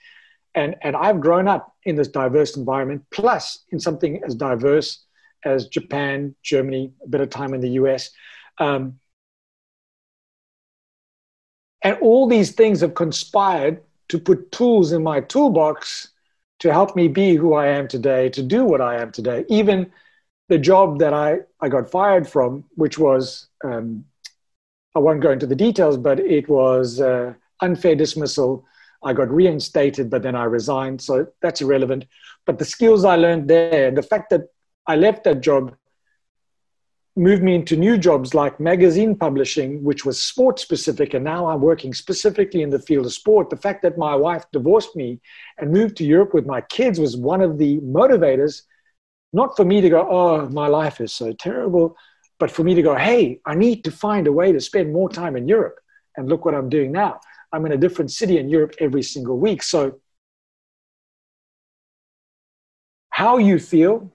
and, 0.55 0.77
and 0.81 0.97
i've 0.97 1.21
grown 1.21 1.47
up 1.47 1.75
in 1.85 1.95
this 1.95 2.09
diverse 2.09 2.57
environment 2.57 3.05
plus 3.11 3.65
in 3.71 3.79
something 3.79 4.23
as 4.25 4.35
diverse 4.35 5.05
as 5.45 5.69
Japan, 5.69 6.35
Germany, 6.43 6.93
a 7.03 7.09
bit 7.09 7.21
of 7.21 7.31
time 7.31 7.55
in 7.55 7.61
the 7.61 7.71
US. 7.71 8.11
Um, 8.59 8.99
and 11.83 11.97
all 12.01 12.27
these 12.27 12.53
things 12.53 12.81
have 12.81 12.95
conspired 12.95 13.81
to 14.09 14.19
put 14.19 14.51
tools 14.53 14.93
in 14.93 15.03
my 15.03 15.21
toolbox 15.21 16.09
to 16.61 16.73
help 16.73 16.97
me 16.97 17.09
be 17.09 17.35
who 17.35 17.55
I 17.55 17.69
am 17.69 17.87
today, 17.87 18.29
to 18.31 18.43
do 18.43 18.65
what 18.65 18.81
I 18.81 19.01
am 19.01 19.13
today. 19.13 19.45
Even 19.49 19.93
the 20.49 20.59
job 20.59 20.99
that 20.99 21.13
I, 21.13 21.41
I 21.61 21.69
got 21.69 21.91
fired 21.91 22.29
from, 22.29 22.65
which 22.75 22.99
was, 22.99 23.49
um, 23.65 24.05
I 24.95 24.99
won't 24.99 25.21
go 25.21 25.31
into 25.31 25.47
the 25.47 25.55
details, 25.55 25.97
but 25.97 26.19
it 26.19 26.49
was 26.49 27.01
uh, 27.01 27.35
unfair 27.61 27.95
dismissal. 27.95 28.65
I 29.05 29.13
got 29.13 29.31
reinstated, 29.31 30.11
but 30.11 30.23
then 30.23 30.35
I 30.35 30.45
resigned. 30.45 31.01
So 31.01 31.29
that's 31.43 31.61
irrelevant. 31.61 32.07
But 32.47 32.59
the 32.59 32.65
skills 32.65 33.05
I 33.05 33.15
learned 33.17 33.49
there, 33.49 33.93
the 33.93 34.03
fact 34.03 34.31
that 34.31 34.49
I 34.89 34.97
left 34.97 35.25
that 35.25 35.43
job, 35.43 35.77
moved 37.15 37.43
me 37.43 37.55
into 37.55 37.77
new 37.77 37.99
jobs 37.99 38.33
like 38.33 38.59
magazine 38.59 39.15
publishing, 39.15 39.85
which 39.85 40.07
was 40.07 40.19
sport 40.19 40.59
specific. 40.59 41.13
And 41.13 41.23
now 41.23 41.47
I'm 41.47 41.61
working 41.61 41.93
specifically 41.93 42.63
in 42.63 42.71
the 42.71 42.79
field 42.79 43.05
of 43.05 43.13
sport. 43.13 43.51
The 43.51 43.59
fact 43.59 43.83
that 43.83 43.99
my 43.99 44.15
wife 44.15 44.47
divorced 44.51 44.97
me 44.97 45.21
and 45.59 45.71
moved 45.71 45.99
to 45.99 46.05
Europe 46.05 46.33
with 46.33 46.47
my 46.47 46.63
kids 46.63 46.99
was 46.99 47.19
one 47.19 47.43
of 47.43 47.59
the 47.59 47.81
motivators, 47.81 48.63
not 49.35 49.55
for 49.57 49.65
me 49.67 49.83
to 49.83 49.91
go, 49.91 50.09
oh, 50.11 50.49
my 50.49 50.69
life 50.69 51.03
is 51.03 51.13
so 51.13 51.35
terrible, 51.35 51.95
but 52.39 52.51
for 52.51 52.65
me 52.65 52.75
to 52.75 52.83
go, 52.83 52.95
hey, 52.95 53.41
I 53.45 53.55
need 53.55 53.85
to 53.85 53.91
find 53.91 54.27
a 54.27 54.33
way 54.33 54.53
to 54.53 54.61
spend 54.61 54.91
more 54.91 55.11
time 55.11 55.37
in 55.37 55.47
Europe. 55.47 55.79
And 56.17 56.31
look 56.31 56.47
what 56.47 56.55
I'm 56.55 56.71
doing 56.71 56.93
now. 56.93 57.21
I'm 57.53 57.67
in 57.67 57.73
a 57.73 57.77
different 57.77 58.11
city 58.11 58.39
in 58.39 58.49
Europe 58.49 58.75
every 58.81 59.03
single 59.03 59.39
week. 59.39 59.63
So, 59.63 60.01
how 63.11 63.37
you 63.37 63.59
feel 63.59 64.13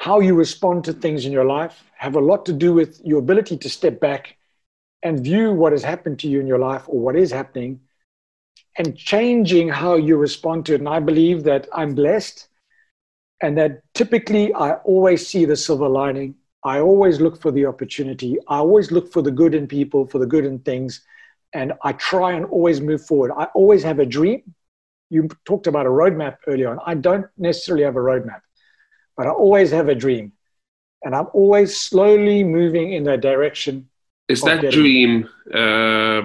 how 0.00 0.18
you 0.18 0.34
respond 0.34 0.82
to 0.82 0.94
things 0.94 1.26
in 1.26 1.32
your 1.32 1.44
life 1.44 1.84
have 1.98 2.16
a 2.16 2.20
lot 2.20 2.46
to 2.46 2.54
do 2.54 2.72
with 2.72 2.98
your 3.04 3.18
ability 3.18 3.58
to 3.58 3.68
step 3.68 4.00
back 4.00 4.38
and 5.02 5.22
view 5.22 5.52
what 5.52 5.72
has 5.72 5.82
happened 5.82 6.18
to 6.18 6.26
you 6.26 6.40
in 6.40 6.46
your 6.46 6.58
life 6.58 6.84
or 6.88 6.98
what 6.98 7.16
is 7.16 7.30
happening 7.30 7.78
and 8.78 8.96
changing 8.96 9.68
how 9.68 9.96
you 9.96 10.16
respond 10.16 10.64
to 10.64 10.72
it. 10.72 10.80
And 10.80 10.88
I 10.88 11.00
believe 11.00 11.44
that 11.44 11.68
I'm 11.74 11.94
blessed 11.94 12.48
and 13.42 13.58
that 13.58 13.82
typically 13.92 14.54
I 14.54 14.72
always 14.84 15.26
see 15.26 15.44
the 15.44 15.56
silver 15.56 15.88
lining. 15.88 16.34
I 16.64 16.80
always 16.80 17.20
look 17.20 17.38
for 17.38 17.50
the 17.50 17.66
opportunity. 17.66 18.38
I 18.48 18.56
always 18.56 18.90
look 18.90 19.12
for 19.12 19.20
the 19.20 19.30
good 19.30 19.54
in 19.54 19.66
people, 19.66 20.06
for 20.06 20.18
the 20.18 20.26
good 20.26 20.46
in 20.46 20.60
things. 20.60 21.02
And 21.52 21.74
I 21.82 21.92
try 21.92 22.32
and 22.32 22.46
always 22.46 22.80
move 22.80 23.04
forward. 23.04 23.32
I 23.36 23.44
always 23.54 23.82
have 23.82 23.98
a 23.98 24.06
dream. 24.06 24.54
You 25.10 25.28
talked 25.44 25.66
about 25.66 25.84
a 25.84 25.90
roadmap 25.90 26.36
earlier 26.46 26.70
on. 26.70 26.78
I 26.86 26.94
don't 26.94 27.26
necessarily 27.36 27.84
have 27.84 27.96
a 27.96 28.00
roadmap, 28.00 28.40
but 29.20 29.26
I 29.26 29.32
always 29.32 29.70
have 29.70 29.90
a 29.90 29.94
dream. 29.94 30.32
And 31.04 31.14
I'm 31.14 31.26
always 31.34 31.78
slowly 31.78 32.42
moving 32.42 32.94
in 32.94 33.04
that 33.04 33.20
direction. 33.20 33.90
Is 34.28 34.40
that 34.40 34.70
dream 34.70 35.28
uh, 35.52 36.22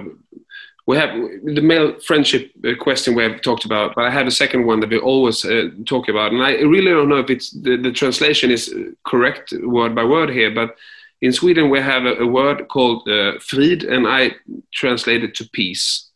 we 0.86 0.96
have 0.96 1.10
the 1.58 1.60
male 1.60 2.00
friendship 2.00 2.52
uh, 2.64 2.70
question 2.80 3.14
we 3.14 3.22
have 3.24 3.42
talked 3.42 3.66
about, 3.66 3.94
but 3.94 4.04
I 4.06 4.10
have 4.10 4.26
a 4.26 4.30
second 4.30 4.64
one 4.64 4.80
that 4.80 4.88
we 4.88 4.98
always 4.98 5.44
uh, 5.44 5.68
talk 5.84 6.08
about, 6.08 6.32
and 6.32 6.42
I 6.42 6.52
really 6.74 6.92
don't 6.92 7.10
know 7.10 7.18
if 7.18 7.28
it's 7.28 7.50
the, 7.50 7.76
the, 7.76 7.92
translation 7.92 8.50
is 8.50 8.72
correct 9.04 9.52
word 9.62 9.94
by 9.94 10.04
word 10.04 10.30
here, 10.30 10.52
but 10.54 10.76
in 11.20 11.32
Sweden 11.32 11.68
we 11.70 11.80
have 11.80 12.04
a, 12.04 12.14
a 12.20 12.26
word 12.26 12.68
called 12.68 13.06
uh, 13.08 13.32
frid, 13.40 13.82
and 13.82 14.06
I 14.06 14.36
translate 14.72 15.24
it 15.24 15.34
to 15.34 15.48
peace, 15.50 16.08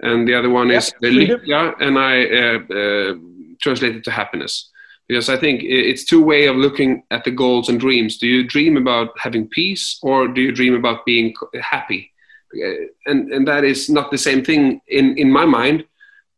and 0.00 0.28
the 0.28 0.34
other 0.34 0.50
one 0.50 0.68
yep, 0.68 0.82
is 0.82 0.92
lycka, 1.02 1.74
and 1.80 1.98
I 1.98 2.14
uh, 2.40 2.58
uh, 2.80 3.14
translate 3.60 3.96
it 3.96 4.04
to 4.04 4.10
happiness. 4.10 4.69
Because 5.10 5.28
I 5.28 5.36
think 5.36 5.62
it's 5.64 6.04
two 6.04 6.22
way 6.22 6.46
of 6.46 6.54
looking 6.54 7.02
at 7.10 7.24
the 7.24 7.32
goals 7.32 7.68
and 7.68 7.80
dreams. 7.80 8.16
Do 8.18 8.28
you 8.28 8.44
dream 8.44 8.76
about 8.76 9.08
having 9.18 9.48
peace, 9.48 9.98
or 10.02 10.28
do 10.28 10.40
you 10.40 10.52
dream 10.52 10.72
about 10.72 11.04
being 11.04 11.34
happy? 11.60 12.12
Uh, 12.54 12.86
and 13.06 13.32
and 13.32 13.48
that 13.48 13.64
is 13.64 13.90
not 13.90 14.12
the 14.12 14.18
same 14.18 14.44
thing 14.44 14.80
in 14.86 15.18
in 15.18 15.28
my 15.28 15.44
mind. 15.44 15.84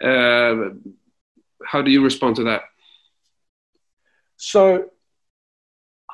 Uh, 0.03 0.71
how 1.67 1.83
do 1.83 1.91
you 1.91 2.03
respond 2.03 2.37
to 2.37 2.45
that? 2.45 2.63
So, 4.39 4.91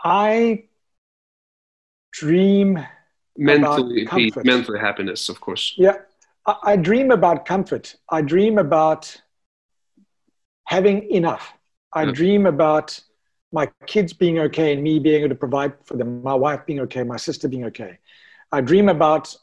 I 0.04 0.64
dream 2.12 2.84
mentally 3.36 4.04
peace, 4.08 4.34
mentally 4.42 4.80
happiness, 4.80 5.28
of 5.28 5.40
course. 5.40 5.74
Yeah, 5.76 5.98
I, 6.44 6.54
I 6.72 6.76
dream 6.76 7.12
about 7.12 7.46
comfort. 7.46 7.94
I 8.10 8.20
dream 8.22 8.58
about 8.58 9.22
having 10.64 11.08
enough. 11.12 11.54
I 11.92 12.04
yeah. 12.04 12.12
dream 12.12 12.46
about 12.46 13.00
my 13.52 13.66
kids 13.86 14.12
being 14.12 14.38
okay 14.38 14.72
and 14.72 14.82
me 14.82 14.98
being 14.98 15.20
able 15.20 15.30
to 15.30 15.34
provide 15.34 15.72
for 15.84 15.96
them, 15.96 16.22
my 16.22 16.34
wife 16.34 16.66
being 16.66 16.80
okay, 16.80 17.02
my 17.02 17.16
sister 17.16 17.48
being 17.48 17.64
okay. 17.64 17.98
I 18.52 18.60
dream 18.60 18.88
about 18.88 19.34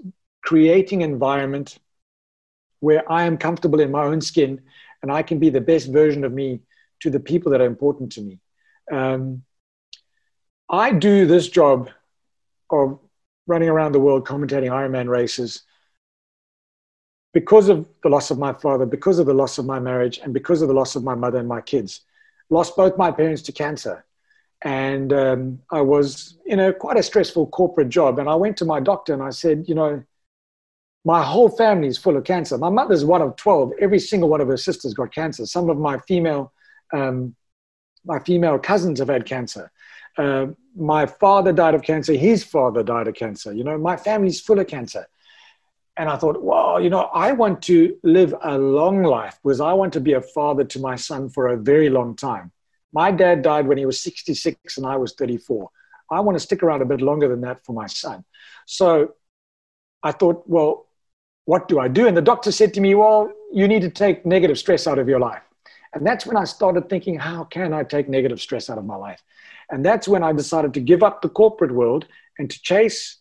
creating 0.43 1.03
an 1.03 1.11
environment 1.11 1.79
where 2.79 3.09
I 3.11 3.23
am 3.23 3.37
comfortable 3.37 3.79
in 3.79 3.91
my 3.91 4.03
own 4.03 4.21
skin 4.21 4.61
and 5.01 5.11
I 5.11 5.23
can 5.23 5.39
be 5.39 5.49
the 5.49 5.61
best 5.61 5.91
version 5.91 6.23
of 6.23 6.31
me 6.31 6.61
to 7.01 7.09
the 7.09 7.19
people 7.19 7.51
that 7.51 7.61
are 7.61 7.65
important 7.65 8.11
to 8.13 8.21
me. 8.21 8.39
Um, 8.91 9.43
I 10.69 10.91
do 10.91 11.25
this 11.25 11.47
job 11.49 11.89
of 12.69 12.99
running 13.47 13.69
around 13.69 13.91
the 13.91 13.99
world 13.99 14.27
commentating 14.27 14.69
Ironman 14.69 15.07
races 15.07 15.63
because 17.33 17.69
of 17.69 17.87
the 18.01 18.09
loss 18.09 18.31
of 18.31 18.39
my 18.39 18.53
father, 18.53 18.85
because 18.85 19.19
of 19.19 19.25
the 19.25 19.33
loss 19.33 19.57
of 19.57 19.65
my 19.65 19.79
marriage, 19.79 20.19
and 20.19 20.33
because 20.33 20.61
of 20.61 20.67
the 20.67 20.73
loss 20.73 20.95
of 20.95 21.03
my 21.03 21.15
mother 21.15 21.37
and 21.37 21.47
my 21.47 21.61
kids. 21.61 22.01
Lost 22.49 22.75
both 22.75 22.97
my 22.97 23.11
parents 23.11 23.41
to 23.43 23.51
cancer. 23.51 24.05
And 24.63 25.13
um, 25.13 25.59
I 25.71 25.81
was 25.81 26.37
in 26.45 26.59
a 26.59 26.73
quite 26.73 26.97
a 26.97 27.03
stressful 27.03 27.47
corporate 27.47 27.89
job. 27.89 28.19
And 28.19 28.29
I 28.29 28.35
went 28.35 28.57
to 28.57 28.65
my 28.65 28.79
doctor 28.79 29.13
and 29.13 29.21
I 29.21 29.29
said, 29.29 29.65
you 29.67 29.75
know, 29.75 30.03
my 31.05 31.21
whole 31.21 31.49
family 31.49 31.87
is 31.87 31.99
full 31.99 32.17
of 32.17 32.23
cancer. 32.23 32.57
My 32.57 32.69
mother's 32.69 33.05
one 33.05 33.21
of 33.21 33.35
12. 33.35 33.73
Every 33.79 33.99
single 33.99 34.27
one 34.27 34.41
of 34.41 34.47
her 34.47 34.57
sisters 34.57 34.95
got 34.95 35.13
cancer. 35.13 35.45
Some 35.45 35.69
of 35.69 35.77
my 35.77 35.99
female, 35.99 36.51
um, 36.93 37.35
my 38.03 38.17
female 38.19 38.57
cousins 38.57 38.99
have 38.99 39.09
had 39.09 39.25
cancer. 39.25 39.71
Uh, 40.17 40.47
my 40.75 41.05
father 41.05 41.53
died 41.53 41.75
of 41.75 41.83
cancer. 41.83 42.13
His 42.13 42.43
father 42.43 42.81
died 42.81 43.07
of 43.07 43.13
cancer. 43.13 43.53
You 43.53 43.63
know, 43.63 43.77
my 43.77 43.97
family's 43.97 44.41
full 44.41 44.59
of 44.59 44.67
cancer. 44.67 45.05
And 45.97 46.09
I 46.09 46.17
thought, 46.17 46.43
well, 46.43 46.81
you 46.81 46.89
know, 46.89 47.03
I 47.13 47.31
want 47.31 47.61
to 47.63 47.97
live 48.03 48.35
a 48.43 48.57
long 48.57 49.03
life 49.03 49.39
because 49.41 49.61
I 49.61 49.73
want 49.73 49.93
to 49.93 50.01
be 50.01 50.13
a 50.13 50.21
father 50.21 50.65
to 50.65 50.79
my 50.79 50.95
son 50.95 51.29
for 51.29 51.47
a 51.47 51.57
very 51.57 51.89
long 51.89 52.15
time. 52.15 52.51
My 52.91 53.11
dad 53.11 53.41
died 53.41 53.67
when 53.67 53.77
he 53.77 53.85
was 53.85 54.01
66 54.01 54.77
and 54.77 54.85
I 54.85 54.97
was 54.97 55.13
34. 55.13 55.69
I 56.11 56.19
want 56.19 56.35
to 56.35 56.39
stick 56.39 56.63
around 56.63 56.81
a 56.81 56.85
bit 56.85 57.01
longer 57.01 57.27
than 57.27 57.41
that 57.41 57.65
for 57.65 57.73
my 57.73 57.87
son. 57.87 58.25
So 58.65 59.15
I 60.03 60.11
thought, 60.11 60.43
well, 60.47 60.87
what 61.45 61.67
do 61.67 61.79
I 61.79 61.87
do? 61.87 62.07
And 62.07 62.15
the 62.15 62.21
doctor 62.21 62.51
said 62.51 62.73
to 62.73 62.81
me, 62.81 62.95
well, 62.95 63.31
you 63.53 63.67
need 63.67 63.81
to 63.81 63.89
take 63.89 64.25
negative 64.25 64.57
stress 64.57 64.87
out 64.87 64.99
of 64.99 65.07
your 65.07 65.19
life. 65.19 65.41
And 65.93 66.05
that's 66.05 66.25
when 66.25 66.35
I 66.35 66.43
started 66.43 66.89
thinking, 66.89 67.17
how 67.17 67.45
can 67.45 67.73
I 67.73 67.83
take 67.83 68.09
negative 68.09 68.41
stress 68.41 68.69
out 68.69 68.77
of 68.77 68.85
my 68.85 68.97
life? 68.97 69.23
And 69.71 69.83
that's 69.83 70.07
when 70.07 70.23
I 70.23 70.33
decided 70.33 70.73
to 70.73 70.79
give 70.79 71.03
up 71.03 71.21
the 71.21 71.29
corporate 71.29 71.71
world 71.71 72.05
and 72.37 72.49
to 72.49 72.61
chase, 72.61 73.17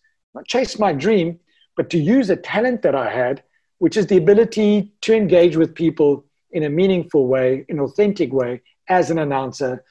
chase 0.46 0.78
my 0.78 0.92
dream, 0.92 1.38
but 1.76 1.90
to 1.90 1.98
use 1.98 2.30
a 2.30 2.36
talent 2.36 2.82
that 2.82 2.94
I 2.94 3.10
had, 3.10 3.42
which 3.78 3.96
is 3.96 4.06
the 4.06 4.16
ability 4.16 4.92
to 5.02 5.14
engage 5.14 5.56
with 5.56 5.74
people 5.74 6.24
in 6.50 6.62
a 6.62 6.70
meaningful 6.70 7.26
way, 7.26 7.64
in 7.68 7.78
an 7.78 7.84
authentic 7.84 8.32
way, 8.32 8.62
as 8.88 9.10
an 9.10 9.18
announcer, 9.18 9.84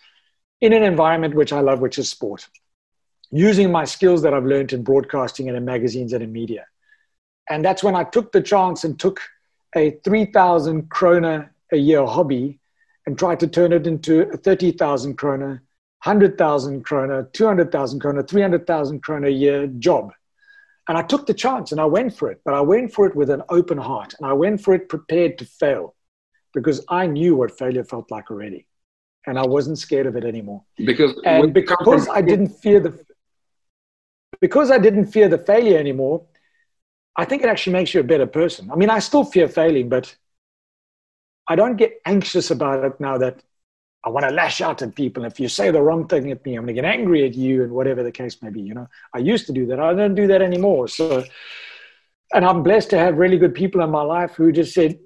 in 0.62 0.74
an 0.74 0.84
environment 0.84 1.36
which 1.36 1.52
I 1.52 1.60
love, 1.60 1.82
which 1.82 1.98
is 1.98 2.10
sport. 2.10 2.48
Using 3.32 3.72
my 3.72 3.86
skills 3.86 4.22
that 4.22 4.34
I've 4.34 4.46
learned 4.46 4.74
in 4.74 4.84
broadcasting 4.84 5.48
and 5.50 5.58
in 5.58 5.66
magazines 5.66 6.14
and 6.14 6.24
in 6.24 6.32
media. 6.32 6.66
And 7.50 7.66
that's 7.66 7.84
when 7.84 7.96
I 7.96 8.04
took 8.04 8.32
the 8.32 8.42
chance 8.42 8.84
and 8.84 8.98
took 8.98 9.20
a 9.76 9.92
3,000 10.04 10.90
krona 10.90 11.50
a 11.72 11.78
year 11.78 12.06
hobby 12.06 12.60
and 13.06 13.18
tried 13.18 13.40
to 13.42 13.48
turn 13.48 13.74
it 13.74 13.86
into 13.86 14.22
a 14.30 14.38
30,000 14.38 15.18
krona, 15.18 15.60
100,000 16.04 16.86
krona, 16.86 17.32
200,000 17.34 18.02
krona, 18.02 18.28
300,000 18.28 19.04
krona 19.04 19.28
a 19.28 19.32
year 19.32 19.68
job. 19.68 20.14
And 20.88 20.98
I 20.98 21.02
took 21.02 21.26
the 21.26 21.34
chance 21.34 21.72
and 21.72 21.80
I 21.80 21.86
went 21.86 22.16
for 22.16 22.30
it, 22.30 22.42
but 22.44 22.54
I 22.54 22.62
went 22.62 22.94
for 22.94 23.06
it 23.06 23.16
with 23.16 23.30
an 23.30 23.42
open 23.50 23.78
heart 23.78 24.14
and 24.20 24.28
I 24.28 24.34
went 24.34 24.62
for 24.62 24.74
it 24.74 24.90
prepared 24.90 25.38
to 25.38 25.46
fail 25.46 25.96
because 26.54 26.84
I 26.90 27.08
knew 27.08 27.36
what 27.36 27.58
failure 27.58 27.84
felt 27.84 28.12
like 28.12 28.30
already. 28.30 28.68
And 29.26 29.40
I 29.40 29.46
wasn't 29.46 29.78
scared 29.78 30.06
of 30.06 30.18
it 30.18 30.26
anymore. 30.26 30.64
Because 30.78 31.14
and 31.24 31.54
because 31.54 32.10
I 32.10 32.22
didn't 32.22 32.50
fear 32.50 32.82
the 32.82 33.00
because 34.42 34.70
I 34.70 34.78
didn't 34.78 35.06
fear 35.06 35.30
the 35.30 35.38
failure 35.38 35.78
anymore, 35.78 36.26
I 37.16 37.24
think 37.24 37.44
it 37.44 37.48
actually 37.48 37.74
makes 37.74 37.94
you 37.94 38.02
a 38.02 38.04
better 38.04 38.28
person. 38.28 38.70
I 38.70 38.76
mean, 38.76 38.90
I 38.90 39.00
still 39.00 39.24
fear 39.24 39.48
failing, 39.48 39.88
but 39.88 40.14
I 41.48 41.56
don't 41.56 41.78
get 41.78 42.02
anxious 42.06 42.52
about 42.52 42.84
it 42.84 43.00
now 43.00 43.18
that 43.20 43.42
I 44.04 44.10
want 44.10 44.26
to 44.28 44.32
lash 44.34 44.62
out 44.62 44.82
at 44.82 44.96
people. 44.96 45.24
If 45.26 45.40
you 45.40 45.48
say 45.48 45.72
the 45.72 45.82
wrong 45.82 46.08
thing 46.08 46.30
at 46.32 46.46
me, 46.46 46.56
I'm 46.56 46.66
going 46.66 46.76
to 46.76 46.82
get 46.82 46.86
angry 46.86 47.26
at 47.26 47.36
you 47.36 47.64
and 47.64 47.72
whatever 47.72 48.04
the 48.04 48.12
case 48.12 48.42
may 48.42 48.50
be. 48.50 48.62
You 48.62 48.74
know, 48.74 48.88
I 49.14 49.20
used 49.20 49.48
to 49.48 49.54
do 49.54 49.66
that. 49.68 49.80
I 49.80 49.94
don't 49.94 50.16
do 50.16 50.28
that 50.28 50.42
anymore. 50.42 50.88
So, 50.88 51.24
and 52.34 52.44
I'm 52.46 52.64
blessed 52.64 52.90
to 52.92 52.98
have 53.00 53.18
really 53.18 53.38
good 53.38 53.56
people 53.56 53.82
in 53.82 53.90
my 53.90 54.02
life 54.02 54.34
who 54.34 54.52
just 54.52 54.74
said, 54.74 55.00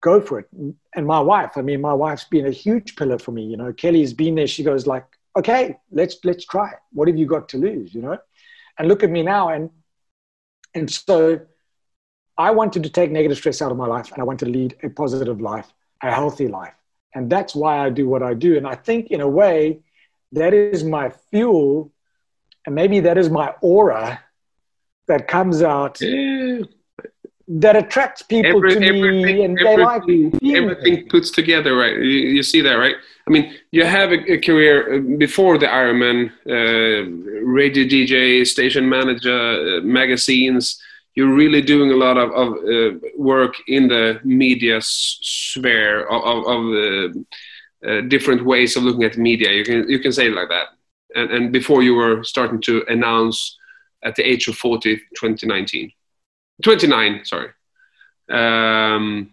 go 0.00 0.20
for 0.20 0.38
it. 0.38 0.48
And 0.94 1.06
my 1.06 1.20
wife, 1.20 1.52
I 1.56 1.62
mean, 1.62 1.80
my 1.80 1.92
wife's 1.92 2.24
been 2.24 2.46
a 2.46 2.50
huge 2.50 2.96
pillar 2.96 3.18
for 3.18 3.32
me. 3.32 3.44
You 3.44 3.56
know, 3.56 3.72
Kelly's 3.72 4.12
been 4.12 4.36
there. 4.36 4.46
She 4.46 4.62
goes 4.62 4.86
like, 4.86 5.06
okay, 5.36 5.76
let's, 5.90 6.16
let's 6.24 6.44
try 6.44 6.70
it. 6.70 6.78
What 6.92 7.08
have 7.08 7.18
you 7.18 7.26
got 7.26 7.48
to 7.50 7.58
lose? 7.58 7.94
You 7.94 8.02
know, 8.02 8.18
and 8.78 8.88
look 8.88 9.02
at 9.02 9.10
me 9.10 9.22
now. 9.22 9.48
And 9.48 9.70
and 10.74 10.90
so 10.90 11.40
I 12.38 12.50
wanted 12.52 12.84
to 12.84 12.90
take 12.90 13.10
negative 13.10 13.38
stress 13.38 13.60
out 13.60 13.70
of 13.70 13.76
my 13.76 13.86
life 13.86 14.12
and 14.12 14.20
I 14.20 14.24
wanted 14.24 14.46
to 14.46 14.50
lead 14.50 14.76
a 14.82 14.88
positive 14.88 15.40
life, 15.40 15.72
a 16.02 16.12
healthy 16.12 16.48
life. 16.48 16.74
And 17.14 17.30
that's 17.30 17.54
why 17.54 17.84
I 17.84 17.90
do 17.90 18.08
what 18.08 18.22
I 18.22 18.34
do. 18.34 18.56
And 18.56 18.66
I 18.66 18.74
think, 18.74 19.08
in 19.10 19.20
a 19.20 19.28
way, 19.28 19.80
that 20.32 20.54
is 20.54 20.84
my 20.84 21.12
fuel. 21.30 21.92
And 22.66 22.74
maybe 22.74 23.00
that 23.00 23.18
is 23.18 23.30
my 23.30 23.54
aura 23.60 24.20
that 25.10 25.26
comes 25.26 25.60
out 25.60 26.00
yeah. 26.00 26.60
that 27.48 27.74
attracts 27.74 28.22
people 28.22 28.58
Every, 28.58 28.74
to 28.74 28.80
me 28.80 29.44
and 29.44 29.56
they 29.56 29.76
like 29.76 30.02
Everything 30.60 31.08
puts 31.08 31.30
together, 31.30 31.76
right? 31.76 31.96
You, 31.96 32.18
you, 32.36 32.42
see 32.44 32.60
that, 32.60 32.74
right? 32.74 32.94
I 33.26 33.30
mean, 33.30 33.54
you 33.72 33.84
have 33.84 34.12
a, 34.12 34.34
a 34.34 34.38
career 34.38 34.94
uh, 34.94 34.98
before 35.18 35.58
the 35.58 35.66
Ironman, 35.66 36.30
uh, 36.46 37.44
radio 37.44 37.84
DJ, 37.84 38.46
station 38.46 38.88
manager, 38.88 39.78
uh, 39.78 39.80
magazines. 39.80 40.80
You're 41.20 41.34
really 41.34 41.60
doing 41.60 41.90
a 41.92 41.96
lot 41.96 42.16
of, 42.16 42.30
of 42.30 42.48
uh, 42.64 42.98
work 43.18 43.54
in 43.66 43.88
the 43.88 44.20
media 44.24 44.78
sphere 44.80 46.06
of, 46.06 46.22
of, 46.24 46.38
of 46.54 46.62
uh, 46.84 47.88
uh, 47.88 48.00
different 48.08 48.42
ways 48.42 48.74
of 48.74 48.84
looking 48.84 49.04
at 49.04 49.18
media. 49.18 49.52
You 49.52 49.64
can 49.64 49.86
you 49.86 49.98
can 49.98 50.12
say 50.12 50.28
it 50.28 50.32
like 50.32 50.48
that. 50.48 50.68
And, 51.14 51.30
and 51.30 51.52
before 51.52 51.82
you 51.82 51.94
were 51.94 52.24
starting 52.24 52.60
to 52.62 52.84
announce 52.88 53.58
at 54.02 54.16
the 54.16 54.22
age 54.22 54.48
of 54.48 54.56
40, 54.56 54.96
2019, 54.96 55.92
29, 56.62 57.24
sorry. 57.26 57.50
Um, 58.30 59.32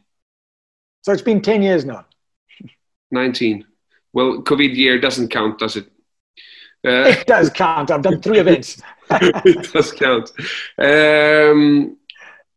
so 1.03 1.13
it's 1.13 1.21
been 1.21 1.41
10 1.41 1.61
years 1.61 1.85
now. 1.85 2.05
19. 3.11 3.65
Well, 4.11 4.41
COVID 4.41 4.75
year 4.75 4.99
doesn't 4.99 5.29
count, 5.29 5.59
does 5.59 5.77
it? 5.77 5.85
Uh, 6.85 7.09
it 7.09 7.27
does 7.27 7.49
count. 7.49 7.91
I've 7.91 8.01
done 8.01 8.21
three 8.21 8.39
events. 8.45 8.81
it 9.11 9.73
does 9.73 9.91
count. 9.91 10.31
Um, 10.77 11.97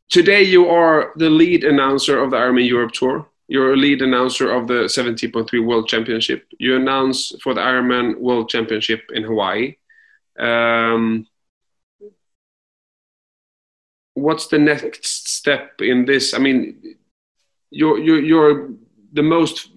today 0.09 0.43
you 0.43 0.69
are 0.69 1.13
the 1.17 1.31
lead 1.31 1.65
announcer 1.65 2.23
of 2.23 2.31
the 2.31 2.37
Ironman 2.37 2.69
Europe 2.69 2.93
Tour. 2.93 3.27
You're 3.49 3.73
a 3.73 3.77
lead 3.77 4.03
announcer 4.03 4.53
of 4.53 4.69
the 4.69 4.85
70.3 4.85 5.67
World 5.67 5.89
Championship. 5.89 6.47
You 6.59 6.77
announce 6.77 7.33
for 7.43 7.53
the 7.53 7.61
Ironman 7.61 8.19
World 8.21 8.49
Championship 8.49 9.11
in 9.13 9.25
Hawaii. 9.25 9.77
Um, 10.39 11.27
what's 14.15 14.47
the 14.47 14.59
next 14.59 15.29
step 15.29 15.81
in 15.81 16.05
this? 16.05 16.33
I 16.33 16.39
mean, 16.39 16.97
you're 17.71 17.99
you're, 17.99 18.21
you're 18.21 18.71
the 19.13 19.23
most 19.23 19.71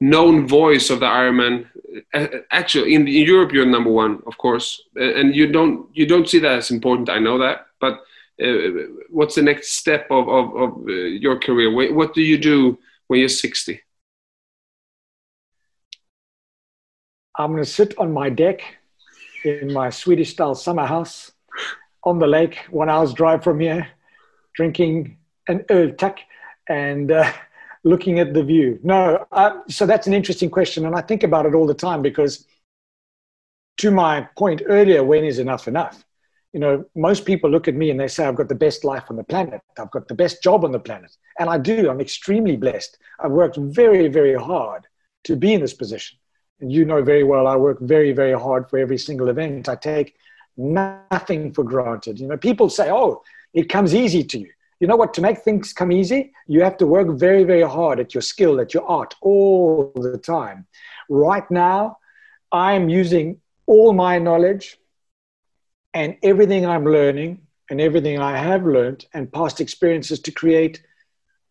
known 0.00 0.46
voice 0.46 0.90
of 0.90 1.00
the 1.00 1.06
Ironman. 1.06 1.66
Actually, 2.50 2.94
in, 2.94 3.06
Europe, 3.06 3.52
you're 3.52 3.66
number 3.66 3.90
one, 3.90 4.22
of 4.26 4.38
course, 4.38 4.82
and 4.94 5.34
you 5.34 5.50
don't 5.50 5.88
you 5.92 6.06
don't 6.06 6.28
see 6.28 6.38
that 6.38 6.58
as 6.58 6.70
important. 6.70 7.08
I 7.08 7.18
know 7.18 7.38
that, 7.38 7.66
but 7.80 8.00
uh, 8.42 8.86
what's 9.10 9.34
the 9.34 9.42
next 9.42 9.72
step 9.72 10.06
of 10.10 10.28
of, 10.28 10.56
of 10.56 10.88
uh, 10.88 10.92
your 10.92 11.38
career? 11.38 11.72
What 11.72 12.14
do 12.14 12.22
you 12.22 12.38
do 12.38 12.78
when 13.08 13.20
you're 13.20 13.28
60? 13.28 13.80
I'm 17.36 17.52
going 17.52 17.62
to 17.62 17.70
sit 17.70 17.96
on 17.98 18.12
my 18.12 18.30
deck 18.30 18.62
in 19.44 19.72
my 19.72 19.90
Swedish 19.90 20.30
style 20.30 20.56
summer 20.56 20.86
house 20.86 21.30
on 22.02 22.18
the 22.18 22.26
lake, 22.26 22.58
one 22.70 22.88
hour's 22.90 23.12
drive 23.12 23.44
from 23.44 23.60
here, 23.60 23.86
drinking 24.54 25.18
an 25.46 25.60
öltack 25.70 26.18
and 26.68 27.12
uh, 27.12 27.32
looking 27.84 28.18
at 28.18 28.34
the 28.34 28.42
view. 28.42 28.78
No, 28.82 29.26
uh, 29.32 29.58
so 29.68 29.86
that's 29.86 30.06
an 30.06 30.12
interesting 30.12 30.50
question. 30.50 30.86
And 30.86 30.94
I 30.94 31.00
think 31.00 31.22
about 31.22 31.46
it 31.46 31.54
all 31.54 31.66
the 31.66 31.74
time 31.74 32.02
because, 32.02 32.46
to 33.78 33.90
my 33.90 34.28
point 34.36 34.62
earlier, 34.66 35.04
when 35.04 35.24
is 35.24 35.38
enough 35.38 35.68
enough? 35.68 36.04
You 36.52 36.60
know, 36.60 36.84
most 36.96 37.24
people 37.24 37.50
look 37.50 37.68
at 37.68 37.74
me 37.74 37.90
and 37.90 38.00
they 38.00 38.08
say, 38.08 38.26
I've 38.26 38.34
got 38.34 38.48
the 38.48 38.54
best 38.54 38.82
life 38.82 39.04
on 39.10 39.16
the 39.16 39.24
planet. 39.24 39.60
I've 39.78 39.90
got 39.90 40.08
the 40.08 40.14
best 40.14 40.42
job 40.42 40.64
on 40.64 40.72
the 40.72 40.80
planet. 40.80 41.14
And 41.38 41.50
I 41.50 41.58
do. 41.58 41.90
I'm 41.90 42.00
extremely 42.00 42.56
blessed. 42.56 42.98
I've 43.20 43.32
worked 43.32 43.58
very, 43.58 44.08
very 44.08 44.34
hard 44.34 44.86
to 45.24 45.36
be 45.36 45.52
in 45.52 45.60
this 45.60 45.74
position. 45.74 46.18
And 46.60 46.72
you 46.72 46.84
know 46.84 47.02
very 47.02 47.22
well, 47.22 47.46
I 47.46 47.54
work 47.56 47.78
very, 47.80 48.12
very 48.12 48.32
hard 48.32 48.68
for 48.68 48.78
every 48.78 48.98
single 48.98 49.28
event. 49.28 49.68
I 49.68 49.76
take 49.76 50.16
nothing 50.56 51.52
for 51.52 51.62
granted. 51.62 52.18
You 52.18 52.26
know, 52.26 52.36
people 52.36 52.68
say, 52.68 52.90
oh, 52.90 53.22
it 53.52 53.68
comes 53.68 53.94
easy 53.94 54.24
to 54.24 54.38
you. 54.40 54.50
You 54.80 54.86
know 54.86 54.96
what? 54.96 55.14
To 55.14 55.20
make 55.20 55.38
things 55.38 55.72
come 55.72 55.90
easy, 55.90 56.32
you 56.46 56.62
have 56.62 56.76
to 56.78 56.86
work 56.86 57.08
very, 57.18 57.44
very 57.44 57.62
hard 57.62 57.98
at 57.98 58.14
your 58.14 58.22
skill, 58.22 58.60
at 58.60 58.74
your 58.74 58.84
art 58.84 59.14
all 59.20 59.92
the 59.94 60.18
time. 60.18 60.66
Right 61.08 61.48
now, 61.50 61.98
I'm 62.52 62.88
using 62.88 63.40
all 63.66 63.92
my 63.92 64.18
knowledge 64.18 64.78
and 65.94 66.16
everything 66.22 66.64
I'm 66.64 66.84
learning 66.84 67.42
and 67.70 67.80
everything 67.80 68.18
I 68.18 68.38
have 68.38 68.64
learned 68.64 69.06
and 69.12 69.32
past 69.32 69.60
experiences 69.60 70.20
to 70.20 70.30
create 70.30 70.82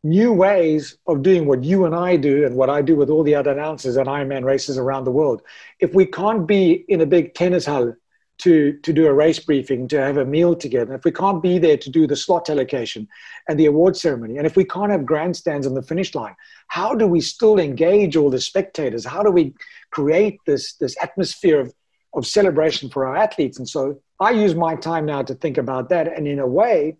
new 0.03 0.31
ways 0.31 0.97
of 1.07 1.21
doing 1.21 1.45
what 1.45 1.63
you 1.63 1.85
and 1.85 1.93
I 1.93 2.15
do 2.15 2.45
and 2.45 2.55
what 2.55 2.69
I 2.69 2.81
do 2.81 2.95
with 2.95 3.09
all 3.09 3.23
the 3.23 3.35
other 3.35 3.51
announcers 3.51 3.97
at 3.97 4.07
Ironman 4.07 4.45
races 4.45 4.77
around 4.77 5.03
the 5.03 5.11
world. 5.11 5.41
If 5.79 5.93
we 5.93 6.05
can't 6.05 6.47
be 6.47 6.85
in 6.87 7.01
a 7.01 7.05
big 7.05 7.33
tennis 7.33 7.65
hall 7.65 7.93
to, 8.39 8.73
to 8.83 8.93
do 8.93 9.07
a 9.07 9.13
race 9.13 9.39
briefing, 9.39 9.87
to 9.87 9.99
have 9.99 10.17
a 10.17 10.25
meal 10.25 10.55
together, 10.55 10.93
if 10.93 11.03
we 11.03 11.11
can't 11.11 11.41
be 11.41 11.57
there 11.57 11.77
to 11.77 11.89
do 11.89 12.05
the 12.05 12.15
slot 12.15 12.49
allocation 12.49 13.07
and 13.49 13.59
the 13.59 13.65
award 13.65 13.97
ceremony, 13.97 14.37
and 14.37 14.45
if 14.45 14.55
we 14.55 14.63
can't 14.63 14.91
have 14.91 15.05
grandstands 15.05 15.65
on 15.65 15.73
the 15.73 15.81
finish 15.81 16.13
line, 16.13 16.35
how 16.67 16.93
do 16.93 17.07
we 17.07 17.21
still 17.21 17.59
engage 17.59 18.15
all 18.15 18.29
the 18.29 18.39
spectators? 18.39 19.05
How 19.05 19.23
do 19.23 19.31
we 19.31 19.53
create 19.91 20.39
this, 20.45 20.73
this 20.73 20.95
atmosphere 21.01 21.59
of, 21.59 21.73
of 22.13 22.27
celebration 22.27 22.89
for 22.89 23.07
our 23.07 23.15
athletes? 23.15 23.57
And 23.57 23.67
so 23.67 24.01
I 24.19 24.31
use 24.31 24.53
my 24.53 24.75
time 24.75 25.05
now 25.05 25.23
to 25.23 25.33
think 25.33 25.57
about 25.57 25.89
that. 25.89 26.07
And 26.15 26.27
in 26.27 26.39
a 26.39 26.47
way, 26.47 26.97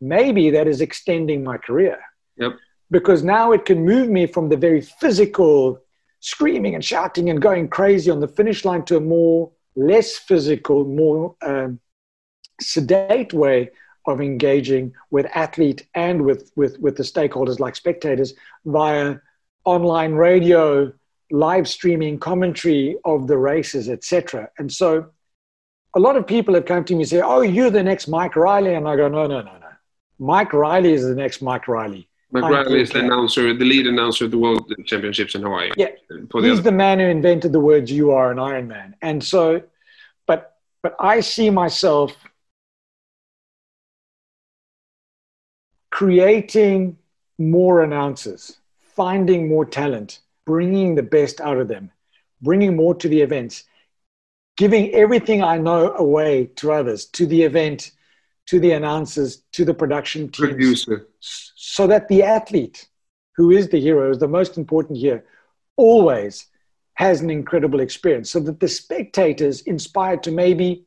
maybe 0.00 0.50
that 0.50 0.66
is 0.66 0.80
extending 0.80 1.44
my 1.44 1.58
career. 1.58 1.98
Yep. 2.36 2.52
Because 2.90 3.22
now 3.22 3.52
it 3.52 3.66
can 3.66 3.84
move 3.84 4.08
me 4.08 4.26
from 4.26 4.48
the 4.48 4.56
very 4.56 4.80
physical 4.80 5.82
screaming 6.20 6.74
and 6.74 6.84
shouting 6.84 7.30
and 7.30 7.42
going 7.42 7.68
crazy 7.68 8.10
on 8.10 8.20
the 8.20 8.28
finish 8.28 8.64
line 8.64 8.84
to 8.86 8.96
a 8.96 9.00
more 9.00 9.50
less 9.78 10.16
physical, 10.16 10.84
more 10.84 11.36
um, 11.40 11.78
sedate 12.60 13.32
way 13.32 13.70
of 14.06 14.20
engaging 14.20 14.92
with 15.10 15.26
athlete 15.34 15.86
and 15.94 16.22
with, 16.22 16.50
with, 16.56 16.78
with 16.80 16.96
the 16.96 17.02
stakeholders 17.02 17.60
like 17.60 17.76
spectators 17.76 18.34
via 18.64 19.16
online 19.64 20.14
radio, 20.14 20.92
live 21.30 21.68
streaming 21.68 22.18
commentary 22.18 22.96
of 23.04 23.26
the 23.28 23.38
races, 23.38 23.88
etc. 23.88 24.50
And 24.58 24.72
so 24.72 25.10
a 25.94 26.00
lot 26.00 26.16
of 26.16 26.26
people 26.26 26.54
have 26.54 26.64
come 26.64 26.84
to 26.84 26.94
me 26.94 27.02
and 27.02 27.08
say, 27.08 27.20
oh, 27.20 27.42
you're 27.42 27.70
the 27.70 27.82
next 27.82 28.08
Mike 28.08 28.34
Reilly. 28.34 28.74
And 28.74 28.88
I 28.88 28.96
go, 28.96 29.08
no, 29.08 29.26
no, 29.26 29.42
no, 29.42 29.58
no. 29.58 29.68
Mike 30.18 30.52
Reilly 30.52 30.92
is 30.92 31.04
the 31.04 31.14
next 31.14 31.40
Mike 31.40 31.68
Reilly. 31.68 32.08
Reilly 32.30 32.80
is 32.80 32.90
the 32.90 33.00
announcer, 33.00 33.54
the 33.54 33.64
lead 33.64 33.86
announcer 33.86 34.26
of 34.26 34.30
the 34.30 34.38
World 34.38 34.72
Championships 34.84 35.34
in 35.34 35.42
Hawaii. 35.42 35.70
Yeah, 35.76 35.88
he's 36.40 36.62
the 36.62 36.72
man 36.72 36.98
who 36.98 37.06
invented 37.06 37.52
the 37.52 37.60
words 37.60 37.90
"you 37.90 38.10
are 38.10 38.30
an 38.30 38.38
Iron 38.38 38.68
Man," 38.68 38.94
and 39.00 39.22
so, 39.24 39.62
but 40.26 40.56
but 40.82 40.94
I 41.00 41.20
see 41.20 41.48
myself 41.48 42.14
creating 45.90 46.98
more 47.38 47.82
announcers, 47.82 48.58
finding 48.78 49.48
more 49.48 49.64
talent, 49.64 50.20
bringing 50.44 50.94
the 50.94 51.02
best 51.02 51.40
out 51.40 51.58
of 51.58 51.68
them, 51.68 51.90
bringing 52.42 52.76
more 52.76 52.94
to 52.94 53.08
the 53.08 53.22
events, 53.22 53.64
giving 54.56 54.92
everything 54.94 55.42
I 55.42 55.58
know 55.58 55.92
away 55.94 56.50
to 56.56 56.72
others, 56.72 57.06
to 57.06 57.26
the 57.26 57.42
event, 57.42 57.92
to 58.48 58.60
the 58.60 58.72
announcers, 58.72 59.44
to 59.52 59.64
the 59.64 59.74
production 59.74 60.30
team. 60.30 60.50
Producer 60.50 61.06
so 61.78 61.86
that 61.86 62.08
the 62.08 62.22
athlete, 62.24 62.88
who 63.36 63.50
is 63.50 63.68
the 63.68 63.80
hero, 63.80 64.10
is 64.10 64.18
the 64.18 64.26
most 64.26 64.56
important 64.56 64.98
here, 64.98 65.24
always 65.76 66.46
has 66.94 67.20
an 67.20 67.30
incredible 67.30 67.78
experience. 67.80 68.30
So 68.30 68.40
that 68.40 68.58
the 68.58 68.66
spectators 68.66 69.60
inspired 69.60 70.22
to 70.24 70.32
maybe 70.32 70.86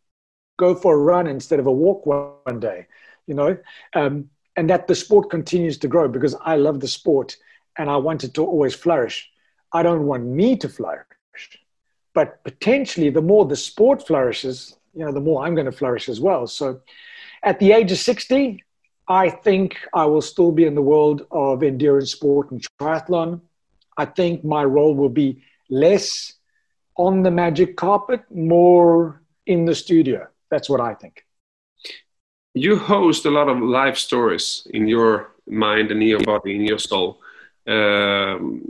go 0.58 0.76
for 0.76 0.96
a 0.96 0.98
run 0.98 1.28
instead 1.28 1.60
of 1.60 1.68
a 1.68 1.72
walk 1.72 2.06
one 2.06 2.60
day, 2.60 2.88
you 3.26 3.36
know, 3.36 3.58
um, 3.94 4.30
and 4.58 4.70
that 4.70 4.88
the 4.88 4.96
sport 4.96 5.30
continues 5.30 5.78
to 5.78 5.88
grow 5.88 6.10
because 6.10 6.36
I 6.42 6.58
love 6.58 6.82
the 6.82 6.88
sport 6.90 7.38
and 7.78 7.90
I 7.90 7.96
want 7.96 8.26
it 8.26 8.34
to 8.34 8.44
always 8.46 8.76
flourish. 8.76 9.30
I 9.72 9.84
don't 9.84 10.06
want 10.06 10.26
me 10.26 10.58
to 10.58 10.68
flourish, 10.68 11.06
but 12.14 12.44
potentially 12.44 13.10
the 13.10 13.22
more 13.22 13.46
the 13.46 13.56
sport 13.56 14.06
flourishes, 14.06 14.76
you 14.94 15.06
know, 15.06 15.14
the 15.14 15.22
more 15.22 15.46
I'm 15.46 15.56
going 15.56 15.72
to 15.72 15.72
flourish 15.72 16.10
as 16.10 16.20
well. 16.20 16.48
So 16.48 16.82
at 17.44 17.60
the 17.60 17.72
age 17.72 17.92
of 17.92 17.98
60, 17.98 18.64
I 19.08 19.30
think 19.30 19.78
I 19.94 20.06
will 20.06 20.22
still 20.22 20.52
be 20.52 20.66
in 20.66 20.76
the 20.76 20.82
world 20.82 21.26
of 21.32 21.64
endurance 21.64 22.12
sport 22.12 22.52
and 22.52 22.64
triathlon. 22.80 23.42
I 23.98 24.06
think 24.06 24.44
my 24.44 24.64
role 24.64 24.96
will 24.96 25.10
be 25.10 25.42
less 25.70 26.34
on 26.98 27.24
the 27.24 27.32
magic 27.32 27.76
carpet, 27.76 28.22
more 28.32 29.22
in 29.46 29.66
the 29.66 29.76
studio. 29.76 30.28
That's 30.50 30.70
what 30.70 30.82
I 30.82 30.94
think. 30.94 31.26
You 32.54 32.78
host 32.78 33.26
a 33.26 33.32
lot 33.32 33.48
of 33.48 33.60
life 33.60 33.98
stories 33.98 34.68
in 34.72 34.88
your 34.88 35.32
mind 35.48 35.92
and 35.92 36.02
in 36.02 36.08
your 36.08 36.24
body, 36.24 36.56
in 36.56 36.66
your 36.66 36.80
soul. 36.80 37.22
Um, 37.68 38.62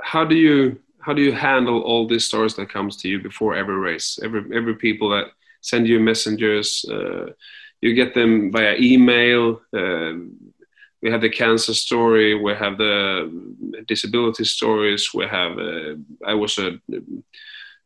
how 0.00 0.24
do 0.24 0.34
you 0.34 0.80
how 1.00 1.12
do 1.12 1.22
you 1.22 1.32
handle 1.32 1.82
all 1.82 2.06
these 2.08 2.24
stories 2.24 2.54
that 2.54 2.70
comes 2.70 2.96
to 2.96 3.08
you 3.08 3.20
before 3.20 3.54
every 3.54 3.76
race? 3.76 4.18
Every 4.22 4.42
every 4.56 4.74
people 4.74 5.08
that 5.10 5.26
send 5.60 5.86
you 5.86 6.00
messengers. 6.00 6.84
Uh, 6.84 7.32
you 7.84 7.92
get 7.92 8.14
them 8.14 8.50
via 8.50 8.76
email. 8.78 9.60
Uh, 9.76 10.14
we 11.02 11.10
have 11.10 11.20
the 11.20 11.28
cancer 11.28 11.74
story. 11.74 12.34
We 12.34 12.54
have 12.54 12.78
the 12.78 12.96
disability 13.86 14.44
stories. 14.44 15.12
We 15.12 15.26
have 15.26 15.58
uh, 15.58 15.96
I 16.26 16.32
was 16.32 16.58
uh, 16.58 16.70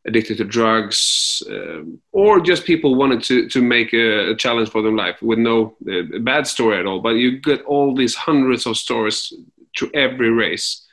addicted 0.07 0.37
to 0.37 0.45
drugs, 0.45 1.43
um, 1.49 1.99
or 2.13 2.39
just 2.39 2.63
people 2.63 2.95
wanted 2.95 3.21
to 3.23 3.49
to 3.49 3.61
make 3.61 3.91
a, 3.93 4.31
a 4.31 4.35
challenge 4.37 4.69
for 4.69 4.81
their 4.81 4.97
life 5.05 5.21
with 5.21 5.39
no 5.39 5.75
uh, 5.91 6.19
bad 6.19 6.47
story 6.47 6.79
at 6.79 6.85
all. 6.85 7.01
But 7.01 7.15
you 7.15 7.41
get 7.41 7.61
all 7.63 7.93
these 7.93 8.15
hundreds 8.15 8.65
of 8.65 8.77
stories 8.77 9.33
to 9.79 9.91
every 9.93 10.31
race. 10.31 10.87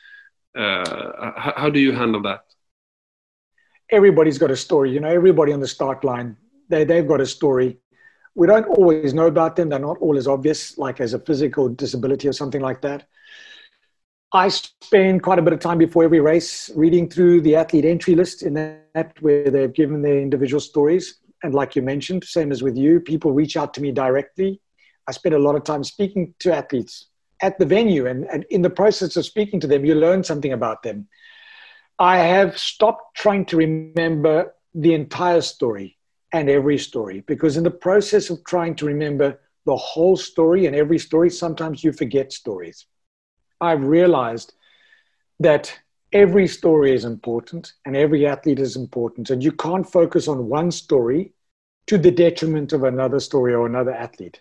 Uh, 0.59 1.31
how, 1.37 1.53
how 1.57 1.71
do 1.71 1.79
you 1.79 1.93
handle 1.93 2.23
that? 2.23 2.41
Everybody's 3.89 4.39
got 4.39 4.51
a 4.51 4.57
story. 4.57 4.91
You 4.91 4.99
know, 4.99 5.15
everybody 5.21 5.53
on 5.53 5.61
the 5.61 5.69
start 5.69 6.03
line, 6.03 6.37
they 6.71 6.83
they've 6.85 7.07
got 7.07 7.21
a 7.21 7.27
story 7.27 7.79
we 8.37 8.47
don't 8.47 8.67
always 8.67 9.15
know 9.15 9.27
about 9.27 9.57
them. 9.57 9.71
They're 9.71 9.79
not 9.79 9.97
all 9.99 10.19
as 10.19 10.29
obvious, 10.29 10.77
like 10.77 11.01
as 11.01 11.15
a 11.15 11.19
physical 11.19 11.71
disability 11.71 12.29
or 12.29 12.35
something 12.35 12.61
like 12.61 12.83
that. 12.83 13.09
I 14.33 14.49
spend 14.49 15.23
quite 15.23 15.39
a 15.39 15.43
bit 15.43 15.55
of 15.55 15.61
time 15.61 15.79
before 15.79 16.05
every 16.05 16.21
race 16.21 16.71
reading 16.77 17.09
through 17.09 17.41
the 17.41 17.57
athlete 17.57 17.87
entry 17.87 18.15
list 18.15 18.43
in 18.43 18.55
that 18.55 19.15
where 19.21 19.51
they've 19.51 19.73
given 19.73 20.03
their 20.03 20.21
individual 20.21 20.61
stories. 20.61 21.19
And 21.43 21.55
like 21.55 21.75
you 21.77 21.83
mentioned, 21.83 22.25
same 22.25 22.53
as 22.53 22.63
with 22.63 22.77
you, 22.77 23.01
people 23.01 23.33
reach 23.33 23.57
out 23.57 23.73
to 23.75 23.81
me 23.81 23.91
directly. 23.91 24.61
I 25.07 25.13
spend 25.13 25.35
a 25.35 25.39
lot 25.39 25.55
of 25.55 25.65
time 25.65 25.83
speaking 25.83 26.35
to 26.41 26.55
athletes 26.55 27.07
at 27.41 27.59
the 27.59 27.65
venue, 27.65 28.07
and, 28.07 28.25
and 28.25 28.45
in 28.51 28.63
the 28.63 28.71
process 28.71 29.17
of 29.17 29.25
speaking 29.25 29.61
to 29.61 29.67
them, 29.67 29.85
you 29.85 29.95
learn 29.95 30.25
something 30.25 30.53
about 30.53 30.83
them. 30.83 31.09
I 31.99 32.19
have 32.19 32.59
stopped 32.59 33.17
trying 33.17 33.47
to 33.47 33.57
remember 33.57 34.55
the 34.75 34.93
entire 34.93 35.41
story 35.41 35.96
and 36.37 36.51
every 36.51 36.79
story 36.79 37.21
because 37.27 37.57
in 37.57 37.65
the 37.65 37.71
process 37.71 38.31
of 38.31 38.45
trying 38.45 38.75
to 38.77 38.87
remember 38.87 39.39
the 39.67 39.77
whole 39.77 40.17
story 40.17 40.67
and 40.67 40.77
every 40.77 40.99
story, 40.99 41.29
sometimes 41.29 41.83
you 41.83 41.93
forget 41.93 42.33
stories. 42.33 42.87
I've 43.61 43.83
realized 43.83 44.55
that 45.41 45.77
every 46.13 46.47
story 46.47 46.95
is 46.95 47.05
important 47.05 47.73
and 47.85 47.97
every 47.97 48.27
athlete 48.27 48.61
is 48.61 48.77
important, 48.77 49.31
and 49.31 49.43
you 49.43 49.53
can't 49.53 49.91
focus 49.91 50.29
on 50.29 50.49
one 50.49 50.71
story 50.71 51.33
to 51.89 51.99
the 51.99 52.11
detriment 52.11 52.73
of 52.73 52.85
another 52.85 53.21
story 53.21 53.55
or 53.55 53.67
another 53.67 53.93
athlete. 53.93 54.41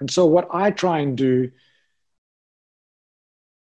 And 0.00 0.10
so, 0.10 0.26
what 0.26 0.48
I 0.52 0.70
try 0.70 0.98
and 0.98 1.16
do, 1.16 1.50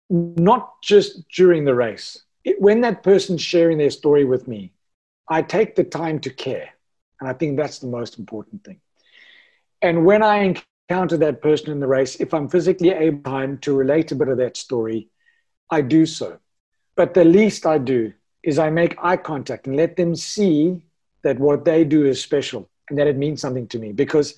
not 0.10 0.82
just 0.82 1.28
during 1.30 1.66
the 1.66 1.76
race, 1.76 2.24
it, 2.44 2.60
when 2.60 2.82
that 2.82 3.04
person's 3.04 3.42
sharing 3.42 3.78
their 3.78 3.90
story 3.90 4.26
with 4.26 4.48
me, 4.48 4.74
I 5.30 5.42
take 5.42 5.76
the 5.76 5.84
time 5.84 6.20
to 6.22 6.30
care. 6.30 6.73
And 7.24 7.30
I 7.30 7.34
think 7.34 7.56
that's 7.56 7.80
the 7.80 7.88
most 7.88 8.20
important 8.20 8.66
thing. 8.66 8.82
And 9.82 10.06
when 10.06 10.22
I 10.22 10.40
encounter 10.90 11.16
that 11.18 11.42
person 11.42 11.72
in 11.72 11.80
the 11.80 11.88
race, 11.88 12.18
if 12.18 12.34
I'm 12.34 12.50
physically 12.50 12.90
able 12.90 13.58
to 13.58 13.74
relate 13.74 14.12
a 14.12 14.16
bit 14.16 14.28
of 14.28 14.38
that 14.40 14.58
story, 14.58 15.08
I 15.70 15.80
do 15.80 16.06
so. 16.06 16.40
But 16.98 17.14
the 17.14 17.24
least 17.24 17.66
I 17.66 17.78
do 17.78 18.12
is 18.44 18.60
I 18.60 18.70
make 18.70 19.02
eye 19.02 19.16
contact 19.16 19.68
and 19.68 19.78
let 19.78 19.96
them 19.96 20.18
see 20.18 20.84
that 21.24 21.40
what 21.40 21.64
they 21.64 21.86
do 21.86 22.06
is 22.06 22.22
special 22.22 22.70
and 22.90 23.00
that 23.00 23.08
it 23.08 23.16
means 23.16 23.40
something 23.40 23.68
to 23.68 23.80
me 23.80 23.94
because 23.94 24.36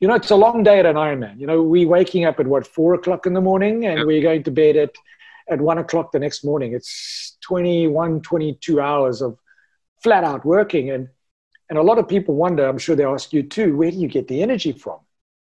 you 0.00 0.06
know 0.06 0.14
it's 0.14 0.30
a 0.30 0.36
long 0.36 0.62
day 0.62 0.78
at 0.78 0.84
an 0.84 0.96
ironman 0.96 1.40
you 1.40 1.46
know 1.46 1.62
we 1.62 1.86
waking 1.86 2.26
up 2.26 2.38
at 2.38 2.46
what 2.46 2.66
four 2.66 2.92
o'clock 2.92 3.24
in 3.24 3.32
the 3.32 3.40
morning 3.40 3.86
and 3.86 4.00
yep. 4.00 4.06
we're 4.06 4.20
going 4.20 4.42
to 4.42 4.50
bed 4.50 4.76
at 4.76 4.94
at 5.48 5.58
one 5.58 5.78
o'clock 5.78 6.12
the 6.12 6.18
next 6.18 6.44
morning 6.44 6.74
it's 6.74 7.38
21 7.40 8.20
22 8.20 8.78
hours 8.78 9.22
of 9.22 9.38
flat 10.02 10.24
out 10.24 10.44
working 10.44 10.90
and 10.90 11.08
and 11.68 11.78
a 11.78 11.82
lot 11.82 11.98
of 11.98 12.08
people 12.08 12.34
wonder 12.34 12.66
i'm 12.66 12.78
sure 12.78 12.96
they 12.96 13.04
ask 13.04 13.32
you 13.32 13.42
too 13.42 13.76
where 13.76 13.90
do 13.90 13.96
you 13.96 14.08
get 14.08 14.28
the 14.28 14.42
energy 14.42 14.72
from 14.72 14.98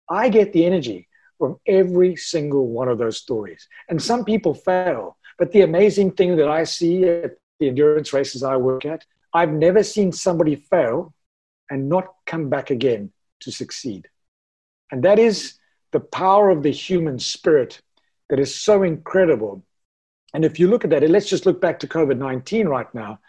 i 0.09 0.29
get 0.29 0.53
the 0.53 0.65
energy 0.65 1.09
from 1.39 1.59
every 1.67 2.17
single 2.17 2.67
one 2.69 2.89
of 2.89 2.99
those 2.99 3.19
stories 3.19 3.69
and 3.89 4.01
some 4.01 4.25
people 4.25 4.55
fail 4.55 5.17
but 5.39 5.53
the 5.53 5.63
amazing 5.63 6.11
thing 6.11 6.37
that 6.37 6.49
i 6.49 6.65
see 6.65 7.05
at 7.05 7.33
the 7.61 7.69
endurance 7.69 8.13
races 8.13 8.43
i 8.43 8.57
work 8.57 8.85
at 8.85 9.05
i've 9.35 9.53
never 9.53 9.83
seen 9.83 10.11
somebody 10.13 10.57
fail 10.57 11.13
and 11.71 11.89
not 11.89 12.15
come 12.27 12.49
back 12.49 12.71
again 12.71 13.13
to 13.41 13.53
succeed. 13.53 14.09
And 14.91 15.03
that 15.05 15.19
is 15.19 15.59
the 15.93 16.01
power 16.01 16.51
of 16.51 16.63
the 16.63 16.71
human 16.71 17.19
spirit 17.19 17.81
that 18.31 18.39
is 18.39 18.55
so 18.55 18.83
incredible. 18.83 19.63
And 20.35 20.45
if 20.45 20.59
you 20.59 20.69
look 20.69 20.85
at 20.85 20.91
that, 20.91 21.03
and 21.03 21.13
let's 21.13 21.29
just 21.29 21.47
look 21.47 21.61
back 21.61 21.79
to 21.81 21.87
COVID 21.87 22.19
19 22.19 22.69
right 22.69 22.93
now, 22.95 23.21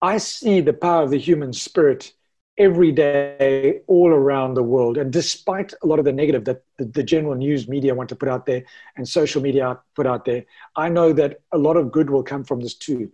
I 0.00 0.18
see 0.18 0.60
the 0.60 0.72
power 0.72 1.02
of 1.02 1.10
the 1.10 1.18
human 1.18 1.52
spirit 1.52 2.12
every 2.56 2.90
day 2.90 3.80
all 3.86 4.08
around 4.08 4.54
the 4.54 4.62
world. 4.62 4.98
And 4.98 5.12
despite 5.12 5.72
a 5.82 5.86
lot 5.86 5.98
of 5.98 6.04
the 6.04 6.12
negative 6.12 6.44
that 6.44 6.62
the, 6.76 6.86
the, 6.86 7.04
general 7.04 7.36
news 7.36 7.68
media 7.68 7.94
want 7.94 8.08
to 8.08 8.16
put 8.16 8.28
out 8.28 8.46
there 8.46 8.64
and 8.96 9.08
social 9.08 9.40
media 9.40 9.78
put 9.94 10.06
out 10.06 10.24
there, 10.24 10.44
I 10.76 10.88
know 10.88 11.12
that 11.12 11.40
a 11.52 11.58
lot 11.58 11.76
of 11.76 11.92
good 11.92 12.10
will 12.10 12.24
come 12.24 12.42
from 12.42 12.60
this 12.60 12.74
too. 12.74 13.10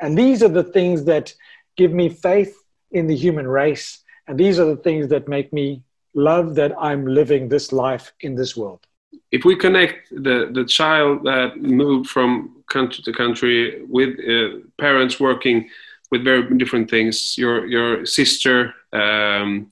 And 0.00 0.16
these 0.16 0.42
are 0.42 0.48
the 0.48 0.64
things 0.64 1.04
that 1.04 1.34
give 1.76 1.92
me 1.92 2.08
faith 2.08 2.56
in 2.90 3.06
the 3.06 3.16
human 3.16 3.46
race. 3.46 4.02
And 4.26 4.38
these 4.38 4.58
are 4.58 4.64
the 4.64 4.76
things 4.76 5.08
that 5.08 5.28
make 5.28 5.52
me 5.52 5.82
love 6.14 6.54
that 6.54 6.72
I'm 6.78 7.06
living 7.06 7.48
this 7.48 7.72
life 7.72 8.12
in 8.20 8.34
this 8.34 8.56
world. 8.56 8.86
If 9.30 9.44
we 9.44 9.56
connect 9.56 10.08
the, 10.10 10.50
the 10.52 10.64
child 10.64 11.24
that 11.24 11.58
moved 11.58 12.08
from 12.08 12.62
country 12.70 13.02
to 13.04 13.12
country 13.12 13.82
with 13.84 14.18
uh, 14.20 14.58
parents 14.78 15.20
working 15.20 15.68
with 16.10 16.24
very 16.24 16.56
different 16.56 16.90
things, 16.90 17.36
your, 17.36 17.66
your 17.66 18.06
sister, 18.06 18.74
um, 18.92 19.70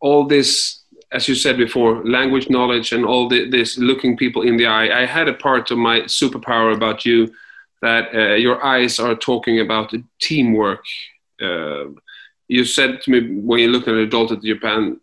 all 0.00 0.26
this, 0.26 0.82
as 1.10 1.28
you 1.28 1.34
said 1.34 1.56
before, 1.56 2.02
language 2.04 2.48
knowledge 2.48 2.92
and 2.92 3.04
all 3.04 3.28
the, 3.28 3.48
this 3.50 3.78
looking 3.78 4.16
people 4.16 4.42
in 4.42 4.56
the 4.56 4.66
eye. 4.66 5.02
I 5.02 5.06
had 5.06 5.28
a 5.28 5.34
part 5.34 5.70
of 5.70 5.78
my 5.78 6.00
superpower 6.00 6.74
about 6.74 7.04
you 7.04 7.32
that 7.82 8.14
uh, 8.14 8.34
your 8.34 8.64
eyes 8.64 8.98
are 8.98 9.14
talking 9.14 9.60
about 9.60 9.92
teamwork 10.20 10.84
uh, 11.42 11.86
you 12.48 12.64
said 12.64 13.00
to 13.02 13.10
me 13.10 13.40
when 13.40 13.60
you 13.60 13.68
looked 13.68 13.88
at 13.88 13.94
adult 13.94 14.32
at 14.32 14.42
Japan, 14.42 15.00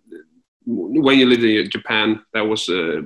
when 0.66 1.18
you 1.18 1.26
lived 1.26 1.44
in 1.44 1.70
Japan, 1.70 2.22
that 2.34 2.46
was 2.48 2.70
uh, 2.70 3.02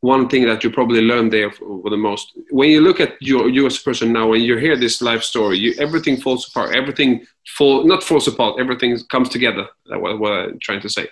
one 0.00 0.28
thing 0.28 0.46
that 0.46 0.64
you 0.64 0.70
probably 0.70 1.02
learned 1.02 1.32
there 1.32 1.50
for, 1.50 1.90
the 1.90 1.96
most. 1.96 2.32
When 2.50 2.70
you 2.70 2.80
look 2.80 3.00
at 3.00 3.20
your 3.20 3.48
you 3.48 3.66
as 3.66 3.78
a 3.78 3.82
person 3.82 4.12
now, 4.12 4.32
and 4.32 4.42
you 4.42 4.56
hear 4.56 4.76
this 4.76 5.02
life 5.02 5.22
story, 5.22 5.58
you, 5.58 5.74
everything 5.78 6.16
falls 6.16 6.48
apart. 6.48 6.74
Everything 6.74 7.26
fall 7.56 7.84
not 7.84 8.02
falls 8.02 8.26
apart. 8.26 8.58
Everything 8.58 8.98
comes 9.10 9.28
together. 9.28 9.68
That's 9.86 10.00
what, 10.00 10.18
what 10.18 10.32
I'm 10.32 10.58
trying 10.58 10.80
to 10.80 10.88
say. 10.88 11.08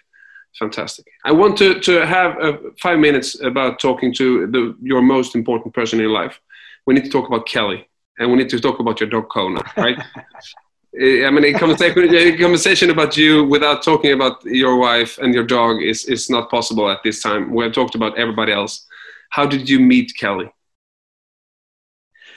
Fantastic. 0.59 1.07
I 1.25 1.33
want 1.33 1.59
to 1.59 1.81
to 1.81 2.07
have 2.07 2.39
uh, 2.39 2.57
five 2.81 2.99
minutes 2.99 3.41
about 3.43 3.79
talking 3.79 4.15
to 4.15 4.47
the, 4.47 4.77
your 4.83 5.03
most 5.03 5.35
important 5.35 5.75
person 5.75 6.01
in 6.01 6.09
life. 6.09 6.41
We 6.87 6.95
need 6.95 7.05
to 7.05 7.11
talk 7.11 7.29
about 7.29 7.47
Kelly, 7.47 7.87
and 8.19 8.31
we 8.31 8.39
need 8.39 8.49
to 8.51 8.61
talk 8.61 8.81
about 8.81 9.01
your 9.01 9.11
dog 9.11 9.29
Kona, 9.29 9.61
right? 9.77 9.99
I 10.95 11.31
mean, 11.31 11.45
a 11.45 11.53
conversation, 11.53 12.39
conversation 12.41 12.91
about 12.91 13.17
you 13.17 13.45
without 13.45 13.83
talking 13.83 14.13
about 14.13 14.43
your 14.45 14.77
wife 14.77 15.19
and 15.19 15.35
your 15.35 15.45
dog 15.45 15.83
is, 15.83 16.07
is 16.07 16.31
not 16.31 16.51
possible 16.51 16.91
at 16.91 17.03
this 17.05 17.23
time. 17.23 17.55
We 17.55 17.65
have 17.65 17.75
talked 17.75 17.95
about 17.95 18.19
everybody 18.19 18.53
else. 18.53 18.87
How 19.31 19.45
did 19.45 19.69
you 19.69 19.81
meet 19.81 20.17
Kelly? 20.17 20.51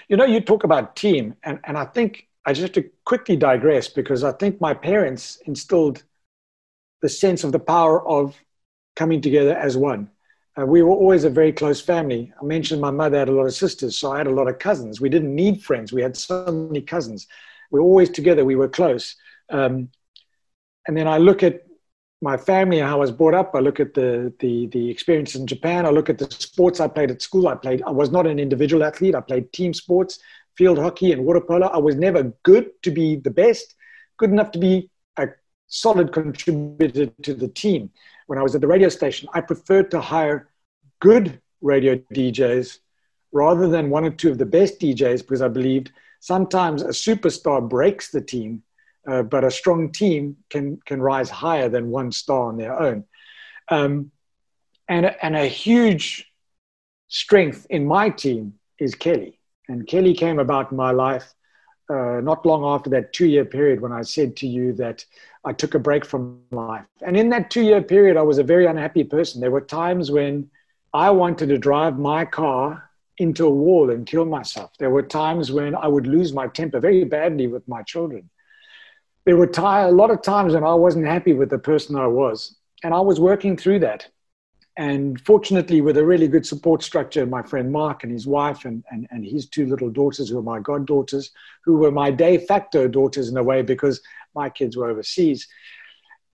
You 0.09 0.17
know, 0.17 0.25
you 0.25 0.41
talk 0.41 0.65
about 0.65 0.97
team, 0.97 1.35
and, 1.43 1.59
and 1.63 1.77
I 1.77 1.85
think 1.85 2.27
I 2.45 2.51
just 2.51 2.61
have 2.61 2.83
to 2.83 2.89
quickly 3.05 3.37
digress 3.37 3.87
because 3.87 4.25
I 4.25 4.33
think 4.33 4.59
my 4.59 4.73
parents 4.73 5.37
instilled 5.45 6.03
the 7.01 7.07
sense 7.07 7.45
of 7.45 7.53
the 7.53 7.59
power 7.59 8.05
of 8.05 8.35
coming 8.97 9.21
together 9.21 9.55
as 9.55 9.77
one. 9.77 10.09
Uh, 10.59 10.65
we 10.65 10.81
were 10.81 10.89
always 10.91 11.23
a 11.23 11.29
very 11.29 11.53
close 11.53 11.79
family. 11.79 12.33
I 12.39 12.43
mentioned 12.43 12.81
my 12.81 12.91
mother 12.91 13.19
had 13.19 13.29
a 13.29 13.31
lot 13.31 13.45
of 13.45 13.53
sisters, 13.53 13.97
so 13.97 14.11
I 14.11 14.17
had 14.17 14.27
a 14.27 14.31
lot 14.31 14.49
of 14.49 14.59
cousins. 14.59 14.99
We 14.99 15.07
didn't 15.07 15.33
need 15.33 15.63
friends, 15.63 15.93
we 15.93 16.01
had 16.01 16.17
so 16.17 16.51
many 16.51 16.81
cousins 16.81 17.27
we 17.71 17.79
are 17.79 17.83
always 17.83 18.09
together. 18.09 18.45
We 18.45 18.55
were 18.55 18.67
close. 18.67 19.15
Um, 19.49 19.89
and 20.87 20.95
then 20.95 21.07
I 21.07 21.17
look 21.17 21.41
at 21.41 21.61
my 22.21 22.37
family 22.37 22.79
and 22.79 22.87
how 22.87 22.97
I 22.97 22.99
was 22.99 23.11
brought 23.11 23.33
up. 23.33 23.55
I 23.55 23.59
look 23.59 23.79
at 23.79 23.93
the, 23.93 24.31
the, 24.39 24.67
the 24.67 24.89
experience 24.89 25.33
in 25.33 25.47
Japan. 25.47 25.85
I 25.85 25.89
look 25.89 26.09
at 26.09 26.19
the 26.19 26.29
sports 26.29 26.79
I 26.79 26.87
played 26.87 27.09
at 27.09 27.21
school. 27.21 27.47
I 27.47 27.55
played, 27.55 27.81
I 27.83 27.89
was 27.89 28.11
not 28.11 28.27
an 28.27 28.39
individual 28.39 28.83
athlete. 28.83 29.15
I 29.15 29.21
played 29.21 29.51
team 29.51 29.73
sports, 29.73 30.19
field 30.55 30.77
hockey 30.77 31.11
and 31.11 31.25
water 31.25 31.41
polo. 31.41 31.67
I 31.67 31.77
was 31.77 31.95
never 31.95 32.33
good 32.43 32.69
to 32.83 32.91
be 32.91 33.15
the 33.15 33.31
best, 33.31 33.75
good 34.17 34.29
enough 34.29 34.51
to 34.51 34.59
be 34.59 34.91
a 35.17 35.29
solid 35.67 36.11
contributor 36.11 37.07
to 37.23 37.33
the 37.33 37.47
team. 37.47 37.89
When 38.27 38.37
I 38.37 38.43
was 38.43 38.53
at 38.53 38.61
the 38.61 38.67
radio 38.67 38.89
station, 38.89 39.27
I 39.33 39.41
preferred 39.41 39.89
to 39.91 40.01
hire 40.01 40.49
good 40.99 41.41
radio 41.61 41.95
DJs 41.95 42.79
rather 43.31 43.67
than 43.67 43.89
one 43.89 44.05
or 44.05 44.11
two 44.11 44.29
of 44.29 44.37
the 44.37 44.45
best 44.45 44.79
DJs 44.79 45.21
because 45.21 45.41
I 45.41 45.47
believed 45.47 45.91
sometimes 46.21 46.81
a 46.81 46.89
superstar 46.89 47.67
breaks 47.67 48.11
the 48.11 48.21
team, 48.21 48.63
uh, 49.05 49.23
but 49.23 49.43
a 49.43 49.51
strong 49.51 49.91
team 49.91 50.37
can 50.49 50.79
can 50.85 51.01
rise 51.01 51.29
higher 51.29 51.67
than 51.67 51.91
one 51.91 52.11
star 52.13 52.47
on 52.47 52.57
their 52.57 52.79
own. 52.79 53.03
Um, 53.67 54.11
and 54.87 55.13
and 55.21 55.35
a 55.35 55.47
huge 55.47 56.31
strength 57.09 57.67
in 57.69 57.85
my 57.85 58.09
team 58.09 58.53
is 58.79 58.95
Kelly. 58.95 59.39
And 59.67 59.85
Kelly 59.87 60.13
came 60.13 60.39
about 60.39 60.71
my 60.71 60.91
life 60.91 61.33
uh, 61.89 62.21
not 62.21 62.45
long 62.45 62.63
after 62.63 62.89
that 62.91 63.11
two 63.11 63.25
year 63.25 63.43
period 63.43 63.81
when 63.81 63.91
I 63.91 64.01
said 64.01 64.37
to 64.37 64.47
you 64.47 64.73
that 64.73 65.03
I 65.43 65.53
took 65.53 65.75
a 65.75 65.79
break 65.79 66.05
from 66.05 66.39
life. 66.51 66.85
And 67.01 67.17
in 67.17 67.29
that 67.29 67.49
two 67.49 67.63
year 67.63 67.81
period, 67.81 68.15
I 68.15 68.21
was 68.21 68.37
a 68.37 68.43
very 68.43 68.65
unhappy 68.65 69.03
person. 69.03 69.41
There 69.41 69.51
were 69.51 69.61
times 69.61 70.11
when 70.11 70.49
I 70.93 71.09
wanted 71.09 71.49
to 71.49 71.57
drive 71.57 71.97
my 71.99 72.25
car 72.25 72.90
into 73.17 73.45
a 73.45 73.49
wall 73.49 73.89
and 73.91 74.07
kill 74.07 74.25
myself. 74.25 74.71
There 74.79 74.89
were 74.89 75.03
times 75.03 75.51
when 75.51 75.75
I 75.75 75.87
would 75.87 76.07
lose 76.07 76.33
my 76.33 76.47
temper 76.47 76.79
very 76.79 77.03
badly 77.03 77.47
with 77.47 77.67
my 77.67 77.83
children. 77.83 78.29
There 79.25 79.37
were 79.37 79.47
t- 79.47 79.61
a 79.61 79.91
lot 79.91 80.11
of 80.11 80.21
times 80.21 80.53
when 80.53 80.63
I 80.63 80.73
wasn't 80.73 81.05
happy 81.05 81.33
with 81.33 81.49
the 81.49 81.59
person 81.59 81.95
I 81.95 82.07
was. 82.07 82.57
And 82.83 82.93
I 82.93 82.99
was 82.99 83.19
working 83.19 83.55
through 83.55 83.79
that. 83.79 84.07
And 84.77 85.19
fortunately, 85.21 85.81
with 85.81 85.97
a 85.97 86.05
really 86.05 86.27
good 86.27 86.45
support 86.45 86.81
structure, 86.81 87.25
my 87.25 87.43
friend 87.43 87.71
Mark 87.71 88.03
and 88.03 88.11
his 88.11 88.25
wife 88.25 88.65
and, 88.65 88.83
and, 88.89 89.07
and 89.11 89.23
his 89.23 89.47
two 89.47 89.67
little 89.67 89.89
daughters, 89.89 90.29
who 90.29 90.39
are 90.39 90.43
my 90.43 90.59
goddaughters, 90.59 91.29
who 91.63 91.77
were 91.77 91.91
my 91.91 92.09
de 92.09 92.39
facto 92.39 92.87
daughters 92.87 93.29
in 93.29 93.37
a 93.37 93.43
way 93.43 93.61
because 93.61 94.01
my 94.33 94.49
kids 94.49 94.75
were 94.77 94.89
overseas. 94.89 95.47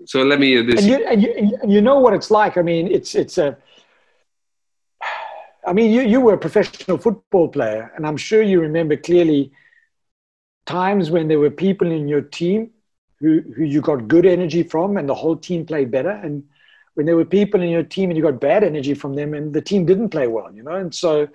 So 0.07 0.23
let 0.23 0.41
me 0.41 0.61
this. 0.63 0.81
And 0.81 0.87
you, 0.89 1.07
and 1.07 1.23
you, 1.23 1.59
and 1.63 1.73
you 1.73 1.81
know 1.81 1.99
what 2.01 2.15
it's 2.15 2.31
like. 2.31 2.57
I 2.57 2.63
mean, 2.63 2.89
it's 2.89 3.15
it's 3.15 3.39
a. 3.39 3.57
I 5.67 5.73
mean, 5.73 5.91
you, 5.91 6.01
you 6.01 6.21
were 6.21 6.35
a 6.35 6.39
professional 6.39 6.97
football 6.97 7.49
player, 7.49 7.93
and 7.95 8.07
I'm 8.07 8.17
sure 8.17 8.43
you 8.43 8.61
remember 8.61 8.97
clearly 8.97 9.53
times 10.71 11.11
when 11.11 11.29
there 11.29 11.39
were 11.39 11.51
people 11.51 11.91
in 11.91 12.09
your 12.09 12.23
team 12.23 12.71
who, 13.19 13.41
who 13.55 13.65
you 13.65 13.81
got 13.81 14.09
good 14.09 14.27
energy 14.27 14.63
from, 14.63 14.97
and 14.97 15.09
the 15.09 15.15
whole 15.15 15.37
team 15.37 15.67
played 15.67 15.91
better. 15.91 16.11
And 16.11 16.45
when 16.95 17.07
there 17.07 17.17
were 17.17 17.25
people 17.25 17.61
in 17.61 17.71
your 17.71 17.83
team 17.83 18.11
and 18.11 18.17
you 18.17 18.23
got 18.23 18.41
bad 18.41 18.63
energy 18.65 18.95
from 18.95 19.15
them, 19.15 19.35
and 19.35 19.53
the 19.53 19.61
team 19.71 19.85
didn't 19.85 20.11
play 20.11 20.27
well, 20.27 20.53
you 20.53 20.63
know. 20.63 20.77
And 20.83 20.95
so, 20.95 21.29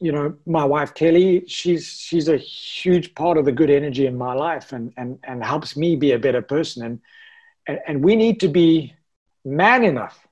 you 0.00 0.12
know, 0.12 0.34
my 0.46 0.64
wife 0.64 0.92
Kelly, 0.94 1.44
she's 1.46 1.84
she's 1.86 2.28
a 2.28 2.36
huge 2.36 3.14
part 3.14 3.36
of 3.38 3.44
the 3.44 3.52
good 3.52 3.70
energy 3.70 4.06
in 4.06 4.16
my 4.16 4.34
life, 4.34 4.72
and 4.72 4.92
and 4.96 5.18
and 5.24 5.44
helps 5.44 5.76
me 5.76 5.96
be 5.96 6.12
a 6.12 6.18
better 6.18 6.42
person. 6.42 6.84
And 6.86 7.00
and, 7.66 7.78
and 7.88 8.04
we 8.04 8.16
need 8.16 8.40
to 8.40 8.48
be 8.48 8.94
man 9.44 9.84
enough 9.84 10.26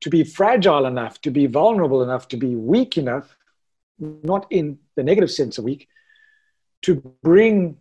to 0.00 0.10
be 0.10 0.24
fragile 0.24 0.86
enough, 0.86 1.20
to 1.20 1.30
be 1.30 1.46
vulnerable 1.46 2.02
enough, 2.02 2.26
to 2.28 2.36
be 2.36 2.56
weak 2.56 2.96
enough, 2.96 3.36
not 3.98 4.46
in 4.50 4.78
the 4.96 5.02
negative 5.02 5.30
sense 5.30 5.58
of 5.58 5.64
weak, 5.64 5.88
to 6.82 6.96
bring 7.22 7.76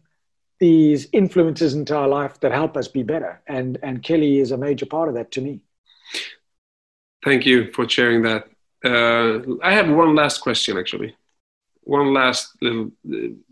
these 0.60 1.08
influences 1.14 1.74
into 1.74 1.96
our 1.96 2.08
life 2.08 2.40
that 2.42 2.52
help 2.52 2.76
us 2.76 2.88
be 2.88 3.04
better. 3.04 3.42
And, 3.48 3.78
and 3.82 4.04
Kelly 4.04 4.40
is 4.40 4.52
a 4.52 4.58
major 4.58 4.86
part 4.86 5.08
of 5.08 5.16
that 5.16 5.32
to 5.32 5.42
me. 5.42 5.62
Thank 7.24 7.46
you 7.46 7.72
for 7.72 7.88
sharing 7.88 8.22
that. 8.24 8.48
Uh, 8.84 9.40
I 9.64 9.74
have 9.74 9.90
one 9.90 10.16
last 10.16 10.40
question, 10.40 10.78
actually. 10.78 11.16
One 11.84 12.14
last 12.14 12.56
little, 12.62 12.92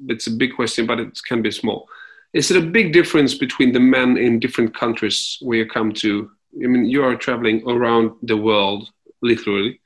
it's 0.08 0.28
a 0.28 0.32
big 0.32 0.56
question, 0.56 0.86
but 0.86 1.00
it 1.00 1.20
can 1.28 1.42
be 1.42 1.52
small. 1.52 1.88
Is 2.34 2.52
it 2.52 2.62
a 2.62 2.66
big 2.66 2.94
difference 2.94 3.34
between 3.34 3.72
the 3.72 3.80
men 3.80 4.18
in 4.18 4.40
different 4.40 4.76
countries 4.76 5.38
where 5.42 5.60
you 5.60 5.66
come 5.66 5.92
to? 5.94 6.30
I 6.64 6.68
mean, 6.68 6.86
you 6.86 7.04
are 7.04 7.16
traveling 7.16 7.64
around 7.68 8.12
the 8.24 8.38
world, 8.38 8.90
literally, 9.22 9.80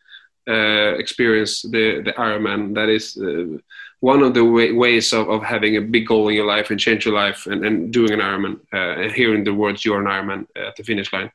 uh, 0.47 0.95
experience 0.97 1.61
the 1.61 2.01
the 2.05 2.13
Ironman. 2.13 2.73
That 2.75 2.89
is 2.89 3.17
uh, 3.17 3.57
one 4.01 4.21
of 4.21 4.33
the 4.33 4.43
way, 4.43 4.71
ways 4.71 5.13
of, 5.13 5.29
of 5.29 5.43
having 5.43 5.77
a 5.77 5.81
big 5.81 6.07
goal 6.07 6.27
in 6.27 6.35
your 6.35 6.45
life 6.45 6.69
and 6.69 6.79
change 6.79 7.05
your 7.05 7.13
life 7.13 7.47
and, 7.47 7.65
and 7.65 7.93
doing 7.93 8.11
an 8.11 8.19
Ironman 8.19 8.59
uh, 8.73 9.01
and 9.01 9.11
hearing 9.11 9.43
the 9.43 9.53
words 9.53 9.85
"you're 9.85 9.99
an 9.99 10.07
Ironman" 10.07 10.45
at 10.55 10.75
the 10.75 10.83
finish 10.83 11.11
line. 11.13 11.31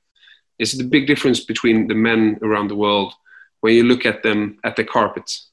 Is 0.59 0.73
the 0.73 0.85
big 0.85 1.07
difference 1.07 1.41
between 1.41 1.89
the 1.89 1.95
men 1.95 2.39
around 2.43 2.69
the 2.69 2.77
world 2.77 3.14
when 3.61 3.75
you 3.75 3.85
look 3.85 4.05
at 4.05 4.23
them 4.23 4.59
at 4.64 4.77
the 4.77 4.85
carpets? 4.85 5.51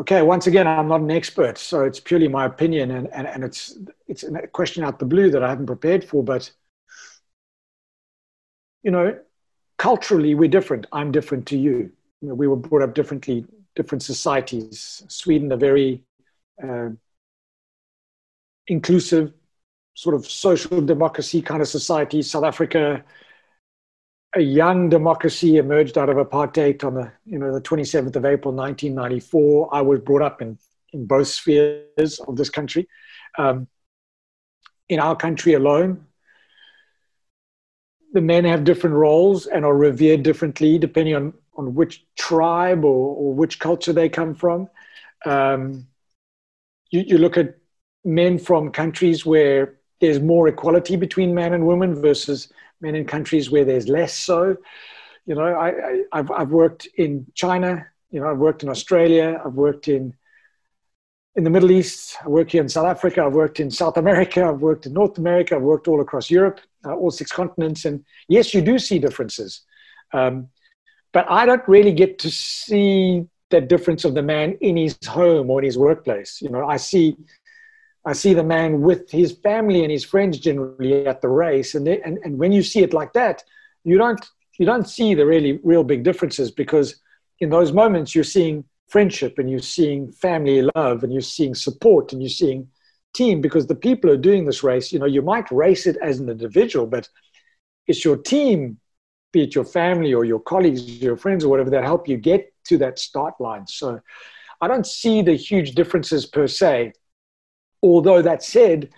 okay, 0.00 0.22
once 0.22 0.46
again, 0.46 0.66
I'm 0.66 0.88
not 0.88 1.02
an 1.02 1.10
expert, 1.10 1.58
so 1.58 1.84
it's 1.84 2.00
purely 2.00 2.26
my 2.26 2.46
opinion, 2.46 2.90
and, 2.90 3.08
and, 3.12 3.26
and 3.26 3.44
it's 3.44 3.76
it's 4.08 4.22
a 4.24 4.46
question 4.48 4.82
out 4.82 4.98
the 4.98 5.04
blue 5.04 5.30
that 5.30 5.42
I 5.42 5.48
haven't 5.48 5.66
prepared 5.66 6.04
for. 6.04 6.24
But 6.24 6.50
you 8.82 8.90
know, 8.90 9.18
culturally, 9.76 10.34
we're 10.34 10.48
different. 10.48 10.86
I'm 10.90 11.12
different 11.12 11.46
to 11.48 11.58
you. 11.58 11.92
You 12.20 12.28
know, 12.28 12.34
we 12.34 12.46
were 12.46 12.56
brought 12.56 12.82
up 12.82 12.94
differently, 12.94 13.44
different 13.74 14.02
societies. 14.02 15.02
Sweden, 15.08 15.52
a 15.52 15.56
very 15.56 16.04
uh, 16.62 16.90
inclusive, 18.66 19.32
sort 19.94 20.14
of 20.14 20.26
social 20.26 20.80
democracy 20.80 21.42
kind 21.42 21.62
of 21.62 21.68
society. 21.68 22.22
South 22.22 22.44
Africa, 22.44 23.04
a 24.34 24.40
young 24.40 24.88
democracy 24.88 25.56
emerged 25.56 25.98
out 25.98 26.08
of 26.08 26.16
apartheid 26.16 26.84
on 26.84 26.94
the 26.94 27.12
you 27.24 27.38
know 27.38 27.52
the 27.52 27.60
27th 27.60 28.16
of 28.16 28.24
April 28.24 28.54
1994. 28.54 29.74
I 29.74 29.80
was 29.80 30.00
brought 30.00 30.22
up 30.22 30.42
in 30.42 30.58
in 30.92 31.06
both 31.06 31.28
spheres 31.28 32.20
of 32.26 32.36
this 32.36 32.50
country. 32.50 32.88
Um, 33.38 33.68
in 34.88 34.98
our 34.98 35.14
country 35.14 35.54
alone, 35.54 36.06
the 38.12 38.20
men 38.20 38.44
have 38.44 38.64
different 38.64 38.96
roles 38.96 39.46
and 39.46 39.64
are 39.64 39.76
revered 39.76 40.22
differently 40.22 40.78
depending 40.78 41.14
on 41.14 41.32
on 41.56 41.74
which 41.74 42.06
tribe 42.16 42.84
or, 42.84 43.14
or 43.16 43.34
which 43.34 43.58
culture 43.58 43.92
they 43.92 44.08
come 44.08 44.34
from. 44.34 44.68
Um, 45.26 45.86
you, 46.90 47.00
you 47.00 47.18
look 47.18 47.36
at 47.36 47.56
men 48.04 48.38
from 48.38 48.70
countries 48.72 49.26
where 49.26 49.74
there's 50.00 50.20
more 50.20 50.48
equality 50.48 50.96
between 50.96 51.34
men 51.34 51.52
and 51.52 51.66
women 51.66 52.00
versus 52.00 52.48
men 52.80 52.94
in 52.94 53.04
countries 53.04 53.50
where 53.50 53.64
there's 53.64 53.88
less 53.88 54.14
so. 54.14 54.56
You 55.26 55.34
know, 55.34 55.42
I, 55.42 55.68
I, 56.12 56.16
have 56.16 56.30
I've 56.30 56.50
worked 56.50 56.88
in 56.96 57.26
China, 57.34 57.86
you 58.10 58.20
know, 58.20 58.30
I've 58.30 58.38
worked 58.38 58.62
in 58.62 58.70
Australia, 58.70 59.40
I've 59.44 59.52
worked 59.52 59.86
in 59.86 60.14
in 61.36 61.44
the 61.44 61.50
Middle 61.50 61.70
East, 61.70 62.16
I 62.24 62.28
work 62.28 62.50
here 62.50 62.62
in 62.62 62.68
South 62.68 62.86
Africa, 62.86 63.22
I've 63.24 63.34
worked 63.34 63.60
in 63.60 63.70
South 63.70 63.96
America, 63.96 64.44
I've 64.44 64.60
worked 64.60 64.86
in 64.86 64.92
North 64.92 65.16
America, 65.18 65.54
I've 65.54 65.62
worked 65.62 65.86
all 65.86 66.00
across 66.00 66.30
Europe, 66.30 66.60
uh, 66.84 66.94
all 66.94 67.10
six 67.10 67.30
continents. 67.30 67.84
And 67.84 68.04
yes, 68.28 68.52
you 68.52 68.60
do 68.60 68.78
see 68.78 68.98
differences. 68.98 69.62
Um, 70.12 70.48
but 71.12 71.26
I 71.30 71.46
don't 71.46 71.66
really 71.68 71.92
get 71.92 72.18
to 72.20 72.30
see 72.30 73.26
that 73.50 73.68
difference 73.68 74.04
of 74.04 74.14
the 74.14 74.22
man 74.22 74.56
in 74.60 74.76
his 74.76 74.96
home 75.06 75.50
or 75.50 75.60
in 75.60 75.64
his 75.64 75.78
workplace. 75.78 76.40
You 76.40 76.50
know, 76.50 76.64
I 76.66 76.76
see 76.76 77.16
I 78.06 78.14
see 78.14 78.32
the 78.32 78.42
man 78.44 78.80
with 78.80 79.10
his 79.10 79.32
family 79.32 79.82
and 79.82 79.92
his 79.92 80.04
friends 80.04 80.38
generally 80.38 81.06
at 81.06 81.20
the 81.20 81.28
race, 81.28 81.74
and, 81.74 81.86
they, 81.86 82.00
and 82.02 82.18
and 82.24 82.38
when 82.38 82.50
you 82.50 82.62
see 82.62 82.80
it 82.80 82.94
like 82.94 83.12
that, 83.12 83.44
you 83.84 83.98
don't 83.98 84.24
you 84.58 84.66
don't 84.66 84.88
see 84.88 85.14
the 85.14 85.26
really 85.26 85.60
real 85.62 85.84
big 85.84 86.02
differences 86.02 86.50
because 86.50 87.00
in 87.40 87.50
those 87.50 87.72
moments 87.72 88.14
you're 88.14 88.24
seeing 88.24 88.64
friendship 88.90 89.38
and 89.38 89.50
you're 89.50 89.60
seeing 89.60 90.12
family 90.12 90.62
love 90.74 91.02
and 91.02 91.12
you're 91.12 91.22
seeing 91.22 91.54
support 91.54 92.12
and 92.12 92.22
you're 92.22 92.28
seeing 92.28 92.68
team 93.14 93.40
because 93.40 93.66
the 93.66 93.74
people 93.74 94.08
who 94.08 94.14
are 94.14 94.20
doing 94.20 94.44
this 94.44 94.62
race, 94.62 94.92
you 94.92 94.98
know, 94.98 95.06
you 95.06 95.22
might 95.22 95.50
race 95.50 95.86
it 95.86 95.96
as 96.02 96.20
an 96.20 96.28
individual, 96.28 96.86
but 96.86 97.08
it's 97.86 98.04
your 98.04 98.16
team, 98.16 98.78
be 99.32 99.44
it 99.44 99.54
your 99.54 99.64
family 99.64 100.12
or 100.12 100.24
your 100.24 100.40
colleagues, 100.40 101.00
your 101.00 101.16
friends 101.16 101.44
or 101.44 101.48
whatever, 101.48 101.70
that 101.70 101.84
help 101.84 102.08
you 102.08 102.16
get 102.16 102.52
to 102.64 102.78
that 102.78 102.98
start 102.98 103.40
line. 103.40 103.66
So 103.66 104.00
I 104.60 104.68
don't 104.68 104.86
see 104.86 105.22
the 105.22 105.34
huge 105.34 105.74
differences 105.74 106.26
per 106.26 106.46
se 106.46 106.92
Although 107.82 108.22
that 108.22 108.42
said, 108.42 108.90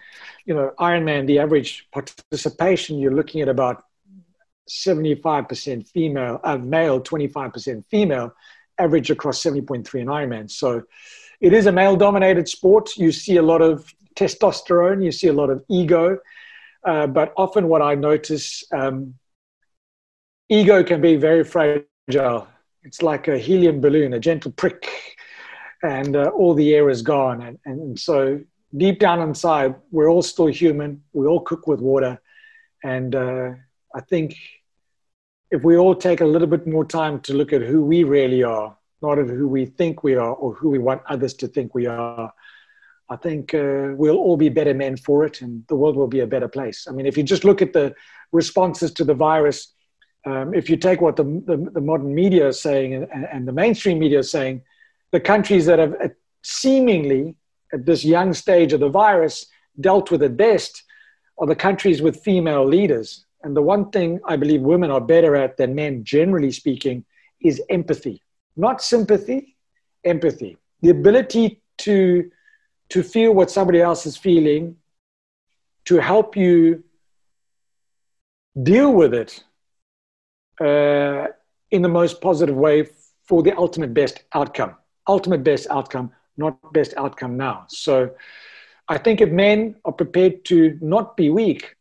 you 0.45 0.55
know, 0.55 0.73
Ironman, 0.79 1.27
the 1.27 1.39
average 1.39 1.89
participation, 1.93 2.99
you're 2.99 3.15
looking 3.15 3.41
at 3.41 3.49
about 3.49 3.85
75% 4.69 5.89
female, 5.89 6.41
uh, 6.43 6.57
male, 6.59 7.01
25% 7.01 7.85
female, 7.89 8.35
average 8.83 9.11
across 9.11 9.43
70.3 9.43 10.01
in 10.01 10.07
Ironman. 10.09 10.51
So 10.51 10.83
it 11.41 11.53
is 11.53 11.67
a 11.67 11.73
male 11.73 11.97
dominated 11.97 12.49
sport. 12.49 12.97
You 12.97 13.13
see 13.13 13.37
a 13.37 13.43
lot 13.43 13.63
of 13.63 13.93
testosterone, 14.15 15.05
you 15.05 15.13
see 15.13 15.29
a 15.29 15.33
lot 15.33 15.51
of 15.51 15.65
ego. 15.69 16.19
Uh, 16.85 17.07
but 17.07 17.33
often 17.37 17.69
what 17.69 17.83
I 17.83 17.95
notice, 17.95 18.65
um, 18.73 19.15
ego 20.49 20.83
can 20.83 21.01
be 21.01 21.17
very 21.17 21.45
fragile. 21.45 22.49
It's 22.83 23.03
like 23.03 23.29
a 23.29 23.39
helium 23.39 23.81
balloon, 23.81 24.13
a 24.13 24.19
gentle 24.19 24.51
prick, 24.51 24.89
and 25.83 26.17
uh, 26.17 26.31
all 26.37 26.55
the 26.55 26.75
air 26.75 26.91
is 26.91 27.03
gone. 27.03 27.41
And, 27.43 27.59
and 27.65 27.99
so 27.99 28.41
deep 28.77 28.99
down 28.99 29.21
inside, 29.21 29.77
we're 29.91 30.11
all 30.11 30.23
still 30.23 30.47
human. 30.47 31.03
We 31.13 31.27
all 31.27 31.41
cook 31.41 31.67
with 31.67 31.81
water. 31.81 32.21
And 32.83 33.15
uh, 33.15 33.51
I 33.95 34.01
think 34.01 34.37
if 35.53 35.63
we 35.63 35.77
all 35.77 35.95
take 35.95 36.23
a 36.23 36.31
little 36.35 36.49
bit 36.49 36.67
more 36.67 36.85
time 36.85 37.21
to 37.21 37.35
look 37.35 37.53
at 37.53 37.63
who 37.63 37.85
we 37.85 38.05
really 38.05 38.43
are, 38.43 38.77
not 39.03 39.19
at 39.19 39.29
who 39.29 39.47
we 39.47 39.67
think 39.67 40.03
we 40.03 40.15
are 40.15 40.35
or 40.35 40.55
who 40.55 40.71
we 40.71 40.79
want 40.79 41.03
others 41.09 41.35
to 41.35 41.47
think 41.47 41.75
we 41.75 41.87
are, 41.87 42.33
I 43.11 43.17
think 43.17 43.53
uh, 43.53 43.89
we'll 44.01 44.17
all 44.17 44.39
be 44.39 44.49
better 44.49 44.73
men 44.73 44.97
for 44.97 45.27
it 45.27 45.43
and 45.43 45.65
the 45.69 45.77
world 45.77 45.97
will 45.97 46.09
be 46.09 46.21
a 46.21 46.27
better 46.27 46.49
place. 46.49 46.87
I 46.89 46.93
mean, 46.93 47.05
if 47.05 47.19
you 47.19 47.23
just 47.23 47.45
look 47.45 47.61
at 47.61 47.75
the 47.75 47.95
responses 48.33 48.91
to 48.95 49.05
the 49.05 49.15
virus, 49.29 49.59
Um, 50.25 50.55
if 50.61 50.71
you 50.71 50.77
take 50.79 51.01
what 51.05 51.17
the, 51.17 51.27
the, 51.51 51.57
the, 51.77 51.85
modern 51.91 52.13
media 52.15 52.45
is 52.53 52.61
saying 52.61 52.95
and, 52.95 53.27
and, 53.35 53.43
the 53.49 53.57
mainstream 53.63 53.99
media 53.99 54.21
is 54.21 54.31
saying, 54.31 54.63
the 55.11 55.21
countries 55.33 55.65
that 55.67 55.79
have 55.85 55.95
uh, 56.05 56.15
seemingly, 56.43 57.35
at 57.75 57.83
this 57.85 58.03
young 58.05 58.31
stage 58.35 58.73
of 58.75 58.81
the 58.81 58.93
virus, 59.05 59.35
dealt 59.87 60.11
with 60.13 60.23
it 60.23 60.37
best 60.37 60.73
are 61.39 61.49
the 61.49 61.63
countries 61.67 62.01
with 62.01 62.23
female 62.29 62.65
leaders. 62.77 63.09
And 63.45 63.57
the 63.57 63.63
one 63.63 63.91
thing 63.91 64.21
I 64.25 64.37
believe 64.37 64.61
women 64.61 64.91
are 64.91 65.01
better 65.01 65.37
at 65.37 65.57
than 65.57 65.75
men, 65.75 66.05
generally 66.05 66.53
speaking, 66.53 67.05
is 67.41 67.61
empathy. 67.69 68.23
Not 68.57 68.83
sympathy, 68.83 69.57
empathy. 70.05 70.59
The 70.83 70.91
ability 70.91 71.61
to, 71.79 72.31
to 72.91 73.03
feel 73.03 73.33
what 73.33 73.51
somebody 73.51 73.81
else 73.81 74.07
is 74.07 74.17
feeling, 74.17 74.77
to 75.87 75.97
help 75.99 76.37
you 76.37 76.85
deal 78.63 78.93
with 78.93 79.15
it 79.15 79.43
uh, 80.61 81.27
in 81.71 81.83
the 81.83 81.89
most 81.89 82.21
positive 82.21 82.55
way 82.55 82.87
for 83.25 83.43
the 83.43 83.57
ultimate 83.57 83.95
best 83.95 84.23
outcome. 84.35 84.77
Ultimate 85.09 85.43
best 85.43 85.67
outcome, 85.71 86.13
not 86.37 86.73
best 86.73 86.95
outcome 86.97 87.37
now. 87.37 87.65
So 87.69 88.11
I 88.89 88.99
think 88.99 89.21
if 89.21 89.31
men 89.31 89.77
are 89.85 89.93
prepared 89.93 90.45
to 90.47 90.79
not 90.81 91.17
be 91.17 91.31
weak, 91.31 91.77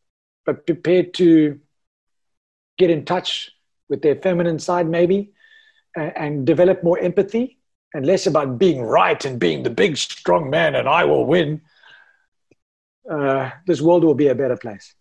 but 0.46 0.66
prepared 0.66 1.14
to 1.16 1.60
get 2.78 2.90
in 2.90 3.06
touch 3.06 3.52
with 3.90 4.02
their 4.02 4.16
feminine 4.16 4.60
side, 4.60 4.88
maybe, 4.88 5.32
and, 5.96 6.18
and 6.18 6.48
develop 6.48 6.84
more 6.84 7.00
empathy 7.00 7.58
and 7.94 8.06
less 8.06 8.26
about 8.26 8.58
being 8.58 8.82
right 8.82 9.24
and 9.26 9.40
being 9.40 9.64
the 9.64 9.70
big, 9.70 9.98
strong 9.98 10.50
man 10.50 10.76
and 10.76 10.88
I 10.88 11.04
will 11.04 11.26
win, 11.26 11.62
uh, 13.10 13.52
this 13.68 13.82
world 13.82 14.04
will 14.04 14.16
be 14.16 14.28
a 14.28 14.36
better 14.36 14.58
place. 14.58 14.96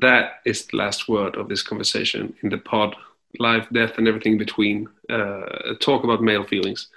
That 0.00 0.40
is 0.44 0.66
the 0.66 0.76
last 0.76 1.08
word 1.08 1.36
of 1.36 1.48
this 1.48 1.62
conversation 1.62 2.34
in 2.42 2.48
the 2.48 2.58
pod 2.58 2.96
life 3.38 3.66
death 3.72 3.98
and 3.98 4.08
everything 4.08 4.32
in 4.32 4.38
between. 4.38 4.88
Uh, 5.08 5.74
talk 5.80 6.04
about 6.04 6.22
male 6.22 6.44
feelings. 6.44 6.88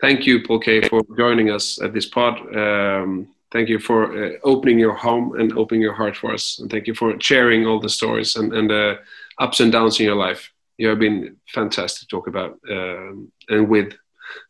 Thank 0.00 0.26
you 0.26 0.42
Paul 0.42 0.60
Kaye 0.60 0.88
for 0.88 1.02
joining 1.16 1.50
us 1.50 1.80
at 1.80 1.92
this 1.92 2.06
pod. 2.06 2.34
Um, 2.56 3.28
thank 3.52 3.68
you 3.68 3.78
for 3.78 4.24
uh, 4.24 4.30
opening 4.42 4.78
your 4.78 4.94
home 4.94 5.40
and 5.40 5.52
opening 5.58 5.82
your 5.82 5.94
heart 5.94 6.16
for 6.16 6.32
us. 6.34 6.58
And 6.60 6.70
thank 6.70 6.86
you 6.86 6.94
for 6.94 7.20
sharing 7.20 7.66
all 7.66 7.80
the 7.80 7.88
stories 7.88 8.36
and, 8.36 8.52
and 8.52 8.70
the 8.70 8.98
ups 9.38 9.60
and 9.60 9.72
downs 9.72 10.00
in 10.00 10.06
your 10.06 10.16
life. 10.16 10.52
You 10.78 10.88
have 10.88 10.98
been 10.98 11.36
fantastic 11.54 12.08
to 12.08 12.16
talk 12.16 12.26
about 12.26 12.58
um, 12.70 13.32
and 13.48 13.68
with. 13.68 13.92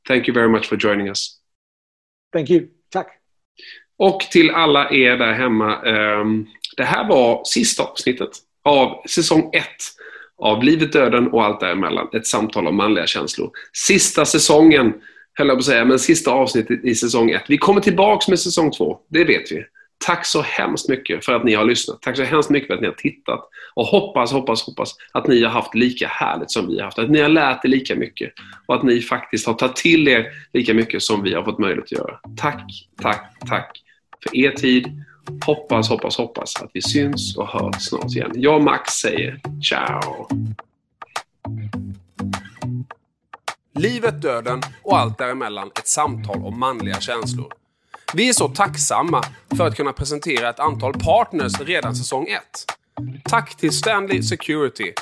Thank 0.07 0.27
you 0.27 0.35
very 0.35 0.49
much 0.49 0.67
for 0.69 0.77
joining 0.77 1.09
us. 1.09 1.39
Thank 2.33 2.51
you. 2.51 2.69
Tack. 2.91 3.07
Och 3.99 4.21
till 4.21 4.51
alla 4.51 4.91
er 4.91 5.17
där 5.17 5.33
hemma 5.33 5.83
um, 5.83 6.47
Det 6.77 6.85
här 6.85 7.09
var 7.09 7.45
sista 7.45 7.83
avsnittet 7.83 8.31
av 8.65 9.03
säsong 9.07 9.51
1 9.53 9.67
av 10.39 10.63
Livet, 10.63 10.93
döden 10.93 11.29
och 11.33 11.45
allt 11.45 11.61
däremellan. 11.61 12.09
Ett 12.13 12.27
samtal 12.27 12.67
om 12.67 12.77
manliga 12.77 13.07
känslor. 13.07 13.51
Sista 13.73 14.25
säsongen, 14.25 14.95
höll 15.35 15.49
jag 15.49 15.57
på 15.57 15.59
att 15.59 15.65
säga, 15.65 15.85
men 15.85 15.99
sista 15.99 16.31
avsnittet 16.31 16.85
i 16.85 16.95
säsong 16.95 17.31
1. 17.31 17.43
Vi 17.49 17.59
kommer 17.59 17.81
tillbaks 17.81 18.29
med 18.29 18.39
säsong 18.39 18.71
2, 18.71 18.99
det 19.09 19.25
vet 19.25 19.53
vi. 19.53 19.65
Tack 20.07 20.27
så 20.27 20.43
hemskt 20.43 20.89
mycket 20.89 21.25
för 21.25 21.33
att 21.33 21.45
ni 21.45 21.55
har 21.55 21.65
lyssnat. 21.65 22.03
Tack 22.03 22.17
så 22.17 22.23
hemskt 22.23 22.51
mycket 22.51 22.67
för 22.67 22.75
att 22.75 22.81
ni 22.81 22.87
har 22.87 22.95
tittat. 22.95 23.49
Och 23.75 23.85
hoppas, 23.85 24.33
hoppas, 24.33 24.67
hoppas 24.67 24.95
att 25.13 25.27
ni 25.27 25.43
har 25.43 25.51
haft 25.51 25.75
lika 25.75 26.09
härligt 26.09 26.51
som 26.51 26.69
vi 26.69 26.77
har 26.77 26.85
haft. 26.85 26.99
Att 26.99 27.11
ni 27.11 27.21
har 27.21 27.29
lärt 27.29 27.65
er 27.65 27.69
lika 27.69 27.95
mycket. 27.95 28.33
Och 28.67 28.75
att 28.75 28.83
ni 28.83 29.01
faktiskt 29.01 29.47
har 29.47 29.55
tagit 29.55 29.77
till 29.77 30.09
er 30.09 30.27
lika 30.53 30.75
mycket 30.75 31.03
som 31.03 31.23
vi 31.23 31.35
har 31.35 31.43
fått 31.43 31.59
möjlighet 31.59 31.85
att 31.85 31.93
göra. 31.93 32.21
Tack, 32.37 32.63
tack, 33.03 33.33
tack 33.49 33.83
för 34.23 34.37
er 34.37 34.51
tid 34.51 35.05
Hoppas, 35.47 35.89
hoppas, 35.89 36.17
hoppas 36.17 36.63
att 36.63 36.71
vi 36.73 36.83
syns 36.83 37.37
och 37.37 37.49
hörs 37.49 37.83
snart 37.83 38.11
igen. 38.11 38.33
Jag 38.35 38.57
och 38.57 38.63
Max 38.63 38.93
säger 38.93 39.41
ciao! 39.63 40.29
Livet, 43.81 44.23
döden 44.23 44.63
och 44.83 44.99
allt 44.99 45.19
däremellan 45.19 45.71
ett 45.79 45.87
samtal 45.87 46.45
om 46.45 46.59
manliga 46.59 47.01
känslor. 47.01 47.53
Vi 48.15 48.29
är 48.29 48.33
så 48.33 48.49
tacksamma 48.49 49.23
för 49.57 49.67
att 49.67 49.77
kunna 49.77 49.93
presentera 49.93 50.51
ett 50.51 50.61
antal 50.61 50.93
partners 50.93 51.61
redan 51.61 51.97
säsong 51.97 52.27
1. 52.29 52.43
Tack 53.25 53.57
till 53.57 53.73
Stanley 53.73 54.23
Security 54.23 54.93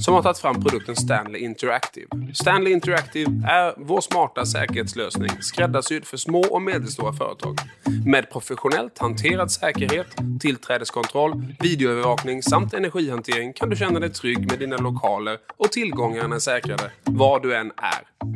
som 0.00 0.14
har 0.14 0.22
tagit 0.22 0.38
fram 0.38 0.62
produkten 0.62 0.96
Stanley 0.96 1.40
Interactive. 1.40 2.06
Stanley 2.34 2.72
Interactive 2.72 3.30
är 3.48 3.74
vår 3.76 4.00
smarta 4.00 4.46
säkerhetslösning 4.46 5.30
skräddarsydd 5.40 6.04
för 6.04 6.16
små 6.16 6.40
och 6.40 6.62
medelstora 6.62 7.12
företag. 7.12 7.58
Med 8.06 8.30
professionellt 8.30 8.98
hanterad 8.98 9.50
säkerhet, 9.50 10.06
tillträdeskontroll, 10.40 11.54
videoövervakning 11.60 12.42
samt 12.42 12.74
energihantering 12.74 13.52
kan 13.52 13.70
du 13.70 13.76
känna 13.76 14.00
dig 14.00 14.10
trygg 14.10 14.50
med 14.50 14.58
dina 14.58 14.76
lokaler 14.76 15.38
och 15.56 15.72
tillgångarna 15.72 16.34
är 16.34 16.40
säkrade 16.40 16.90
var 17.04 17.40
du 17.40 17.56
än 17.56 17.72
är. 17.76 18.28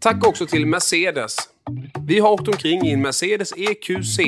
Tack 0.00 0.26
också 0.26 0.46
till 0.46 0.66
Mercedes 0.66 1.36
vi 2.06 2.18
har 2.18 2.30
åkt 2.30 2.48
omkring 2.48 2.86
i 2.86 2.92
en 2.92 3.02
Mercedes 3.02 3.52
EQC, 3.56 4.18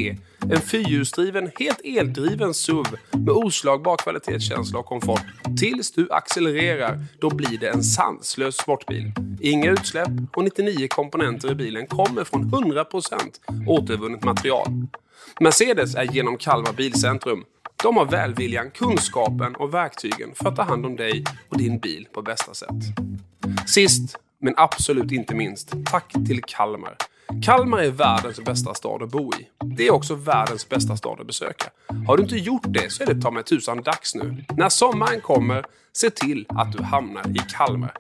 en 0.51 0.61
fyrhjulsdriven, 0.61 1.51
helt 1.59 1.80
eldriven 1.84 2.55
SUV 2.55 2.86
med 3.12 3.30
oslagbar 3.30 3.97
kvalitetskänsla 3.97 4.78
och 4.78 4.86
komfort. 4.86 5.22
Tills 5.61 5.93
du 5.93 6.09
accelererar, 6.11 7.05
då 7.20 7.30
blir 7.30 7.59
det 7.59 7.68
en 7.68 7.82
sanslös 7.82 8.57
sportbil. 8.57 9.12
Inga 9.41 9.70
utsläpp 9.70 10.11
och 10.36 10.45
99 10.45 10.88
komponenter 10.88 11.53
i 11.53 11.55
bilen 11.55 11.86
kommer 11.86 12.24
från 12.24 12.45
100% 12.45 13.66
återvunnet 13.66 14.24
material. 14.24 14.66
Mercedes 15.41 15.95
är 15.95 16.05
genom 16.05 16.36
Kalmar 16.36 16.72
Bilcentrum. 16.72 17.45
De 17.82 17.97
har 17.97 18.05
välviljan, 18.05 18.70
kunskapen 18.70 19.55
och 19.55 19.74
verktygen 19.74 20.34
för 20.34 20.49
att 20.49 20.57
ta 20.57 20.62
hand 20.62 20.86
om 20.86 20.97
dig 20.97 21.24
och 21.49 21.59
din 21.59 21.78
bil 21.78 22.07
på 22.12 22.22
bästa 22.22 22.55
sätt. 22.55 22.84
Sist, 23.66 24.18
men 24.38 24.55
absolut 24.57 25.12
inte 25.12 25.34
minst, 25.34 25.72
tack 25.84 26.12
till 26.12 26.43
Kalmar. 26.47 26.97
Kalmar 27.43 27.78
är 27.78 27.91
världens 27.91 28.41
bästa 28.41 28.74
stad 28.74 29.03
att 29.03 29.11
bo 29.11 29.33
i. 29.35 29.49
Det 29.76 29.87
är 29.87 29.91
också 29.91 30.14
världens 30.14 30.68
bästa 30.68 30.97
stad 30.97 31.20
att 31.20 31.26
besöka. 31.26 31.70
Har 32.07 32.16
du 32.16 32.22
inte 32.22 32.37
gjort 32.37 32.64
det 32.64 32.93
så 32.93 33.03
är 33.03 33.14
det 33.14 33.20
ta 33.20 33.31
mig 33.31 33.45
tusan 33.45 33.83
dags 33.83 34.14
nu. 34.14 34.45
När 34.57 34.68
sommaren 34.68 35.20
kommer, 35.20 35.64
se 35.93 36.11
till 36.11 36.47
att 36.49 36.72
du 36.72 36.83
hamnar 36.83 37.28
i 37.31 37.39
Kalmar. 37.57 37.93